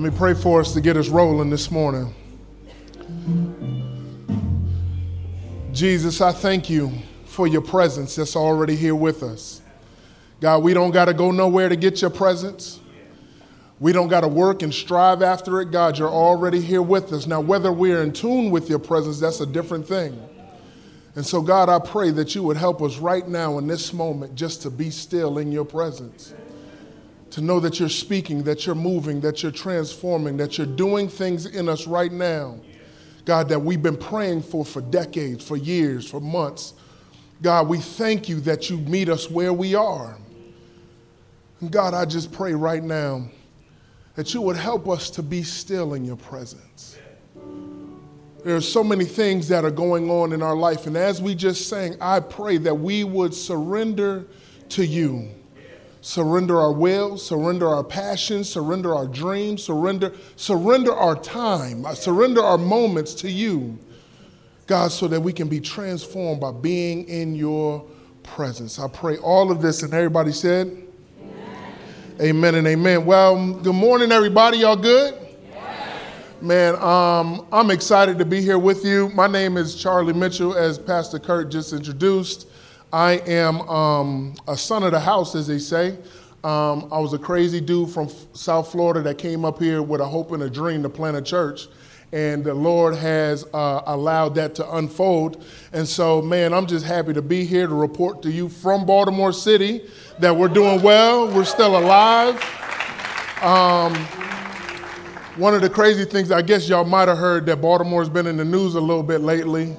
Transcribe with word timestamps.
Let 0.00 0.14
me 0.14 0.18
pray 0.18 0.32
for 0.32 0.60
us 0.60 0.72
to 0.72 0.80
get 0.80 0.96
us 0.96 1.10
rolling 1.10 1.50
this 1.50 1.70
morning. 1.70 2.14
Jesus, 5.74 6.22
I 6.22 6.32
thank 6.32 6.70
you 6.70 6.90
for 7.26 7.46
your 7.46 7.60
presence 7.60 8.16
that's 8.16 8.34
already 8.34 8.76
here 8.76 8.94
with 8.94 9.22
us. 9.22 9.60
God, 10.40 10.62
we 10.62 10.72
don't 10.72 10.90
got 10.90 11.04
to 11.04 11.12
go 11.12 11.32
nowhere 11.32 11.68
to 11.68 11.76
get 11.76 12.00
your 12.00 12.08
presence. 12.08 12.80
We 13.78 13.92
don't 13.92 14.08
got 14.08 14.22
to 14.22 14.28
work 14.28 14.62
and 14.62 14.72
strive 14.72 15.20
after 15.20 15.60
it. 15.60 15.70
God, 15.70 15.98
you're 15.98 16.08
already 16.08 16.62
here 16.62 16.80
with 16.80 17.12
us. 17.12 17.26
Now, 17.26 17.42
whether 17.42 17.70
we're 17.70 18.02
in 18.02 18.14
tune 18.14 18.50
with 18.50 18.70
your 18.70 18.78
presence, 18.78 19.20
that's 19.20 19.42
a 19.42 19.46
different 19.46 19.86
thing. 19.86 20.18
And 21.14 21.26
so, 21.26 21.42
God, 21.42 21.68
I 21.68 21.78
pray 21.78 22.10
that 22.12 22.34
you 22.34 22.42
would 22.44 22.56
help 22.56 22.80
us 22.80 22.96
right 22.96 23.28
now 23.28 23.58
in 23.58 23.66
this 23.66 23.92
moment 23.92 24.34
just 24.34 24.62
to 24.62 24.70
be 24.70 24.88
still 24.88 25.36
in 25.36 25.52
your 25.52 25.66
presence 25.66 26.32
to 27.30 27.40
know 27.40 27.60
that 27.60 27.78
you're 27.78 27.88
speaking, 27.88 28.42
that 28.44 28.66
you're 28.66 28.74
moving, 28.74 29.20
that 29.20 29.42
you're 29.42 29.52
transforming, 29.52 30.36
that 30.38 30.58
you're 30.58 30.66
doing 30.66 31.08
things 31.08 31.46
in 31.46 31.68
us 31.68 31.86
right 31.86 32.12
now. 32.12 32.58
God, 33.24 33.48
that 33.50 33.60
we've 33.60 33.82
been 33.82 33.96
praying 33.96 34.42
for 34.42 34.64
for 34.64 34.80
decades, 34.80 35.46
for 35.46 35.56
years, 35.56 36.08
for 36.08 36.20
months. 36.20 36.74
God, 37.42 37.68
we 37.68 37.78
thank 37.78 38.28
you 38.28 38.40
that 38.40 38.68
you 38.68 38.78
meet 38.78 39.08
us 39.08 39.30
where 39.30 39.52
we 39.52 39.74
are. 39.74 40.16
And 41.60 41.70
God, 41.70 41.94
I 41.94 42.04
just 42.04 42.32
pray 42.32 42.54
right 42.54 42.82
now 42.82 43.28
that 44.14 44.34
you 44.34 44.42
would 44.42 44.56
help 44.56 44.88
us 44.88 45.10
to 45.10 45.22
be 45.22 45.42
still 45.42 45.94
in 45.94 46.04
your 46.04 46.16
presence. 46.16 46.98
There 48.44 48.56
are 48.56 48.62
so 48.62 48.82
many 48.82 49.04
things 49.04 49.48
that 49.48 49.64
are 49.64 49.70
going 49.70 50.10
on 50.10 50.32
in 50.32 50.42
our 50.42 50.56
life. 50.56 50.86
And 50.86 50.96
as 50.96 51.20
we 51.20 51.34
just 51.34 51.68
sang, 51.68 51.96
I 52.00 52.20
pray 52.20 52.56
that 52.58 52.74
we 52.74 53.04
would 53.04 53.34
surrender 53.34 54.26
to 54.70 54.84
you 54.84 55.30
surrender 56.00 56.58
our 56.58 56.72
will, 56.72 57.16
surrender 57.18 57.68
our 57.68 57.84
passions, 57.84 58.48
surrender 58.48 58.94
our 58.94 59.06
dreams, 59.06 59.62
surrender, 59.62 60.12
surrender 60.36 60.94
our 60.94 61.16
time, 61.16 61.84
uh, 61.84 61.94
surrender 61.94 62.42
our 62.42 62.58
moments 62.58 63.14
to 63.14 63.30
you, 63.30 63.78
God, 64.66 64.92
so 64.92 65.08
that 65.08 65.20
we 65.20 65.32
can 65.32 65.48
be 65.48 65.60
transformed 65.60 66.40
by 66.40 66.52
being 66.52 67.08
in 67.08 67.34
your 67.34 67.84
presence. 68.22 68.78
I 68.78 68.88
pray 68.88 69.18
all 69.18 69.50
of 69.50 69.60
this, 69.60 69.82
and 69.82 69.92
everybody 69.92 70.32
said, 70.32 70.68
Amen, 71.22 72.20
amen 72.20 72.54
and 72.54 72.66
amen. 72.66 73.04
Well, 73.04 73.54
good 73.54 73.74
morning, 73.74 74.12
everybody. 74.12 74.58
Y'all 74.58 74.76
good? 74.76 75.14
Man, 76.42 76.74
um, 76.76 77.46
I'm 77.52 77.70
excited 77.70 78.16
to 78.18 78.24
be 78.24 78.40
here 78.40 78.58
with 78.58 78.82
you. 78.82 79.10
My 79.10 79.26
name 79.26 79.58
is 79.58 79.74
Charlie 79.74 80.14
Mitchell, 80.14 80.56
as 80.56 80.78
Pastor 80.78 81.18
Kurt 81.18 81.50
just 81.50 81.74
introduced. 81.74 82.49
I 82.92 83.12
am 83.26 83.60
um, 83.68 84.34
a 84.48 84.56
son 84.56 84.82
of 84.82 84.90
the 84.90 85.00
house, 85.00 85.36
as 85.36 85.46
they 85.46 85.58
say. 85.58 85.96
Um, 86.42 86.88
I 86.90 86.98
was 86.98 87.12
a 87.12 87.18
crazy 87.18 87.60
dude 87.60 87.90
from 87.90 88.08
South 88.32 88.72
Florida 88.72 89.00
that 89.02 89.18
came 89.18 89.44
up 89.44 89.60
here 89.60 89.80
with 89.80 90.00
a 90.00 90.06
hope 90.06 90.32
and 90.32 90.42
a 90.42 90.50
dream 90.50 90.82
to 90.82 90.88
plant 90.88 91.16
a 91.16 91.22
church. 91.22 91.68
And 92.12 92.42
the 92.42 92.54
Lord 92.54 92.96
has 92.96 93.44
uh, 93.54 93.82
allowed 93.86 94.34
that 94.34 94.56
to 94.56 94.76
unfold. 94.76 95.44
And 95.72 95.86
so, 95.86 96.20
man, 96.20 96.52
I'm 96.52 96.66
just 96.66 96.84
happy 96.84 97.12
to 97.12 97.22
be 97.22 97.44
here 97.44 97.68
to 97.68 97.74
report 97.74 98.22
to 98.22 98.30
you 98.30 98.48
from 98.48 98.84
Baltimore 98.84 99.32
City 99.32 99.82
that 100.18 100.34
we're 100.34 100.48
doing 100.48 100.82
well, 100.82 101.28
we're 101.32 101.44
still 101.44 101.78
alive. 101.78 102.34
Um, 103.42 103.94
one 105.36 105.54
of 105.54 105.60
the 105.60 105.70
crazy 105.70 106.04
things, 106.04 106.32
I 106.32 106.42
guess 106.42 106.68
y'all 106.68 106.84
might 106.84 107.06
have 107.06 107.18
heard 107.18 107.46
that 107.46 107.60
Baltimore's 107.60 108.08
been 108.08 108.26
in 108.26 108.36
the 108.36 108.44
news 108.44 108.74
a 108.74 108.80
little 108.80 109.04
bit 109.04 109.20
lately 109.20 109.76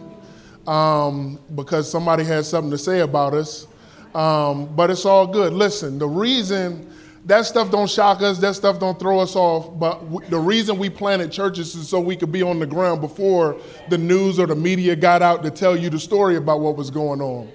um, 0.68 1.40
because 1.56 1.90
somebody 1.90 2.24
had 2.24 2.46
something 2.46 2.72
to 2.72 2.78
say 2.78 3.00
about 3.00 3.34
us. 3.34 3.68
Um, 4.14 4.74
but 4.76 4.90
it's 4.90 5.06
all 5.06 5.26
good. 5.26 5.54
Listen, 5.54 5.98
the 5.98 6.08
reason 6.08 6.92
that 7.26 7.46
stuff 7.46 7.72
don't 7.72 7.90
shock 7.90 8.22
us, 8.22 8.40
that 8.40 8.56
stuff 8.56 8.80
don't 8.80 9.00
throw 9.00 9.20
us 9.20 9.36
off, 9.36 9.78
but 9.80 10.00
w- 10.12 10.28
the 10.30 10.40
reason 10.40 10.80
we 10.80 10.90
planted 10.90 11.32
churches 11.32 11.76
is 11.76 11.88
so 11.88 12.00
we 12.00 12.16
could 12.16 12.32
be 12.32 12.42
on 12.42 12.60
the 12.60 12.66
ground 12.66 13.00
before 13.00 13.58
the 13.90 13.98
news 13.98 14.40
or 14.40 14.48
the 14.48 14.56
media 14.56 14.96
got 14.96 15.22
out 15.22 15.44
to 15.44 15.52
tell 15.52 15.78
you 15.78 15.90
the 15.90 16.00
story 16.00 16.36
about 16.36 16.60
what 16.60 16.76
was 16.76 16.90
going 16.90 17.22
on. 17.22 17.50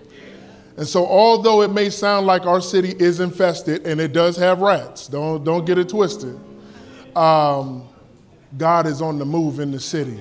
And 0.76 0.86
so, 0.86 1.06
although 1.06 1.62
it 1.62 1.72
may 1.72 1.90
sound 1.90 2.26
like 2.26 2.44
our 2.46 2.60
city 2.60 2.90
is 2.98 3.20
infested 3.20 3.86
and 3.86 4.00
it 4.00 4.12
does 4.12 4.36
have 4.36 4.60
rats, 4.60 5.08
don't, 5.08 5.42
don't 5.42 5.64
get 5.64 5.78
it 5.78 5.88
twisted, 5.88 6.38
um, 7.16 7.88
God 8.56 8.86
is 8.86 9.02
on 9.02 9.18
the 9.18 9.24
move 9.24 9.58
in 9.58 9.72
the 9.72 9.80
city. 9.80 10.18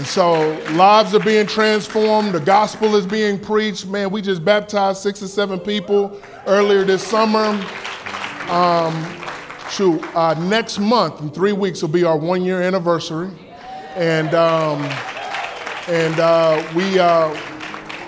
And 0.00 0.06
so 0.06 0.58
lives 0.76 1.14
are 1.14 1.20
being 1.20 1.46
transformed. 1.46 2.32
The 2.32 2.40
gospel 2.40 2.96
is 2.96 3.04
being 3.04 3.38
preached. 3.38 3.86
Man, 3.86 4.08
we 4.10 4.22
just 4.22 4.42
baptized 4.42 5.02
six 5.02 5.22
or 5.22 5.28
seven 5.28 5.60
people 5.60 6.18
earlier 6.46 6.84
this 6.84 7.06
summer. 7.06 7.48
Um, 8.48 9.14
shoot, 9.68 10.02
uh, 10.16 10.32
next 10.48 10.78
month, 10.78 11.20
in 11.20 11.28
three 11.28 11.52
weeks, 11.52 11.82
will 11.82 11.90
be 11.90 12.04
our 12.04 12.16
one 12.16 12.42
year 12.42 12.62
anniversary. 12.62 13.28
And, 13.94 14.32
um, 14.32 14.80
and 15.86 16.18
uh, 16.18 16.66
we, 16.74 16.98
uh, 16.98 17.38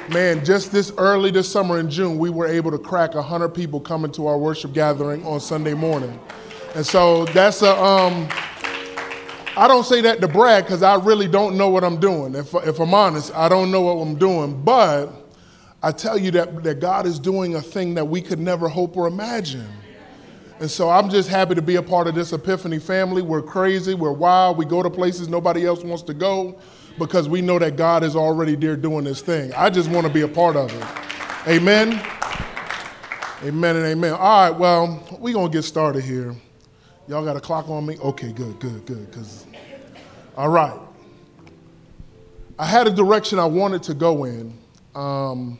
man, 0.09 0.43
just 0.47 0.73
this 0.73 0.95
early 0.97 1.31
this 1.31 1.53
summer 1.53 1.79
in 1.79 1.91
June, 1.91 2.17
we 2.17 2.31
were 2.31 2.47
able 2.47 2.71
to 2.71 2.79
crack 2.79 3.15
100 3.15 3.51
people 3.51 3.81
coming 3.81 4.11
to 4.13 4.29
our 4.29 4.39
worship 4.39 4.73
gathering 4.73 5.27
on 5.27 5.41
Sunday 5.41 5.75
morning. 5.75 6.19
And 6.75 6.87
so 6.87 7.27
that's 7.27 7.61
a, 7.61 7.79
um, 7.79 8.31
I 9.57 9.69
don't 9.69 9.85
say 9.85 10.01
that 10.03 10.21
to 10.21 10.29
brag 10.29 10.65
because 10.65 10.83
I 10.83 10.95
really 10.95 11.29
don't 11.29 11.59
know 11.59 11.69
what 11.69 11.85
I'm 11.85 12.01
doing. 12.01 12.35
If, 12.35 12.55
if 12.55 12.81
I'm 12.81 12.95
honest, 12.95 13.35
I 13.35 13.49
don't 13.49 13.71
know 13.71 13.83
what 13.83 13.95
I'm 13.95 14.17
doing. 14.17 14.63
But 14.63 15.13
I 15.83 15.93
tell 15.93 16.17
you 16.17 16.31
that, 16.33 16.63
that 16.63 16.81
God 16.81 17.07
is 17.07 17.19
doing 17.19 17.55
a 17.55 17.61
thing 17.61 17.95
that 17.95 18.07
we 18.07 18.23
could 18.23 18.39
never 18.39 18.69
hope 18.69 18.97
or 18.97 19.07
imagine. 19.07 19.69
And 20.61 20.71
so 20.71 20.89
I'm 20.89 21.11
just 21.11 21.29
happy 21.29 21.55
to 21.57 21.63
be 21.63 21.75
a 21.75 21.83
part 21.83 22.07
of 22.07 22.15
this 22.15 22.33
Epiphany 22.33 22.79
family. 22.79 23.21
We're 23.21 23.43
crazy, 23.43 23.95
we're 23.95 24.13
wild, 24.13 24.57
we 24.57 24.65
go 24.65 24.83
to 24.83 24.89
places 24.89 25.29
nobody 25.29 25.67
else 25.67 25.83
wants 25.83 26.05
to 26.05 26.15
go 26.15 26.59
because 26.99 27.29
we 27.29 27.43
know 27.43 27.59
that 27.59 27.77
God 27.77 28.05
is 28.05 28.15
already 28.15 28.55
there 28.55 28.77
doing 28.77 29.05
this 29.05 29.21
thing. 29.21 29.53
I 29.55 29.71
just 29.71 29.91
want 29.91 30.07
to 30.07 30.13
be 30.13 30.21
a 30.21 30.29
part 30.29 30.57
of 30.57 30.73
it. 30.73 31.49
Amen. 31.49 32.01
Amen 33.43 33.77
and 33.77 33.87
amen. 33.87 34.13
All 34.13 34.51
right, 34.51 34.57
well, 34.57 35.05
we're 35.19 35.35
going 35.35 35.51
to 35.51 35.59
get 35.59 35.63
started 35.63 36.05
here. 36.05 36.37
Y'all 37.13 37.23
got 37.23 37.37
a 37.37 37.41
clock 37.41 37.69
on 37.69 37.85
me? 37.85 37.99
Okay, 37.99 38.33
good, 38.33 38.59
good, 38.59 38.87
good. 38.87 39.11
Because, 39.11 39.45
all 40.35 40.49
right. 40.49 40.81
I 42.59 42.65
had 42.65 42.87
a 42.87 42.91
direction 42.91 43.39
I 43.39 43.45
wanted 43.45 43.83
to 43.83 43.93
go 43.93 44.25
in. 44.25 44.57
Um, 44.95 45.59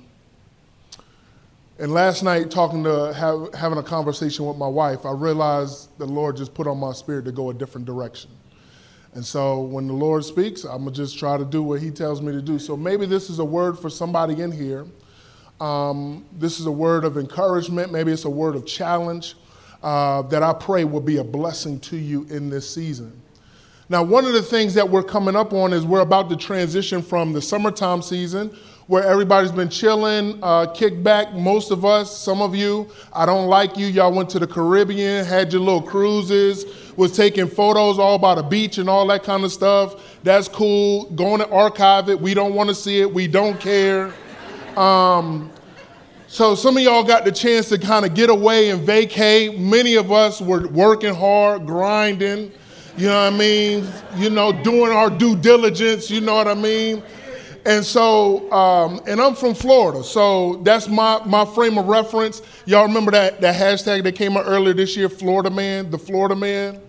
and 1.79 1.93
last 1.93 2.23
night, 2.23 2.51
talking 2.51 2.83
to 2.85 3.13
have, 3.13 3.53
having 3.53 3.77
a 3.77 3.83
conversation 3.83 4.47
with 4.47 4.57
my 4.57 4.67
wife, 4.67 5.05
I 5.05 5.11
realized 5.11 5.91
the 5.99 6.07
Lord 6.07 6.39
just 6.39 6.55
put 6.55 6.67
on 6.67 6.79
my 6.79 6.95
spirit 6.95 7.27
to 7.27 7.33
go 7.33 7.51
a 7.51 7.55
different 7.55 7.87
direction. 7.87 8.31
And 9.13 9.23
so 9.23 9.61
when 9.61 9.87
the 9.87 9.93
Lord 9.93 10.25
speaks, 10.25 10.65
I'm 10.65 10.85
going 10.85 10.95
to 10.95 11.03
just 11.03 11.19
try 11.19 11.37
to 11.37 11.45
do 11.45 11.63
what 11.63 11.83
He 11.83 11.91
tells 11.91 12.23
me 12.23 12.33
to 12.33 12.41
do. 12.41 12.59
So 12.59 12.79
maybe 12.79 13.05
this 13.05 13.29
is 13.29 13.41
a 13.41 13.45
word 13.45 13.79
for 13.79 13.91
somebody 13.91 14.41
in 14.41 14.53
here. 14.53 14.87
Um, 15.61 16.25
this 16.33 16.59
is 16.59 16.65
a 16.65 16.73
word 16.73 17.05
of 17.05 17.19
encouragement. 17.19 17.93
Maybe 17.93 18.11
it's 18.11 18.25
a 18.25 18.31
word 18.31 18.55
of 18.55 18.65
challenge 18.65 19.35
uh, 19.83 20.23
that 20.23 20.43
I 20.43 20.53
pray 20.53 20.85
will 20.85 21.01
be 21.01 21.17
a 21.19 21.25
blessing 21.25 21.81
to 21.81 21.97
you 21.97 22.27
in 22.31 22.51
this 22.51 22.73
season. 22.73 23.21
Now, 23.89 24.03
one 24.03 24.25
of 24.25 24.33
the 24.33 24.43
things 24.43 24.75
that 24.75 24.89
we're 24.89 25.03
coming 25.03 25.37
up 25.37 25.53
on 25.53 25.73
is 25.73 25.85
we're 25.85 26.01
about 26.01 26.31
to 26.31 26.37
transition 26.37 27.03
from 27.03 27.33
the 27.33 27.43
summertime 27.43 28.01
season 28.01 28.57
where 28.87 29.05
everybody's 29.05 29.53
been 29.53 29.69
chilling, 29.69 30.39
uh, 30.43 30.67
kick 30.67 31.03
back. 31.03 31.35
Most 31.35 31.71
of 31.71 31.85
us, 31.85 32.17
some 32.17 32.43
of 32.43 32.55
you, 32.55 32.89
I 33.13 33.27
don't 33.27 33.47
like 33.49 33.77
you. 33.77 33.87
Y'all 33.87 34.13
went 34.13 34.31
to 34.31 34.39
the 34.39 34.47
Caribbean, 34.47 35.25
had 35.25 35.53
your 35.53 35.63
little 35.63 35.83
cruises, 35.83 36.65
was 36.97 37.17
taking 37.17 37.49
photos 37.49 37.99
all 37.99 38.19
by 38.19 38.35
the 38.35 38.43
beach 38.43 38.79
and 38.79 38.89
all 38.89 39.07
that 39.07 39.23
kind 39.23 39.45
of 39.45 39.53
stuff. 39.53 40.19
That's 40.23 40.49
cool. 40.49 41.11
Going 41.11 41.41
to 41.41 41.51
archive 41.51 42.09
it. 42.09 42.21
We 42.21 42.35
don't 42.35 42.55
want 42.55 42.69
to 42.69 42.75
see 42.75 43.01
it. 43.01 43.13
We 43.13 43.29
don't 43.29 43.59
care. 43.61 44.13
Um, 44.77 45.51
so 46.33 46.55
some 46.55 46.79
of 46.79 46.83
y'all 46.83 47.05
got 47.05 47.27
the 47.27 47.31
chance 47.31 47.69
to 47.69 47.77
kind 47.77 48.07
of 48.07 48.15
get 48.15 48.31
away 48.31 48.71
and 48.71 48.81
vacate. 48.81 49.59
Many 49.59 49.97
of 49.97 50.11
us 50.11 50.41
were 50.41 50.67
working 50.67 51.15
hard, 51.15 51.67
grinding, 51.67 52.51
you 52.97 53.09
know 53.09 53.25
what 53.25 53.35
I 53.35 53.37
mean? 53.37 53.87
You 54.17 54.31
know, 54.31 54.51
doing 54.51 54.93
our 54.93 55.11
due 55.11 55.37
diligence, 55.37 56.11
you 56.11 56.23
know 56.23 56.37
what 56.37 56.49
I 56.49 56.55
mean? 56.55 57.03
And 57.67 57.85
so, 57.85 58.51
um, 58.51 59.03
and 59.07 59.21
I'm 59.21 59.35
from 59.35 59.53
Florida, 59.53 60.03
so 60.03 60.57
that's 60.63 60.89
my, 60.89 61.23
my 61.27 61.45
frame 61.45 61.77
of 61.77 61.87
reference. 61.87 62.41
Y'all 62.65 62.87
remember 62.87 63.11
that, 63.11 63.43
that 63.43 63.55
hashtag 63.55 64.03
that 64.05 64.13
came 64.13 64.35
out 64.39 64.45
earlier 64.47 64.73
this 64.73 64.97
year, 64.97 65.11
Florida 65.11 65.51
Man, 65.51 65.91
the 65.91 65.99
Florida 65.99 66.35
Man? 66.35 66.81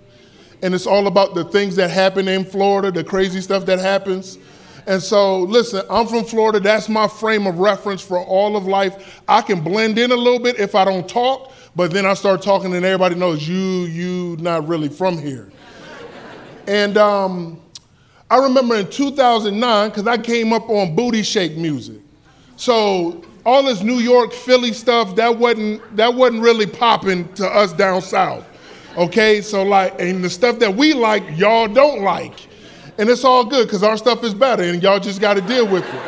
And 0.62 0.74
it's 0.74 0.88
all 0.88 1.08
about 1.08 1.36
the 1.36 1.44
things 1.44 1.76
that 1.76 1.92
happen 1.92 2.30
in 2.30 2.46
Florida, 2.46 2.92
the 2.92 3.04
crazy 3.04 3.42
stuff 3.42 3.66
that 3.66 3.80
happens. 3.80 4.38
And 4.86 5.02
so, 5.02 5.40
listen, 5.42 5.84
I'm 5.90 6.08
from 6.08 6.26
Florida. 6.26 6.60
That's 6.60 6.90
my 6.90 7.08
frame 7.08 7.48
of 7.48 7.60
reference 7.60 8.02
for 8.02 8.20
all 8.20 8.58
of 8.58 8.66
life. 8.66 9.22
I 9.28 9.42
can 9.42 9.62
blend 9.62 9.98
in 9.98 10.12
a 10.12 10.16
little 10.16 10.40
bit 10.40 10.60
if 10.60 10.76
I 10.76 10.84
don't 10.84 11.08
talk, 11.08 11.54
but 11.76 11.92
then 11.92 12.06
I 12.06 12.14
start 12.14 12.42
talking 12.42 12.74
and 12.76 12.86
everybody 12.86 13.16
knows 13.16 13.48
you, 13.48 13.56
you 13.56 14.38
not 14.40 14.68
really 14.68 14.90
from 14.90 15.18
here. 15.18 15.52
and 16.68 16.98
um, 16.98 17.62
I 18.30 18.38
remember 18.38 18.76
in 18.76 18.90
2009, 18.90 19.90
because 19.90 20.08
I 20.08 20.18
came 20.18 20.52
up 20.52 20.70
on 20.70 20.96
booty 20.96 21.24
shake 21.24 21.56
music. 21.56 22.02
So 22.58 23.24
all 23.46 23.64
this 23.64 23.82
New 23.82 24.00
York, 24.00 24.34
Philly 24.34 24.74
stuff, 24.74 25.16
that 25.16 25.38
wasn't, 25.38 25.96
that 25.96 26.14
wasn't 26.14 26.42
really 26.42 26.68
popping 26.68 27.32
to 27.36 27.48
us 27.48 27.74
down 27.74 28.02
south. 28.02 28.46
Okay, 28.98 29.42
so 29.42 29.64
like, 29.64 30.00
and 30.00 30.24
the 30.24 30.30
stuff 30.30 30.60
that 30.60 30.76
we 30.76 30.94
like, 30.94 31.24
y'all 31.38 31.68
don't 31.68 32.02
like. 32.04 32.48
And 32.98 33.10
it's 33.10 33.24
all 33.24 33.44
good 33.46 33.68
because 33.68 33.84
our 33.84 33.98
stuff 33.98 34.24
is 34.24 34.34
better 34.34 34.64
and 34.64 34.82
y'all 34.82 35.00
just 35.00 35.20
got 35.20 35.34
to 35.36 35.42
deal 35.42 35.68
with 35.68 35.84
it. 35.84 36.02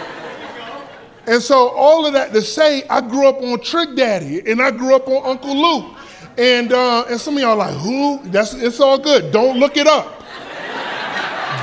And 1.28 1.42
so, 1.42 1.70
all 1.70 2.06
of 2.06 2.14
that 2.14 2.34
to 2.34 2.42
say, 2.42 2.84
I 2.88 3.02
grew 3.02 3.28
up 3.28 3.42
on 3.42 3.60
Trick 3.62 3.96
Daddy 3.96 4.50
and 4.50 4.62
I 4.62 4.70
grew 4.70 4.96
up 4.96 5.08
on 5.08 5.26
Uncle 5.26 5.56
Luke. 5.56 5.98
And, 6.38 6.72
uh, 6.72 7.06
and 7.10 7.20
some 7.20 7.36
of 7.36 7.42
y'all 7.42 7.56
like, 7.56 7.76
who? 7.76 8.22
That's, 8.26 8.54
it's 8.54 8.80
all 8.80 9.00
good. 9.00 9.32
Don't 9.32 9.58
look 9.58 9.78
it 9.78 9.88
up. 9.88 10.22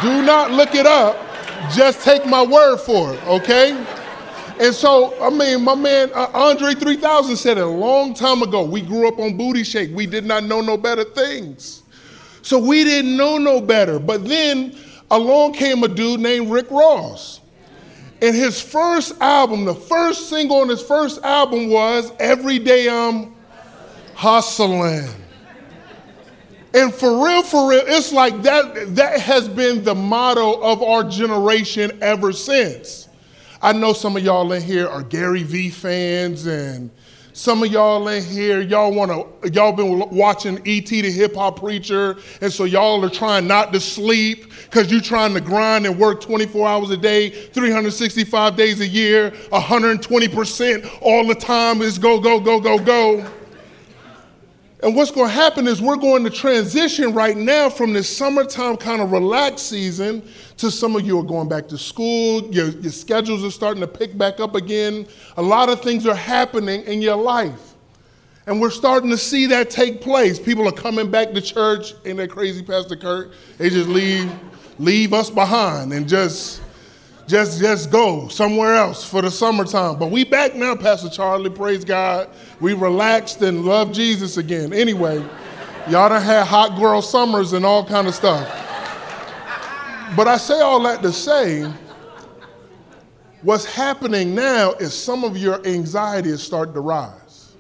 Do 0.03 0.23
not 0.23 0.51
look 0.51 0.75
it 0.75 0.87
up. 0.87 1.17
Just 1.73 2.03
take 2.03 2.27
my 2.27 2.43
word 2.43 2.79
for 2.79 3.15
it, 3.15 3.25
okay? 3.25 3.87
And 4.59 4.75
so, 4.75 5.15
I 5.23 5.31
mean, 5.31 5.63
my 5.63 5.77
man 5.77 6.11
uh, 6.15 6.29
Andre 6.35 6.75
3000 6.75 7.37
said 7.37 7.59
it 7.59 7.63
a 7.63 7.67
long 7.67 8.15
time 8.15 8.43
ago. 8.43 8.65
We 8.65 8.81
grew 8.81 9.07
up 9.07 9.19
on 9.19 9.37
booty 9.37 9.63
shake. 9.63 9.95
We 9.95 10.07
did 10.07 10.25
not 10.25 10.45
know 10.45 10.61
no 10.61 10.77
better 10.77 11.05
things. 11.05 11.83
So 12.43 12.59
we 12.59 12.83
didn't 12.83 13.17
know 13.17 13.39
no 13.39 13.61
better. 13.61 14.01
But 14.01 14.25
then 14.25 14.77
along 15.13 15.53
came 15.53 15.85
a 15.85 15.89
dude 15.89 16.21
named 16.21 16.51
Rick 16.51 16.71
Ross. 16.71 17.41
And 18.21 18.35
his 18.35 18.61
first 18.61 19.21
album, 19.21 19.65
the 19.65 19.75
first 19.75 20.29
single 20.29 20.59
on 20.59 20.69
his 20.69 20.83
first 20.83 21.23
album 21.23 21.69
was 21.69 22.11
Every 22.19 22.59
Day 22.59 22.89
I'm 22.89 23.35
Hustling. 24.15 25.09
And 26.75 26.95
for 26.95 27.25
real, 27.25 27.43
for 27.43 27.69
real, 27.69 27.83
it's 27.85 28.13
like 28.13 28.43
that, 28.43 28.95
that 28.97 29.21
has 29.21 29.49
been 29.49 29.85
the 29.85 29.95
motto 29.95 30.61
of 30.63 30.83
our 30.83 31.05
generation 31.05 31.99
ever 32.01 32.33
since. 32.33 33.09
I 33.61 33.73
know 33.73 33.93
some 33.93 34.17
of 34.17 34.25
y'all 34.25 34.51
in 34.53 34.63
here 34.63 34.89
are 34.89 35.03
Gary 35.03 35.43
Vee 35.43 35.69
fans 35.69 36.47
and 36.47 36.91
some 37.33 37.63
of 37.63 37.73
y'all 37.73 38.07
in 38.09 38.23
here, 38.23 38.61
y'all 38.61 38.93
want 38.93 39.11
to, 39.11 39.51
y'all 39.51 39.73
been 39.73 39.99
watching 40.11 40.61
E.T. 40.67 41.01
the 41.01 41.11
hip 41.11 41.35
hop 41.35 41.61
preacher, 41.61 42.19
and 42.41 42.53
so 42.53 42.65
y'all 42.65 43.03
are 43.05 43.11
trying 43.11 43.47
not 43.47 43.73
to 43.73 43.81
sleep 43.81 44.53
because 44.65 44.91
you're 44.93 45.01
trying 45.01 45.33
to 45.35 45.41
grind 45.41 45.87
and 45.87 45.99
work 45.99 46.21
24 46.21 46.69
hours 46.69 46.91
a 46.91 46.97
day, 46.97 47.31
365 47.31 48.57
days 48.57 48.81
a 48.81 48.87
year, 48.87 49.31
120% 49.51 50.99
all 51.01 51.27
the 51.27 51.35
time 51.35 51.81
is 51.81 51.99
go, 51.99 52.21
go, 52.21 52.39
go, 52.39 52.61
go, 52.61 52.79
go. 52.79 53.27
And 54.83 54.97
what's 54.97 55.13
going 55.13 55.29
to 55.29 55.33
happen 55.33 55.69
is 55.69 55.81
we're 55.81 55.97
going 55.97 56.25
to 56.25 56.31
transition 56.31 57.15
right 57.15 57.37
now 57.37 57.71
from 57.71 57.93
this 57.93 58.15
summertime 58.15 58.77
kind 58.77 59.01
of 59.01 59.13
relaxed 59.13 59.69
season 59.69 60.29
to 60.57 60.73
some 60.73 60.97
of 60.97 61.07
you 61.07 61.21
are 61.21 61.25
going 61.25 61.49
back 61.49 61.69
to 61.69 61.79
school, 61.79 62.43
your, 62.53 62.69
your 62.69 62.91
schedules 62.91 63.45
are 63.45 63.51
starting 63.51 63.81
to 63.81 63.87
pick 63.87 64.19
back 64.19 64.41
up 64.41 64.57
again. 64.57 65.07
A 65.37 65.43
lot 65.43 65.69
of 65.69 65.81
things 65.83 66.05
are 66.05 66.17
happening 66.17 66.83
in 66.83 67.01
your 67.01 67.15
life. 67.15 67.75
And 68.47 68.61
we're 68.61 68.71
starting 68.71 69.09
to 69.11 69.17
see 69.17 69.47
that 69.47 69.71
take 69.71 70.01
place. 70.01 70.41
People 70.41 70.67
are 70.67 70.73
coming 70.73 71.09
back 71.09 71.33
to 71.33 71.41
church. 71.41 71.95
Ain't 72.05 72.17
that 72.17 72.31
crazy, 72.31 72.65
Pastor 72.65 72.97
Kurt? 72.97 73.33
They 73.59 73.71
just 73.71 73.89
leave, 73.89 74.33
leave 74.81 75.13
us 75.13 75.31
behind 75.31 75.93
and 75.93 76.09
just 76.09 76.61
just 77.27 77.61
just 77.61 77.91
go 77.91 78.29
somewhere 78.29 78.75
else 78.75 79.05
for 79.05 79.23
the 79.23 79.31
summertime. 79.31 79.99
But 79.99 80.11
we 80.11 80.25
back 80.25 80.55
now, 80.55 80.75
Pastor 80.75 81.09
Charlie. 81.09 81.51
Praise 81.51 81.85
God. 81.85 82.29
We 82.61 82.73
relaxed 82.73 83.43
and 83.43 83.65
love 83.65 83.93
Jesus 83.93 84.37
again. 84.37 84.73
Anyway, 84.73 85.19
y'all 85.89 86.09
done 86.09 86.23
had 86.23 86.47
hot 86.47 86.79
girl 86.79 87.01
summers 87.03 87.53
and 87.53 87.65
all 87.65 87.85
kind 87.85 88.09
of 88.09 88.15
stuff. 88.15 88.47
But 90.17 90.29
I 90.29 90.37
say 90.37 90.61
all 90.61 90.83
that 90.83 91.01
to 91.03 91.13
say, 91.13 91.73
what's 93.43 93.65
happening 93.65 94.35
now 94.35 94.73
is 94.73 94.93
some 94.93 95.25
of 95.25 95.37
your 95.39 95.65
anxiety 95.67 96.29
is 96.31 96.43
starting 96.43 96.75
to 96.75 96.81
rise. 96.81 97.55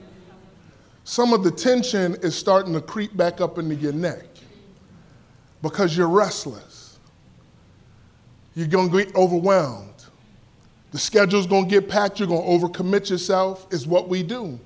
Some 1.04 1.32
of 1.32 1.44
the 1.44 1.50
tension 1.50 2.16
is 2.22 2.34
starting 2.36 2.72
to 2.74 2.80
creep 2.80 3.16
back 3.16 3.40
up 3.40 3.58
into 3.58 3.74
your 3.74 3.92
neck 3.92 4.24
because 5.62 5.96
you're 5.96 6.08
restless 6.08 6.71
you're 8.54 8.68
going 8.68 8.90
to 8.90 9.04
get 9.04 9.14
overwhelmed. 9.14 9.88
The 10.90 10.98
schedule's 10.98 11.46
going 11.46 11.64
to 11.64 11.70
get 11.70 11.88
packed. 11.88 12.18
You're 12.18 12.28
going 12.28 12.42
to 12.42 12.66
overcommit 12.66 13.08
yourself, 13.08 13.66
is 13.72 13.86
what 13.86 14.08
we 14.08 14.22
do. 14.22 14.60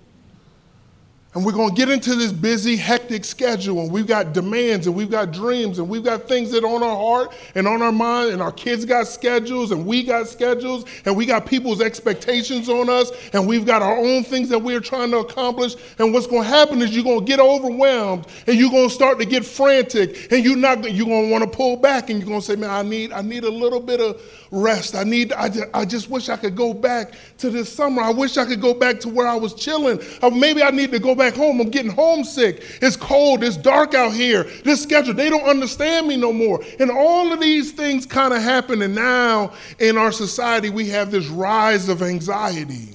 And 1.37 1.45
we're 1.45 1.53
going 1.53 1.69
to 1.69 1.75
get 1.75 1.91
into 1.91 2.15
this 2.15 2.33
busy, 2.33 2.77
hectic 2.77 3.23
schedule, 3.23 3.81
and 3.81 3.93
we've 3.93 4.07
got 4.07 4.33
demands, 4.33 4.87
and 4.87 4.97
we've 4.97 5.11
got 5.11 5.33
dreams, 5.33 5.79
and 5.79 5.87
we've 5.87 6.03
got 6.03 6.27
things 6.27 6.51
that 6.53 6.65
are 6.65 6.75
on 6.75 6.83
our 6.83 6.97
heart 6.97 7.35
and 7.55 7.69
on 7.69 7.83
our 7.83 7.93
mind, 7.93 8.31
and 8.31 8.41
our 8.41 8.51
kids 8.51 8.87
got 8.87 9.07
schedules, 9.07 9.71
and 9.71 9.85
we 9.85 10.03
got 10.03 10.29
schedules, 10.29 10.87
and 11.05 11.15
we 11.15 11.27
got 11.27 11.45
people's 11.45 11.83
expectations 11.83 12.71
on 12.71 12.89
us, 12.89 13.13
and 13.35 13.47
we've 13.47 13.67
got 13.67 13.83
our 13.83 13.99
own 13.99 14.25
things 14.25 14.49
that 14.49 14.59
we're 14.59 14.81
trying 14.81 15.11
to 15.11 15.19
accomplish. 15.19 15.77
And 15.99 16.15
what's 16.15 16.27
going 16.27 16.45
to 16.45 16.49
happen 16.49 16.81
is 16.81 16.95
you're 16.95 17.05
going 17.05 17.21
to 17.21 17.27
get 17.27 17.39
overwhelmed, 17.39 18.27
and 18.47 18.59
you're 18.59 18.71
going 18.71 18.89
to 18.89 18.95
start 18.95 19.19
to 19.19 19.27
get 19.27 19.45
frantic, 19.45 20.33
and 20.33 20.43
you're 20.43 20.57
not 20.57 20.91
you're 20.91 21.05
going 21.05 21.27
to 21.27 21.31
want 21.31 21.45
to 21.45 21.51
pull 21.51 21.77
back, 21.77 22.09
and 22.09 22.19
you're 22.19 22.29
going 22.29 22.41
to 22.41 22.47
say, 22.47 22.57
"Man, 22.57 22.71
I 22.71 22.81
need 22.81 23.13
I 23.13 23.21
need 23.21 23.45
a 23.45 23.51
little 23.51 23.81
bit 23.81 24.01
of 24.01 24.23
rest. 24.51 24.95
I 24.95 25.05
need 25.05 25.35
I 25.35 25.51
just, 25.51 25.67
I 25.75 25.85
just 25.85 26.09
wish 26.09 26.31
I 26.31 26.39
could 26.39 26.57
go 26.57 26.73
back 26.73 27.13
to 27.39 27.51
this 27.51 27.71
summer. 27.71 28.01
I 28.01 28.11
wish 28.11 28.39
I 28.39 28.47
could 28.47 28.63
go 28.63 28.73
back 28.73 29.01
to 29.01 29.11
where 29.11 29.27
I 29.27 29.35
was 29.35 29.53
chilling. 29.53 30.01
Or 30.23 30.31
maybe 30.31 30.63
I 30.63 30.71
need 30.71 30.93
to 30.93 30.99
go 30.99 31.15
back." 31.15 31.26
Back 31.27 31.37
home. 31.37 31.61
I'm 31.61 31.71
getting 31.71 31.91
homesick. 31.91 32.63
It's 32.81 32.97
cold. 32.97 33.43
It's 33.43 33.57
dark 33.57 33.95
out 33.95 34.13
here. 34.13 34.45
This 34.65 34.83
schedule, 34.83 35.15
they 35.15 35.29
don't 35.29 35.45
understand 35.45 36.07
me 36.07 36.17
no 36.17 36.33
more. 36.33 36.63
And 36.79 36.91
all 36.91 37.33
of 37.33 37.41
these 37.41 37.73
things 37.73 38.07
kind 38.07 38.33
of 38.33 38.43
happen. 38.43 38.83
And 38.83 38.95
now 38.95 39.53
in 39.79 39.99
our 39.99 40.13
society, 40.13 40.71
we 40.71 40.89
have 40.91 41.11
this 41.11 41.27
rise 41.27 41.89
of 41.89 42.03
anxiety 42.03 42.95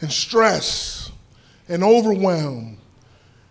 and 0.00 0.10
stress 0.10 1.10
and 1.68 1.84
overwhelm. 1.84 2.78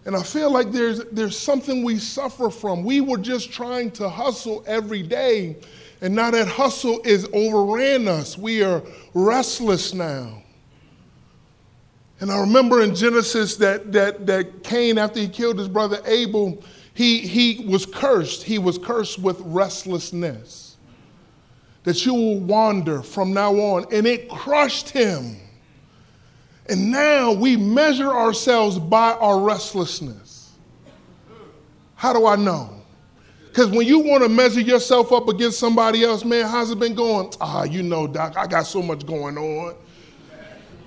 And 0.06 0.16
I 0.16 0.24
feel 0.24 0.52
like 0.52 0.72
there's, 0.72 1.04
there's 1.12 1.38
something 1.38 1.84
we 1.84 1.98
suffer 1.98 2.50
from. 2.50 2.84
We 2.84 3.02
were 3.02 3.18
just 3.18 3.52
trying 3.52 3.92
to 3.92 4.10
hustle 4.10 4.64
every 4.68 5.02
day, 5.02 5.56
and 6.02 6.14
now 6.14 6.30
that 6.32 6.46
hustle 6.48 7.00
is 7.06 7.26
overran 7.32 8.10
us. 8.10 8.38
We 8.38 8.64
are 8.64 8.84
restless 9.14 9.94
now. 9.94 10.43
And 12.24 12.32
I 12.32 12.40
remember 12.40 12.82
in 12.82 12.96
Genesis 12.96 13.58
that, 13.58 13.92
that, 13.92 14.26
that 14.28 14.64
Cain, 14.64 14.98
after 14.98 15.20
he 15.20 15.28
killed 15.28 15.60
his 15.60 15.68
brother 15.68 16.00
Abel, 16.06 16.64
he, 16.94 17.18
he 17.18 17.66
was 17.68 17.86
cursed. 17.86 18.44
He 18.44 18.58
was 18.60 18.78
cursed 18.78 19.20
with 19.20 19.42
restlessness. 19.42 20.78
That 21.84 22.06
you 22.06 22.14
will 22.14 22.40
wander 22.40 23.02
from 23.02 23.34
now 23.34 23.54
on. 23.56 23.88
And 23.92 24.08
it 24.08 24.30
crushed 24.30 24.92
him. 24.92 25.36
And 26.70 26.92
now 26.92 27.34
we 27.34 27.58
measure 27.58 28.10
ourselves 28.10 28.80
by 28.80 29.12
our 29.16 29.42
restlessness. 29.42 30.54
How 31.96 32.14
do 32.14 32.26
I 32.26 32.38
know? 32.38 32.84
Because 33.50 33.68
when 33.68 33.86
you 33.86 34.00
want 34.00 34.24
to 34.24 34.30
measure 34.30 34.62
yourself 34.62 35.12
up 35.12 35.28
against 35.28 35.60
somebody 35.60 36.06
else, 36.06 36.24
man, 36.24 36.46
how's 36.48 36.72
it 36.72 36.80
been 36.80 36.96
going? 36.96 37.34
Ah, 37.42 37.66
you 37.66 37.84
know, 37.84 38.08
Doc, 38.08 38.38
I 38.38 38.48
got 38.48 38.66
so 38.66 38.82
much 38.82 39.06
going 39.06 39.38
on. 39.38 39.76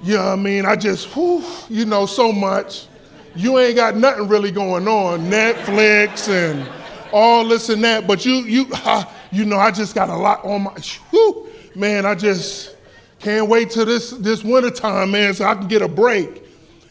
You 0.07 0.15
know 0.15 0.27
what 0.27 0.33
I 0.33 0.37
mean? 0.37 0.65
I 0.65 0.77
just, 0.77 1.09
whew, 1.17 1.43
you 1.69 1.85
know, 1.85 2.07
so 2.07 2.31
much. 2.31 2.87
You 3.35 3.59
ain't 3.59 3.75
got 3.75 3.97
nothing 3.97 4.29
really 4.29 4.53
going 4.53 4.87
on, 4.87 5.23
Netflix 5.23 6.29
and 6.29 6.65
all 7.13 7.45
this 7.49 7.71
and 7.71 7.83
that. 7.83 8.07
But 8.07 8.25
you, 8.25 8.35
you, 8.35 8.71
you 9.33 9.45
know, 9.45 9.57
I 9.57 9.73
just 9.73 9.97
got 9.97 10.09
a 10.09 10.15
lot 10.15 10.45
on 10.45 10.63
my, 10.63 10.75
whew, 11.11 11.49
man. 11.75 12.07
I 12.07 12.15
just 12.15 12.77
can't 13.19 13.49
wait 13.49 13.71
till 13.71 13.85
this 13.85 14.11
this 14.13 14.45
winter 14.45 14.71
time, 14.71 15.11
man, 15.11 15.35
so 15.35 15.45
I 15.45 15.57
can 15.57 15.67
get 15.67 15.83
a 15.83 15.89
break. 15.89 16.45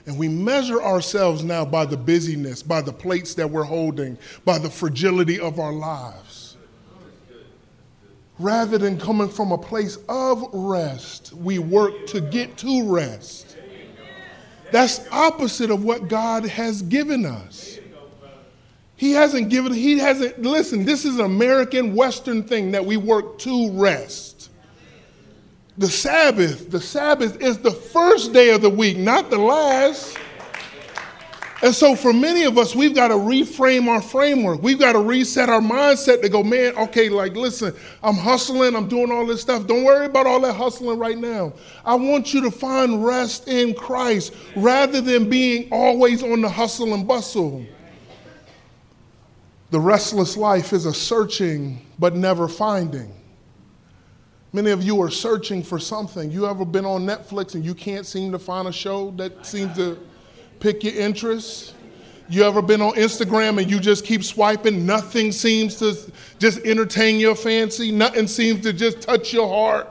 And 0.08 0.18
we 0.20 0.28
measure 0.28 0.84
ourselves 0.84 1.42
now 1.42 1.64
by 1.64 1.86
the 1.86 1.96
busyness, 1.96 2.62
by 2.62 2.82
the 2.82 2.92
plates 2.92 3.34
that 3.36 3.50
we're 3.50 3.64
holding, 3.64 4.18
by 4.44 4.58
the 4.58 4.70
fragility 4.70 5.40
of 5.40 5.58
our 5.58 5.72
lives 5.72 6.35
rather 8.40 8.78
than 8.78 9.00
coming 9.00 9.30
from 9.30 9.52
a 9.52 9.58
place 9.58 9.98
of 10.10 10.48
rest, 10.54 11.34
we 11.34 11.60
work 11.60 12.08
to 12.08 12.22
get 12.22 12.58
to 12.58 12.92
rest. 12.92 13.58
That's 14.72 15.08
opposite 15.12 15.72
of 15.72 15.84
what 15.84 16.08
God 16.08 16.46
has 16.46 16.82
given 16.82 17.26
us. 17.26 17.80
He 18.98 19.12
hasn't 19.12 19.50
given, 19.50 19.74
he 19.74 20.00
hasn't, 20.00 20.42
listen, 20.42 20.86
this 20.86 21.06
is 21.06 21.20
an 21.20 21.26
American 21.26 21.96
Western 21.96 22.44
thing 22.44 22.72
that 22.72 22.86
we 22.86 22.98
work 22.98 23.40
to 23.40 23.72
rest. 23.72 24.50
The 25.78 25.90
Sabbath, 25.90 26.72
the 26.72 26.80
Sabbath 26.80 27.42
is 27.42 27.58
the 27.58 27.72
first 27.72 28.32
day 28.32 28.52
of 28.52 28.62
the 28.62 28.70
week, 28.70 28.98
not 28.98 29.30
the 29.30 29.38
last. 29.38 30.18
And 31.64 31.74
so, 31.74 31.96
for 31.96 32.12
many 32.12 32.44
of 32.44 32.58
us, 32.58 32.76
we've 32.76 32.94
got 32.94 33.08
to 33.08 33.14
reframe 33.14 33.88
our 33.88 34.02
framework. 34.02 34.62
We've 34.62 34.80
got 34.80 34.94
to 34.94 35.00
reset 35.00 35.48
our 35.48 35.62
mindset 35.62 36.22
to 36.22 36.30
go, 36.30 36.44
man, 36.44 36.76
okay, 36.76 37.08
like, 37.08 37.34
listen, 37.34 37.74
I'm 38.04 38.16
hustling, 38.16 38.76
I'm 38.76 38.90
doing 38.90 39.10
all 39.10 39.26
this 39.26 39.42
stuff. 39.42 39.66
Don't 39.66 39.86
worry 39.86 40.06
about 40.06 40.28
all 40.28 40.42
that 40.42 40.54
hustling 40.54 41.00
right 41.00 41.18
now. 41.18 41.54
I 41.86 41.96
want 41.96 42.34
you 42.34 42.42
to 42.42 42.52
find 42.52 43.06
rest 43.06 43.48
in 43.48 43.74
Christ 43.74 44.34
rather 44.56 45.00
than 45.00 45.30
being 45.30 45.70
always 45.72 46.24
on 46.24 46.42
the 46.42 46.50
hustle 46.50 46.94
and 46.94 47.08
bustle. 47.08 47.66
The 49.72 49.80
restless 49.80 50.36
life 50.36 50.74
is 50.74 50.86
a 50.86 50.94
searching 50.94 51.86
but 51.98 52.16
never 52.16 52.50
finding. 52.50 53.14
Many 54.52 54.72
of 54.72 54.84
you 54.84 55.02
are 55.02 55.10
searching 55.10 55.64
for 55.64 55.80
something. 55.80 56.32
You 56.32 56.48
ever 56.48 56.66
been 56.66 56.86
on 56.86 57.06
Netflix 57.06 57.56
and 57.56 57.66
you 57.66 57.74
can't 57.74 58.06
seem 58.06 58.32
to 58.34 58.40
find 58.40 58.68
a 58.68 58.72
show 58.72 59.12
that 59.12 59.46
seems 59.46 59.76
to 59.78 59.98
pick 60.60 60.84
your 60.84 60.94
interest? 60.94 61.74
You 62.28 62.44
ever 62.44 62.62
been 62.62 62.82
on 62.82 62.94
Instagram 62.94 63.62
and 63.62 63.70
you 63.70 63.80
just 63.80 64.04
keep 64.04 64.24
swiping? 64.24 64.86
Nothing 64.86 65.32
seems 65.32 65.76
to 65.78 65.96
just 66.40 66.60
entertain 66.60 67.20
your 67.20 67.36
fancy. 67.36 67.92
Nothing 67.92 68.28
seems 68.28 68.62
to 68.62 68.74
just 68.74 69.02
touch 69.02 69.32
your 69.32 69.48
heart. 69.48 69.88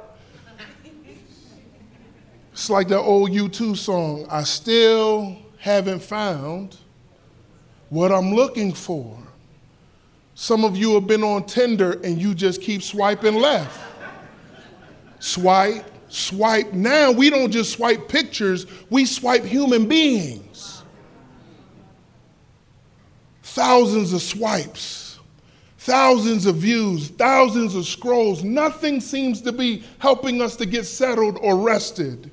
It's 2.53 2.71
like 2.71 2.89
that 2.89 3.01
old 3.01 3.31
U2 3.31 3.77
song, 3.77 4.27
I 4.31 4.45
still 4.45 5.37
haven't 5.59 6.01
found 6.01 6.77
what 7.89 8.13
I'm 8.13 8.33
looking 8.33 8.73
for. 8.73 9.19
Some 10.35 10.65
of 10.65 10.77
you 10.77 10.95
have 10.95 11.07
been 11.07 11.23
on 11.23 11.47
Tinder 11.47 12.01
and 12.05 12.21
you 12.21 12.35
just 12.35 12.61
keep 12.61 12.83
swiping 12.83 13.37
left. 13.37 13.81
Swipe, 15.21 15.85
swipe. 16.15 16.73
Now 16.73 17.11
we 17.11 17.31
don't 17.31 17.51
just 17.51 17.73
swipe 17.73 18.09
pictures, 18.09 18.67
we 18.91 19.05
swipe 19.05 19.45
human 19.45 19.87
beings. 19.87 20.83
Thousands 23.43 24.13
of 24.13 24.23
swipes, 24.23 25.19
thousands 25.79 26.47
of 26.47 26.57
views, 26.57 27.09
thousands 27.11 27.75
of 27.75 27.87
scrolls. 27.87 28.43
Nothing 28.43 29.01
seems 29.01 29.43
to 29.43 29.53
be 29.53 29.85
helping 29.99 30.43
us 30.43 30.57
to 30.57 30.67
get 30.67 30.87
settled 30.87 31.39
or 31.41 31.57
rested. 31.57 32.31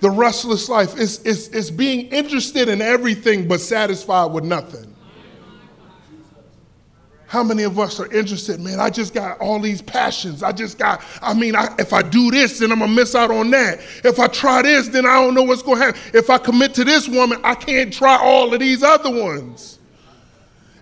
The 0.00 0.10
restless 0.10 0.68
life 0.68 0.98
is, 0.98 1.20
is, 1.20 1.48
is 1.48 1.70
being 1.70 2.06
interested 2.08 2.68
in 2.68 2.82
everything 2.82 3.46
but 3.46 3.60
satisfied 3.60 4.32
with 4.32 4.44
nothing. 4.44 4.95
How 7.28 7.42
many 7.42 7.64
of 7.64 7.78
us 7.78 7.98
are 7.98 8.10
interested? 8.12 8.60
Man, 8.60 8.78
I 8.78 8.88
just 8.88 9.12
got 9.12 9.40
all 9.40 9.58
these 9.58 9.82
passions. 9.82 10.44
I 10.44 10.52
just 10.52 10.78
got, 10.78 11.02
I 11.20 11.34
mean, 11.34 11.56
I, 11.56 11.74
if 11.78 11.92
I 11.92 12.02
do 12.02 12.30
this, 12.30 12.60
then 12.60 12.70
I'm 12.70 12.78
gonna 12.78 12.92
miss 12.92 13.16
out 13.16 13.32
on 13.32 13.50
that. 13.50 13.80
If 14.04 14.20
I 14.20 14.28
try 14.28 14.62
this, 14.62 14.88
then 14.88 15.04
I 15.06 15.14
don't 15.14 15.34
know 15.34 15.42
what's 15.42 15.62
gonna 15.62 15.84
happen. 15.84 16.00
If 16.14 16.30
I 16.30 16.38
commit 16.38 16.72
to 16.74 16.84
this 16.84 17.08
woman, 17.08 17.40
I 17.42 17.56
can't 17.56 17.92
try 17.92 18.16
all 18.16 18.54
of 18.54 18.60
these 18.60 18.84
other 18.84 19.10
ones. 19.10 19.80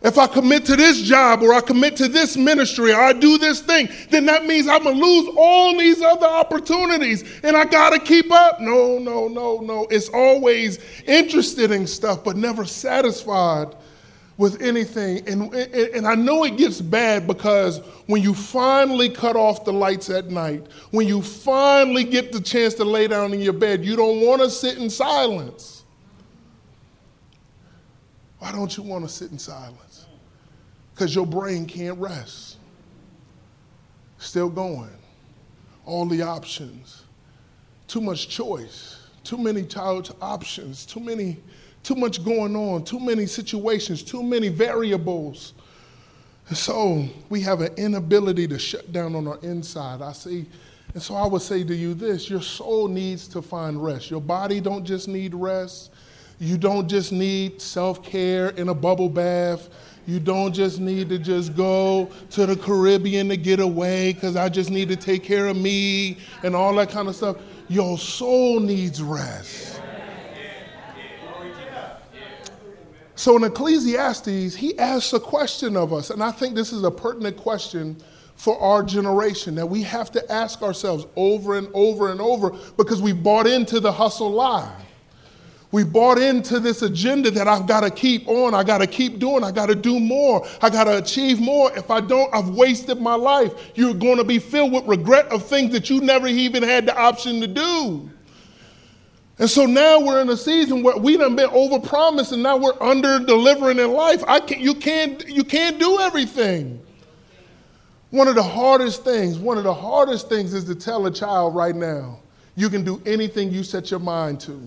If 0.03 0.19
I 0.19 0.27
commit 0.27 0.67
to 0.67 0.77
this 0.77 1.01
job 1.01 1.43
or 1.43 1.55
I 1.55 1.63
commit 1.63 1.97
to 1.97 2.09
this 2.09 2.37
ministry 2.37 2.93
or 2.93 3.01
I 3.01 3.15
do 3.15 3.39
this 3.39 3.63
thing, 3.63 3.89
then 4.11 4.27
that 4.27 4.45
means 4.45 4.69
I'm 4.69 4.85
gonna 4.85 5.03
lose 5.03 5.35
all 5.35 5.79
these 5.79 6.03
other 6.03 6.27
opportunities 6.27 7.25
and 7.43 7.57
I 7.57 7.65
gotta 7.65 7.99
keep 7.99 8.31
up. 8.31 8.61
No, 8.61 8.99
no, 8.99 9.29
no, 9.29 9.61
no. 9.61 9.87
It's 9.91 10.11
always 10.11 10.79
interested 11.07 11.71
in 11.71 11.87
stuff, 11.87 12.23
but 12.23 12.37
never 12.37 12.67
satisfied 12.67 13.75
with 14.37 14.61
anything. 14.61 15.29
And, 15.29 15.55
and 15.55 16.07
I 16.07 16.14
know 16.14 16.45
it 16.45 16.57
gets 16.57 16.81
bad 16.81 17.26
because 17.26 17.79
when 18.07 18.23
you 18.23 18.35
finally 18.35 19.09
cut 19.09 19.37
off 19.37 19.64
the 19.64 19.73
lights 19.73 20.11
at 20.11 20.29
night, 20.29 20.67
when 20.91 21.07
you 21.07 21.23
finally 21.23 22.05
get 22.05 22.33
the 22.33 22.41
chance 22.41 22.75
to 22.75 22.85
lay 22.85 23.07
down 23.07 23.33
in 23.33 23.41
your 23.41 23.53
bed, 23.53 23.85
you 23.85 23.97
don't 23.97 24.21
want 24.21 24.43
to 24.43 24.50
sit 24.50 24.79
in 24.79 24.91
silence. 24.91 25.85
Why 28.38 28.53
don't 28.53 28.76
you 28.76 28.83
want 28.83 29.05
to 29.05 29.09
sit 29.09 29.31
in 29.31 29.38
silence? 29.38 30.07
Because 30.93 31.14
your 31.14 31.26
brain 31.26 31.67
can't 31.67 31.99
rest. 31.99 32.59
Still 34.19 34.49
going. 34.49 34.91
All 35.87 36.07
the 36.07 36.23
options. 36.23 37.05
Too 37.88 38.00
much 38.00 38.29
choice. 38.29 39.07
Too 39.23 39.38
many 39.38 39.67
options. 40.21 40.87
Too 40.87 41.00
many 41.00 41.38
too 41.85 41.95
much 41.95 42.25
going 42.25 42.57
on, 42.57 42.83
too 42.83 42.99
many 42.99 43.26
situations, 43.26 44.03
too 44.03 44.23
many 44.23 44.49
variables. 44.49 45.53
And 46.49 46.57
so 46.57 47.07
we 47.29 47.41
have 47.43 47.61
an 47.61 47.75
inability 47.76 48.49
to 48.49 48.59
shut 48.59 48.93
down 48.93 49.14
on 49.14 49.29
our 49.29 49.38
inside. 49.43 50.03
I 50.03 50.12
see, 50.12 50.47
and 50.95 51.03
so 51.03 51.14
I 51.14 51.26
would 51.26 51.43
say 51.43 51.62
to 51.62 51.75
you 51.75 51.95
this 51.95 52.29
your 52.29 52.43
soul 52.43 52.88
needs 52.88 53.29
to 53.29 53.43
find 53.43 53.83
rest. 53.83 54.11
Your 54.11 54.21
body 54.21 54.61
don't 54.61 54.85
just 54.85 55.09
need 55.09 55.35
rest. 55.35 55.93
You 56.41 56.59
don't 56.59 56.88
just 56.88 57.12
need 57.12 57.61
self-care 57.61 58.49
in 58.50 58.69
a 58.69 58.75
bubble 58.75 59.09
bath. 59.09 59.69
You 60.07 60.21
don't 60.21 60.53
just 60.53 60.81
need 60.81 61.09
to 61.11 61.19
just 61.19 61.57
go 61.57 62.11
to 62.31 62.47
the 62.47 62.57
Caribbean 62.57 63.29
to 63.29 63.37
get 63.37 63.61
away 63.61 64.12
because 64.12 64.37
I 64.37 64.49
just 64.49 64.71
need 64.71 64.88
to 64.88 64.97
take 64.97 65.23
care 65.23 65.47
of 65.47 65.57
me 65.57 66.19
and 66.43 66.57
all 66.57 66.75
that 66.75 66.91
kind 66.91 67.09
of 67.09 67.17
stuff. 67.17 67.37
Your 67.69 67.97
soul 67.99 68.61
needs 68.61 69.03
rest. 69.03 69.74
So 73.16 73.37
in 73.37 73.44
Ecclesiastes, 73.44 74.56
he 74.56 74.78
asks 74.78 75.12
a 75.12 75.21
question 75.21 75.76
of 75.76 75.92
us, 75.92 76.11
and 76.11 76.23
I 76.23 76.33
think 76.33 76.54
this 76.54 76.73
is 76.73 76.83
a 76.83 76.90
pertinent 76.90 77.37
question 77.37 77.97
for 78.35 78.61
our 78.61 78.83
generation 78.83 79.54
that 79.54 79.66
we 79.66 79.83
have 79.83 80.11
to 80.12 80.33
ask 80.33 80.62
ourselves 80.62 81.06
over 81.14 81.56
and 81.56 81.68
over 81.73 82.11
and 82.11 82.21
over 82.21 82.50
because 82.76 83.00
we 83.00 83.12
bought 83.12 83.47
into 83.47 83.78
the 83.78 83.92
hustle 83.92 84.30
lie. 84.30 84.85
We 85.71 85.83
bought 85.83 86.18
into 86.18 86.61
this 86.61 86.83
agenda 86.83 87.33
that 87.33 87.49
I've 87.49 87.66
got 87.66 87.80
to 87.80 87.90
keep 87.90 88.28
on, 88.28 88.54
I 88.54 88.62
got 88.62 88.78
to 88.78 88.87
keep 88.87 89.18
doing, 89.18 89.42
I 89.42 89.50
got 89.50 89.66
to 89.66 89.75
do 89.75 89.99
more, 89.99 90.47
I 90.62 90.71
got 90.71 90.85
to 90.85 90.99
achieve 90.99 91.40
more. 91.40 91.76
If 91.76 91.90
I 91.90 92.00
don't, 92.00 92.33
I've 92.33 92.50
wasted 92.50 93.00
my 93.00 93.14
life. 93.14 93.52
You're 93.75 93.94
going 93.94 94.18
to 94.18 94.25
be 94.25 94.38
filled 94.38 94.73
with 94.73 94.87
regret 94.87 95.26
of 95.33 95.44
things 95.44 95.73
that 95.73 95.90
you 95.90 96.00
never 96.00 96.28
even 96.28 96.62
had 96.62 96.87
the 96.87 96.97
option 96.97 97.40
to 97.40 97.49
do. 97.49 98.11
And 99.38 99.50
so 99.50 99.67
now 99.67 100.00
we're 100.00 100.21
in 100.21 100.29
a 100.31 100.37
season 100.37 100.83
where 100.83 100.97
we 100.97 101.17
done 101.17 101.35
been 101.35 101.50
overpromised 101.50 102.33
and 102.33 102.43
now 102.43 102.57
we're 102.57 102.81
under 102.81 103.19
delivering 103.19 103.81
in 103.81 103.93
life. 103.93 104.23
I 104.29 104.38
can't, 104.41 104.61
you, 104.61 104.75
can't, 104.75 105.26
you 105.29 105.43
can't 105.43 105.79
do 105.79 105.99
everything. 106.00 106.81
One 108.11 108.29
of 108.29 108.37
the 108.37 108.45
hardest 108.45 109.03
things, 109.03 109.38
one 109.38 109.59
of 109.59 109.64
the 109.64 109.75
hardest 109.75 110.29
things 110.29 110.55
is 110.55 110.64
to 110.67 110.75
tell 110.76 111.07
a 111.07 111.11
child 111.11 111.57
right 111.57 111.75
now, 111.75 112.21
you 112.55 112.71
can 112.71 112.85
do 112.85 113.03
anything 113.05 113.50
you 113.50 113.64
set 113.64 113.91
your 113.91 113.99
mind 113.99 114.38
to. 114.43 114.62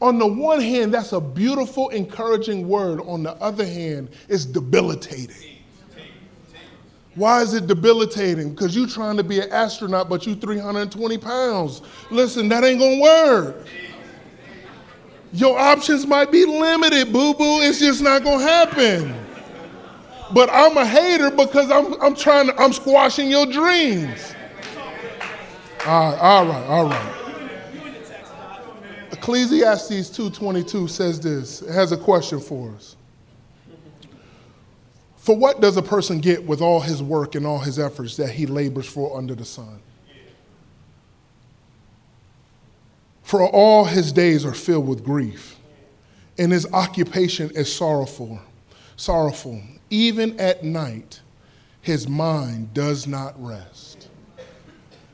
On 0.00 0.20
the 0.20 0.26
one 0.26 0.60
hand, 0.60 0.94
that's 0.94 1.12
a 1.12 1.20
beautiful, 1.20 1.88
encouraging 1.88 2.68
word. 2.68 3.00
On 3.00 3.24
the 3.24 3.32
other 3.34 3.66
hand, 3.66 4.10
it's 4.28 4.44
debilitating. 4.44 5.57
Why 7.18 7.42
is 7.42 7.52
it 7.52 7.66
debilitating? 7.66 8.50
Because 8.50 8.76
you're 8.76 8.86
trying 8.86 9.16
to 9.16 9.24
be 9.24 9.40
an 9.40 9.50
astronaut, 9.50 10.08
but 10.08 10.24
you're 10.24 10.36
320 10.36 11.18
pounds. 11.18 11.82
Listen, 12.12 12.48
that 12.48 12.62
ain't 12.62 12.78
gonna 12.78 13.00
work. 13.00 13.66
Your 15.32 15.58
options 15.58 16.06
might 16.06 16.30
be 16.30 16.44
limited, 16.44 17.12
boo 17.12 17.34
boo. 17.34 17.60
It's 17.60 17.80
just 17.80 18.02
not 18.02 18.22
gonna 18.22 18.44
happen. 18.44 19.16
But 20.32 20.48
I'm 20.52 20.76
a 20.76 20.86
hater 20.86 21.30
because 21.32 21.72
I'm, 21.72 22.00
I'm 22.00 22.14
trying 22.14 22.46
to, 22.46 22.56
I'm 22.56 22.72
squashing 22.72 23.28
your 23.28 23.46
dreams. 23.46 24.34
All 25.86 26.12
right, 26.12 26.18
all 26.20 26.46
right, 26.46 26.66
all 26.68 26.88
right. 26.88 27.14
Ecclesiastes 29.10 30.10
2.22 30.16 30.88
says 30.88 31.18
this. 31.18 31.62
It 31.62 31.72
has 31.72 31.90
a 31.90 31.96
question 31.96 32.38
for 32.38 32.72
us. 32.76 32.94
For 35.28 35.36
what 35.36 35.60
does 35.60 35.76
a 35.76 35.82
person 35.82 36.20
get 36.20 36.44
with 36.44 36.62
all 36.62 36.80
his 36.80 37.02
work 37.02 37.34
and 37.34 37.46
all 37.46 37.58
his 37.58 37.78
efforts 37.78 38.16
that 38.16 38.30
he 38.30 38.46
labors 38.46 38.86
for 38.86 39.14
under 39.14 39.34
the 39.34 39.44
sun? 39.44 39.78
For 43.24 43.46
all 43.46 43.84
his 43.84 44.10
days 44.10 44.46
are 44.46 44.54
filled 44.54 44.88
with 44.88 45.04
grief, 45.04 45.58
and 46.38 46.50
his 46.50 46.66
occupation 46.72 47.50
is 47.50 47.70
sorrowful. 47.70 48.40
Sorrowful. 48.96 49.60
Even 49.90 50.40
at 50.40 50.64
night, 50.64 51.20
his 51.82 52.08
mind 52.08 52.72
does 52.72 53.06
not 53.06 53.34
rest. 53.36 54.08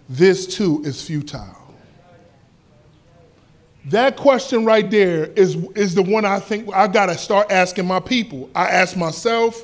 This 0.09 0.47
too 0.47 0.81
is 0.85 1.05
futile. 1.05 1.75
That 3.87 4.17
question 4.17 4.65
right 4.65 4.89
there 4.89 5.25
is, 5.25 5.57
is 5.75 5.97
the 5.97 6.05
one 6.05 6.25
I 6.25 6.39
think 6.39 6.73
I 6.73 6.87
got 6.87 7.07
to 7.07 7.19
start 7.19 7.51
asking 7.51 7.87
my 7.87 7.99
people. 7.99 8.49
I 8.55 8.69
ask 8.69 8.97
myself, 8.97 9.61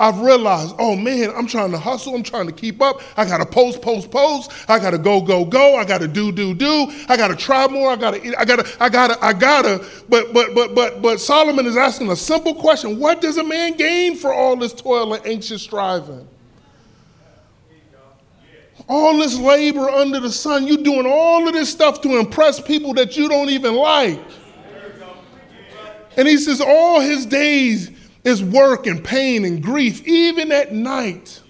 I've 0.00 0.18
realized, 0.20 0.74
oh 0.78 0.96
man, 0.96 1.30
I'm 1.34 1.46
trying 1.46 1.70
to 1.70 1.78
hustle. 1.78 2.14
I'm 2.14 2.22
trying 2.22 2.46
to 2.46 2.52
keep 2.52 2.82
up. 2.82 3.00
I 3.16 3.24
got 3.24 3.38
to 3.38 3.46
post, 3.46 3.80
post, 3.80 4.10
post. 4.10 4.50
I 4.68 4.78
got 4.78 4.90
to 4.90 4.98
go, 4.98 5.20
go, 5.20 5.44
go. 5.44 5.76
I 5.76 5.84
got 5.84 5.98
to 5.98 6.08
do, 6.08 6.32
do, 6.32 6.52
do. 6.52 6.92
I 7.08 7.16
got 7.16 7.28
to 7.28 7.36
try 7.36 7.68
more. 7.68 7.90
I 7.90 7.96
got 7.96 8.14
to, 8.14 8.38
I 8.38 8.44
got 8.44 8.64
to, 8.64 8.82
I 8.82 8.88
got 8.88 9.08
to, 9.08 9.24
I 9.24 9.32
got 9.32 9.62
to. 9.62 9.84
But, 10.08 10.32
but, 10.32 10.54
but, 10.54 10.74
but, 10.74 11.00
but 11.00 11.20
Solomon 11.20 11.66
is 11.66 11.76
asking 11.76 12.10
a 12.10 12.16
simple 12.16 12.54
question. 12.54 12.98
What 12.98 13.20
does 13.20 13.36
a 13.36 13.44
man 13.44 13.76
gain 13.76 14.16
for 14.16 14.32
all 14.32 14.56
this 14.56 14.72
toil 14.72 15.14
and 15.14 15.24
anxious 15.26 15.62
striving? 15.62 16.28
all 18.88 19.16
this 19.18 19.38
labor 19.38 19.88
under 19.88 20.20
the 20.20 20.30
sun. 20.30 20.66
You're 20.66 20.76
doing 20.76 21.06
all 21.06 21.46
of 21.46 21.54
this 21.54 21.70
stuff 21.70 22.00
to 22.02 22.18
impress 22.18 22.60
people 22.60 22.94
that 22.94 23.16
you 23.16 23.28
don't 23.28 23.48
even 23.48 23.74
like. 23.74 24.20
And 26.16 26.28
he 26.28 26.36
says, 26.36 26.60
all 26.60 27.00
his 27.00 27.26
days 27.26 27.90
is 28.24 28.42
work 28.42 28.86
and 28.86 29.04
pain 29.04 29.44
and 29.44 29.62
grief, 29.62 30.06
even 30.06 30.50
at 30.50 30.72
night 30.72 31.40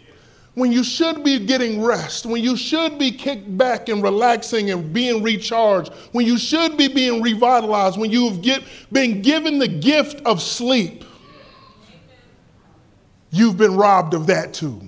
when 0.54 0.70
you 0.70 0.84
should 0.84 1.24
be 1.24 1.38
getting 1.40 1.82
rest, 1.82 2.26
when 2.26 2.42
you 2.42 2.56
should 2.56 2.98
be 2.98 3.10
kicked 3.10 3.56
back 3.58 3.88
and 3.88 4.02
relaxing 4.02 4.70
and 4.70 4.92
being 4.92 5.22
recharged, 5.22 5.92
when 6.12 6.26
you 6.26 6.38
should 6.38 6.76
be 6.76 6.86
being 6.86 7.20
revitalized, 7.20 7.98
when 7.98 8.10
you've 8.10 8.40
get, 8.40 8.62
been 8.92 9.20
given 9.20 9.58
the 9.58 9.66
gift 9.68 10.20
of 10.24 10.40
sleep, 10.40 11.04
you've 13.30 13.56
been 13.56 13.74
robbed 13.74 14.14
of 14.14 14.28
that 14.28 14.54
too. 14.54 14.80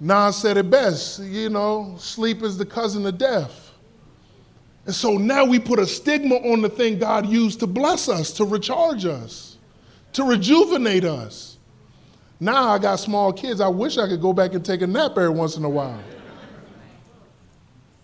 Nas 0.00 0.36
said 0.36 0.56
it 0.56 0.70
best, 0.70 1.20
you 1.20 1.50
know, 1.50 1.96
sleep 1.98 2.42
is 2.42 2.56
the 2.56 2.66
cousin 2.66 3.04
of 3.04 3.18
death. 3.18 3.72
And 4.86 4.94
so 4.94 5.16
now 5.16 5.44
we 5.44 5.58
put 5.58 5.80
a 5.80 5.86
stigma 5.86 6.36
on 6.36 6.62
the 6.62 6.68
thing 6.68 7.00
God 7.00 7.26
used 7.26 7.58
to 7.60 7.66
bless 7.66 8.08
us, 8.08 8.30
to 8.34 8.44
recharge 8.44 9.04
us, 9.04 9.47
to 10.18 10.24
rejuvenate 10.24 11.04
us. 11.04 11.58
Now 12.40 12.70
I 12.70 12.78
got 12.80 12.96
small 12.96 13.32
kids. 13.32 13.60
I 13.60 13.68
wish 13.68 13.98
I 13.98 14.08
could 14.08 14.20
go 14.20 14.32
back 14.32 14.52
and 14.52 14.64
take 14.64 14.82
a 14.82 14.86
nap 14.86 15.12
every 15.12 15.28
once 15.28 15.56
in 15.56 15.64
a 15.64 15.68
while. 15.68 16.02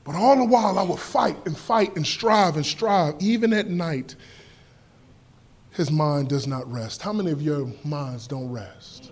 But 0.05 0.15
all 0.15 0.37
the 0.37 0.45
while 0.45 0.79
I 0.79 0.85
would 0.85 1.01
fight 1.01 1.37
and 1.45 1.59
fight 1.59 1.97
and 1.97 2.07
strive 2.07 2.55
and 2.55 2.65
strive, 2.65 3.17
even 3.19 3.53
at 3.53 3.69
night. 3.69 4.15
His 5.71 5.91
mind 5.91 6.29
does 6.29 6.47
not 6.47 6.71
rest. 6.71 7.03
How 7.03 7.13
many 7.13 7.33
of 7.33 7.43
your 7.43 7.73
minds 7.83 8.29
don't 8.29 8.49
rest? 8.49 9.11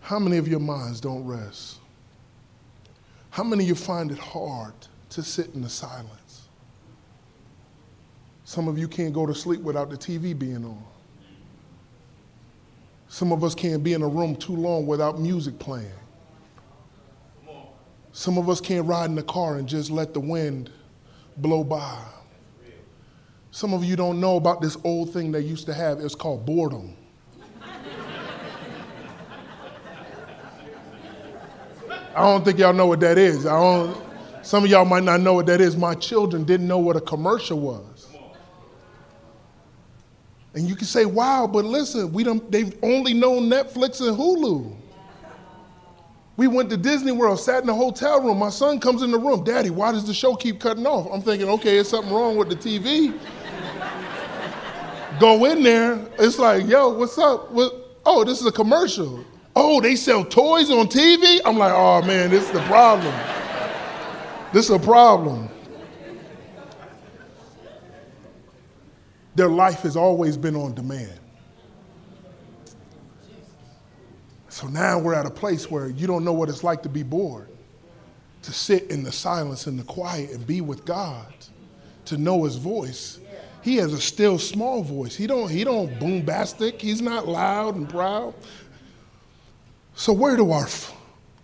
How 0.00 0.18
many 0.18 0.38
of 0.38 0.48
your 0.48 0.58
minds 0.58 1.00
don't 1.00 1.24
rest? 1.24 1.78
How 3.30 3.44
many 3.44 3.62
of 3.62 3.68
you 3.68 3.76
find 3.76 4.10
it 4.10 4.18
hard 4.18 4.74
to 5.10 5.22
sit 5.22 5.54
in 5.54 5.62
the 5.62 5.68
silence? 5.68 6.15
Some 8.46 8.68
of 8.68 8.78
you 8.78 8.86
can't 8.86 9.12
go 9.12 9.26
to 9.26 9.34
sleep 9.34 9.60
without 9.60 9.90
the 9.90 9.96
TV 9.96 10.38
being 10.38 10.64
on. 10.64 10.80
Some 13.08 13.32
of 13.32 13.42
us 13.42 13.56
can't 13.56 13.82
be 13.82 13.92
in 13.92 14.02
a 14.02 14.08
room 14.08 14.36
too 14.36 14.54
long 14.54 14.86
without 14.86 15.18
music 15.18 15.58
playing. 15.58 15.90
Some 18.12 18.38
of 18.38 18.48
us 18.48 18.60
can't 18.60 18.86
ride 18.86 19.06
in 19.06 19.16
the 19.16 19.24
car 19.24 19.56
and 19.56 19.68
just 19.68 19.90
let 19.90 20.14
the 20.14 20.20
wind 20.20 20.70
blow 21.36 21.64
by. 21.64 22.00
Some 23.50 23.74
of 23.74 23.82
you 23.82 23.96
don't 23.96 24.20
know 24.20 24.36
about 24.36 24.60
this 24.60 24.76
old 24.84 25.12
thing 25.12 25.32
they 25.32 25.40
used 25.40 25.66
to 25.66 25.74
have. 25.74 25.98
It's 25.98 26.14
called 26.14 26.46
boredom. 26.46 26.96
I 32.14 32.20
don't 32.20 32.44
think 32.44 32.60
y'all 32.60 32.72
know 32.72 32.86
what 32.86 33.00
that 33.00 33.18
is. 33.18 33.44
I 33.44 33.58
don't, 33.58 34.00
some 34.42 34.62
of 34.62 34.70
y'all 34.70 34.84
might 34.84 35.02
not 35.02 35.20
know 35.20 35.34
what 35.34 35.46
that 35.46 35.60
is. 35.60 35.76
My 35.76 35.96
children 35.96 36.44
didn't 36.44 36.68
know 36.68 36.78
what 36.78 36.94
a 36.94 37.00
commercial 37.00 37.58
was. 37.58 37.95
And 40.56 40.66
you 40.66 40.74
can 40.74 40.86
say, 40.86 41.04
wow, 41.04 41.46
but 41.46 41.66
listen, 41.66 42.14
we 42.14 42.24
don't, 42.24 42.50
they've 42.50 42.74
only 42.82 43.12
known 43.12 43.50
Netflix 43.50 44.00
and 44.00 44.16
Hulu. 44.16 44.74
We 46.38 46.48
went 46.48 46.70
to 46.70 46.78
Disney 46.78 47.12
World, 47.12 47.38
sat 47.38 47.60
in 47.60 47.66
the 47.66 47.74
hotel 47.74 48.22
room. 48.22 48.38
My 48.38 48.48
son 48.48 48.80
comes 48.80 49.02
in 49.02 49.10
the 49.10 49.18
room, 49.18 49.44
Daddy, 49.44 49.68
why 49.68 49.92
does 49.92 50.06
the 50.06 50.14
show 50.14 50.34
keep 50.34 50.58
cutting 50.58 50.86
off? 50.86 51.08
I'm 51.12 51.20
thinking, 51.20 51.48
okay, 51.50 51.74
there's 51.74 51.90
something 51.90 52.12
wrong 52.12 52.36
with 52.36 52.48
the 52.48 52.56
TV. 52.56 53.18
Go 55.20 55.44
in 55.44 55.62
there, 55.62 56.00
it's 56.18 56.38
like, 56.38 56.66
yo, 56.66 56.88
what's 56.88 57.18
up? 57.18 57.50
What? 57.52 57.72
Oh, 58.06 58.24
this 58.24 58.40
is 58.40 58.46
a 58.46 58.52
commercial. 58.52 59.24
Oh, 59.54 59.82
they 59.82 59.94
sell 59.94 60.24
toys 60.24 60.70
on 60.70 60.86
TV? 60.86 61.40
I'm 61.44 61.58
like, 61.58 61.72
oh 61.74 62.00
man, 62.02 62.30
this 62.30 62.44
is 62.44 62.50
the 62.52 62.62
problem. 62.62 63.14
This 64.54 64.66
is 64.66 64.70
a 64.70 64.78
problem. 64.78 65.50
Their 69.36 69.48
life 69.48 69.82
has 69.82 69.96
always 69.96 70.36
been 70.36 70.56
on 70.56 70.74
demand. 70.74 71.20
So 74.48 74.66
now 74.66 74.98
we're 74.98 75.14
at 75.14 75.26
a 75.26 75.30
place 75.30 75.70
where 75.70 75.88
you 75.88 76.06
don't 76.06 76.24
know 76.24 76.32
what 76.32 76.48
it's 76.48 76.64
like 76.64 76.82
to 76.84 76.88
be 76.88 77.02
bored, 77.02 77.50
to 78.42 78.52
sit 78.52 78.90
in 78.90 79.02
the 79.02 79.12
silence 79.12 79.66
and 79.66 79.78
the 79.78 79.84
quiet 79.84 80.30
and 80.30 80.46
be 80.46 80.62
with 80.62 80.86
God, 80.86 81.32
to 82.06 82.16
know 82.16 82.44
his 82.44 82.56
voice. 82.56 83.20
He 83.60 83.76
has 83.76 83.92
a 83.92 84.00
still 84.00 84.38
small 84.38 84.82
voice. 84.82 85.14
He 85.14 85.26
don't, 85.26 85.50
he 85.50 85.64
don't 85.64 85.90
boombastic. 85.98 86.80
He's 86.80 87.02
not 87.02 87.28
loud 87.28 87.76
and 87.76 87.86
proud. 87.86 88.32
So 89.94 90.14
where 90.14 90.36
do 90.36 90.50
our 90.50 90.66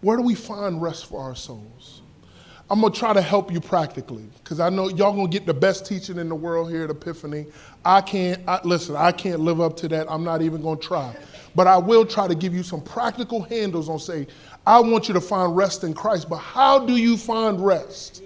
where 0.00 0.16
do 0.16 0.22
we 0.22 0.34
find 0.34 0.80
rest 0.80 1.06
for 1.06 1.22
our 1.22 1.34
souls? 1.34 2.00
I'm 2.70 2.80
gonna 2.80 2.94
try 2.94 3.12
to 3.12 3.22
help 3.22 3.52
you 3.52 3.60
practically 3.60 4.28
because 4.52 4.60
I 4.60 4.68
know 4.68 4.90
y'all 4.90 5.14
gonna 5.16 5.28
get 5.28 5.46
the 5.46 5.54
best 5.54 5.86
teaching 5.86 6.18
in 6.18 6.28
the 6.28 6.34
world 6.34 6.70
here 6.70 6.84
at 6.84 6.90
Epiphany. 6.90 7.46
I 7.86 8.02
can't, 8.02 8.38
I, 8.46 8.60
listen, 8.64 8.94
I 8.96 9.10
can't 9.10 9.40
live 9.40 9.62
up 9.62 9.78
to 9.78 9.88
that. 9.88 10.06
I'm 10.10 10.24
not 10.24 10.42
even 10.42 10.60
gonna 10.60 10.78
try. 10.78 11.16
But 11.54 11.66
I 11.66 11.78
will 11.78 12.04
try 12.04 12.28
to 12.28 12.34
give 12.34 12.52
you 12.52 12.62
some 12.62 12.82
practical 12.82 13.40
handles 13.40 13.88
on 13.88 13.98
say, 13.98 14.26
I 14.66 14.80
want 14.80 15.08
you 15.08 15.14
to 15.14 15.22
find 15.22 15.56
rest 15.56 15.84
in 15.84 15.94
Christ, 15.94 16.28
but 16.28 16.36
how 16.36 16.84
do 16.84 16.96
you 16.96 17.16
find 17.16 17.64
rest? 17.64 18.22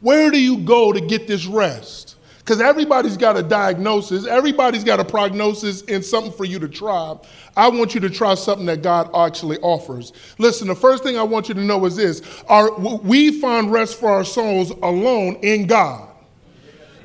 Where 0.00 0.32
do 0.32 0.40
you 0.40 0.58
go 0.58 0.92
to 0.92 1.00
get 1.00 1.28
this 1.28 1.46
rest? 1.46 2.13
Because 2.44 2.60
everybody's 2.60 3.16
got 3.16 3.38
a 3.38 3.42
diagnosis, 3.42 4.26
everybody's 4.26 4.84
got 4.84 5.00
a 5.00 5.04
prognosis 5.04 5.82
and 5.88 6.04
something 6.04 6.30
for 6.30 6.44
you 6.44 6.58
to 6.58 6.68
try. 6.68 7.16
I 7.56 7.70
want 7.70 7.94
you 7.94 8.00
to 8.02 8.10
try 8.10 8.34
something 8.34 8.66
that 8.66 8.82
God 8.82 9.08
actually 9.16 9.56
offers. 9.60 10.12
Listen, 10.36 10.68
the 10.68 10.74
first 10.74 11.02
thing 11.02 11.16
I 11.16 11.22
want 11.22 11.48
you 11.48 11.54
to 11.54 11.62
know 11.62 11.86
is 11.86 11.96
this 11.96 12.20
our, 12.48 12.78
we 12.78 13.40
find 13.40 13.72
rest 13.72 13.98
for 13.98 14.10
our 14.10 14.24
souls 14.24 14.72
alone 14.82 15.36
in 15.36 15.66
God. 15.66 16.06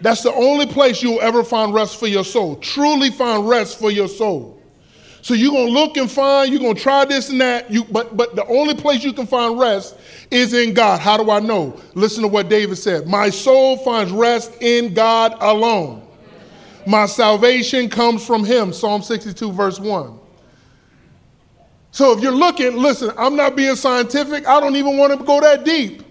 That's 0.02 0.23
the 0.23 0.34
only 0.34 0.65
place 0.65 1.02
you'll 1.02 1.21
ever 1.21 1.45
find 1.45 1.73
rest 1.73 1.97
for 1.97 2.08
your 2.08 2.25
soul. 2.25 2.58
Truly 2.58 3.10
find 3.10 3.47
rest 3.47 3.80
for 3.80 3.91
your 3.91 4.10
soul. 4.10 4.59
So 5.21 5.34
you're 5.34 5.51
gonna 5.51 5.71
look 5.71 5.97
and 5.97 6.10
find, 6.10 6.51
you're 6.51 6.62
gonna 6.62 6.75
try 6.75 7.05
this 7.05 7.29
and 7.29 7.41
that, 7.41 7.69
you, 7.69 7.84
but, 7.86 8.15
but 8.15 8.36
the 8.36 8.45
only 8.45 8.73
place 8.73 9.03
you 9.03 9.13
can 9.13 9.27
find 9.27 9.60
rest 9.60 9.97
is 10.32 10.53
in 10.53 10.73
God. 10.73 10.99
How 10.99 11.17
do 11.17 11.29
I 11.29 11.39
know? 11.39 11.79
Listen 11.93 12.23
to 12.23 12.27
what 12.27 12.49
David 12.49 12.77
said 12.77 13.08
My 13.08 13.29
soul 13.29 13.77
finds 13.77 14.12
rest 14.12 14.53
in 14.62 14.93
God 14.93 15.36
alone. 15.39 16.05
My 16.86 17.05
salvation 17.05 17.89
comes 17.89 18.25
from 18.25 18.45
Him. 18.45 18.73
Psalm 18.73 19.01
62, 19.01 19.51
verse 19.51 19.79
1. 19.79 20.19
So 21.91 22.15
if 22.15 22.23
you're 22.23 22.32
looking, 22.32 22.77
listen, 22.77 23.12
I'm 23.17 23.36
not 23.36 23.55
being 23.55 23.75
scientific, 23.75 24.47
I 24.47 24.60
don't 24.60 24.75
even 24.75 24.97
want 24.97 25.17
to 25.17 25.25
go 25.25 25.41
that 25.41 25.65
deep. 25.65 26.03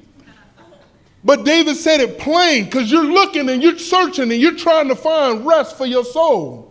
But 1.24 1.44
David 1.44 1.76
said 1.76 2.00
it 2.00 2.18
plain 2.18 2.64
because 2.64 2.90
you're 2.90 3.04
looking 3.04 3.48
and 3.48 3.62
you're 3.62 3.78
searching 3.78 4.30
and 4.30 4.40
you're 4.40 4.56
trying 4.56 4.88
to 4.88 4.96
find 4.96 5.44
rest 5.46 5.76
for 5.76 5.86
your 5.86 6.04
soul. 6.04 6.67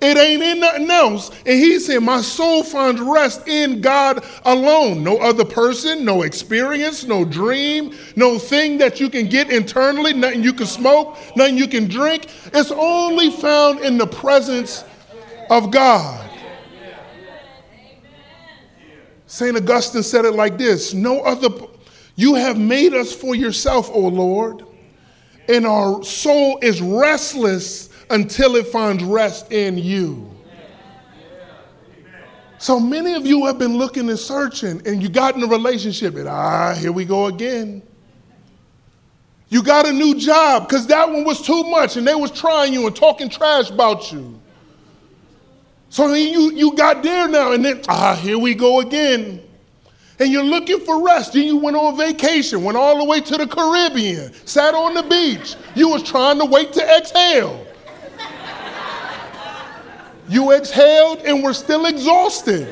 It 0.00 0.16
ain't 0.16 0.42
in 0.42 0.60
nothing 0.60 0.88
else. 0.88 1.30
And 1.44 1.58
he 1.58 1.80
said, 1.80 2.00
My 2.00 2.20
soul 2.20 2.62
finds 2.62 3.00
rest 3.00 3.48
in 3.48 3.80
God 3.80 4.24
alone. 4.44 5.02
No 5.02 5.18
other 5.18 5.44
person, 5.44 6.04
no 6.04 6.22
experience, 6.22 7.04
no 7.04 7.24
dream, 7.24 7.96
no 8.14 8.38
thing 8.38 8.78
that 8.78 9.00
you 9.00 9.10
can 9.10 9.28
get 9.28 9.50
internally, 9.50 10.12
nothing 10.12 10.44
you 10.44 10.52
can 10.52 10.66
smoke, 10.66 11.18
nothing 11.34 11.58
you 11.58 11.66
can 11.66 11.88
drink. 11.88 12.28
It's 12.54 12.70
only 12.70 13.32
found 13.32 13.80
in 13.80 13.98
the 13.98 14.06
presence 14.06 14.84
of 15.50 15.72
God. 15.72 16.30
St. 19.26 19.56
Augustine 19.56 20.02
said 20.04 20.24
it 20.24 20.32
like 20.32 20.58
this 20.58 20.94
No 20.94 21.22
other, 21.22 21.48
you 22.14 22.36
have 22.36 22.56
made 22.56 22.94
us 22.94 23.12
for 23.12 23.34
yourself, 23.34 23.90
O 23.92 23.98
Lord, 23.98 24.64
and 25.48 25.66
our 25.66 26.04
soul 26.04 26.60
is 26.62 26.80
restless 26.80 27.88
until 28.10 28.56
it 28.56 28.66
finds 28.68 29.02
rest 29.04 29.52
in 29.52 29.78
you. 29.78 30.30
So 32.58 32.80
many 32.80 33.14
of 33.14 33.24
you 33.24 33.46
have 33.46 33.58
been 33.58 33.76
looking 33.76 34.08
and 34.08 34.18
searching, 34.18 34.82
and 34.86 35.00
you 35.00 35.08
got 35.08 35.36
in 35.36 35.42
a 35.44 35.46
relationship, 35.46 36.16
and 36.16 36.28
ah, 36.28 36.74
here 36.74 36.90
we 36.90 37.04
go 37.04 37.26
again. 37.26 37.82
You 39.48 39.62
got 39.62 39.86
a 39.86 39.92
new 39.92 40.16
job 40.16 40.68
because 40.68 40.86
that 40.88 41.08
one 41.08 41.24
was 41.24 41.40
too 41.40 41.62
much, 41.64 41.96
and 41.96 42.06
they 42.06 42.16
was 42.16 42.32
trying 42.32 42.72
you 42.72 42.86
and 42.86 42.94
talking 42.94 43.28
trash 43.28 43.70
about 43.70 44.12
you. 44.12 44.40
So 45.88 46.08
then 46.08 46.28
you, 46.28 46.52
you 46.52 46.76
got 46.76 47.02
there 47.02 47.28
now, 47.28 47.52
and 47.52 47.64
then 47.64 47.80
ah, 47.88 48.18
here 48.20 48.38
we 48.38 48.54
go 48.54 48.80
again. 48.80 49.40
And 50.18 50.32
you're 50.32 50.44
looking 50.44 50.80
for 50.80 51.04
rest. 51.04 51.34
Then 51.34 51.44
you 51.44 51.58
went 51.58 51.76
on 51.76 51.96
vacation, 51.96 52.64
went 52.64 52.76
all 52.76 52.98
the 52.98 53.04
way 53.04 53.20
to 53.20 53.36
the 53.36 53.46
Caribbean, 53.46 54.32
sat 54.46 54.74
on 54.74 54.94
the 54.94 55.04
beach. 55.04 55.54
You 55.76 55.90
was 55.90 56.02
trying 56.02 56.40
to 56.40 56.44
wait 56.44 56.72
to 56.72 56.96
exhale. 56.96 57.67
You 60.28 60.52
exhaled 60.52 61.20
and 61.20 61.42
were 61.42 61.54
still 61.54 61.86
exhausted. 61.86 62.68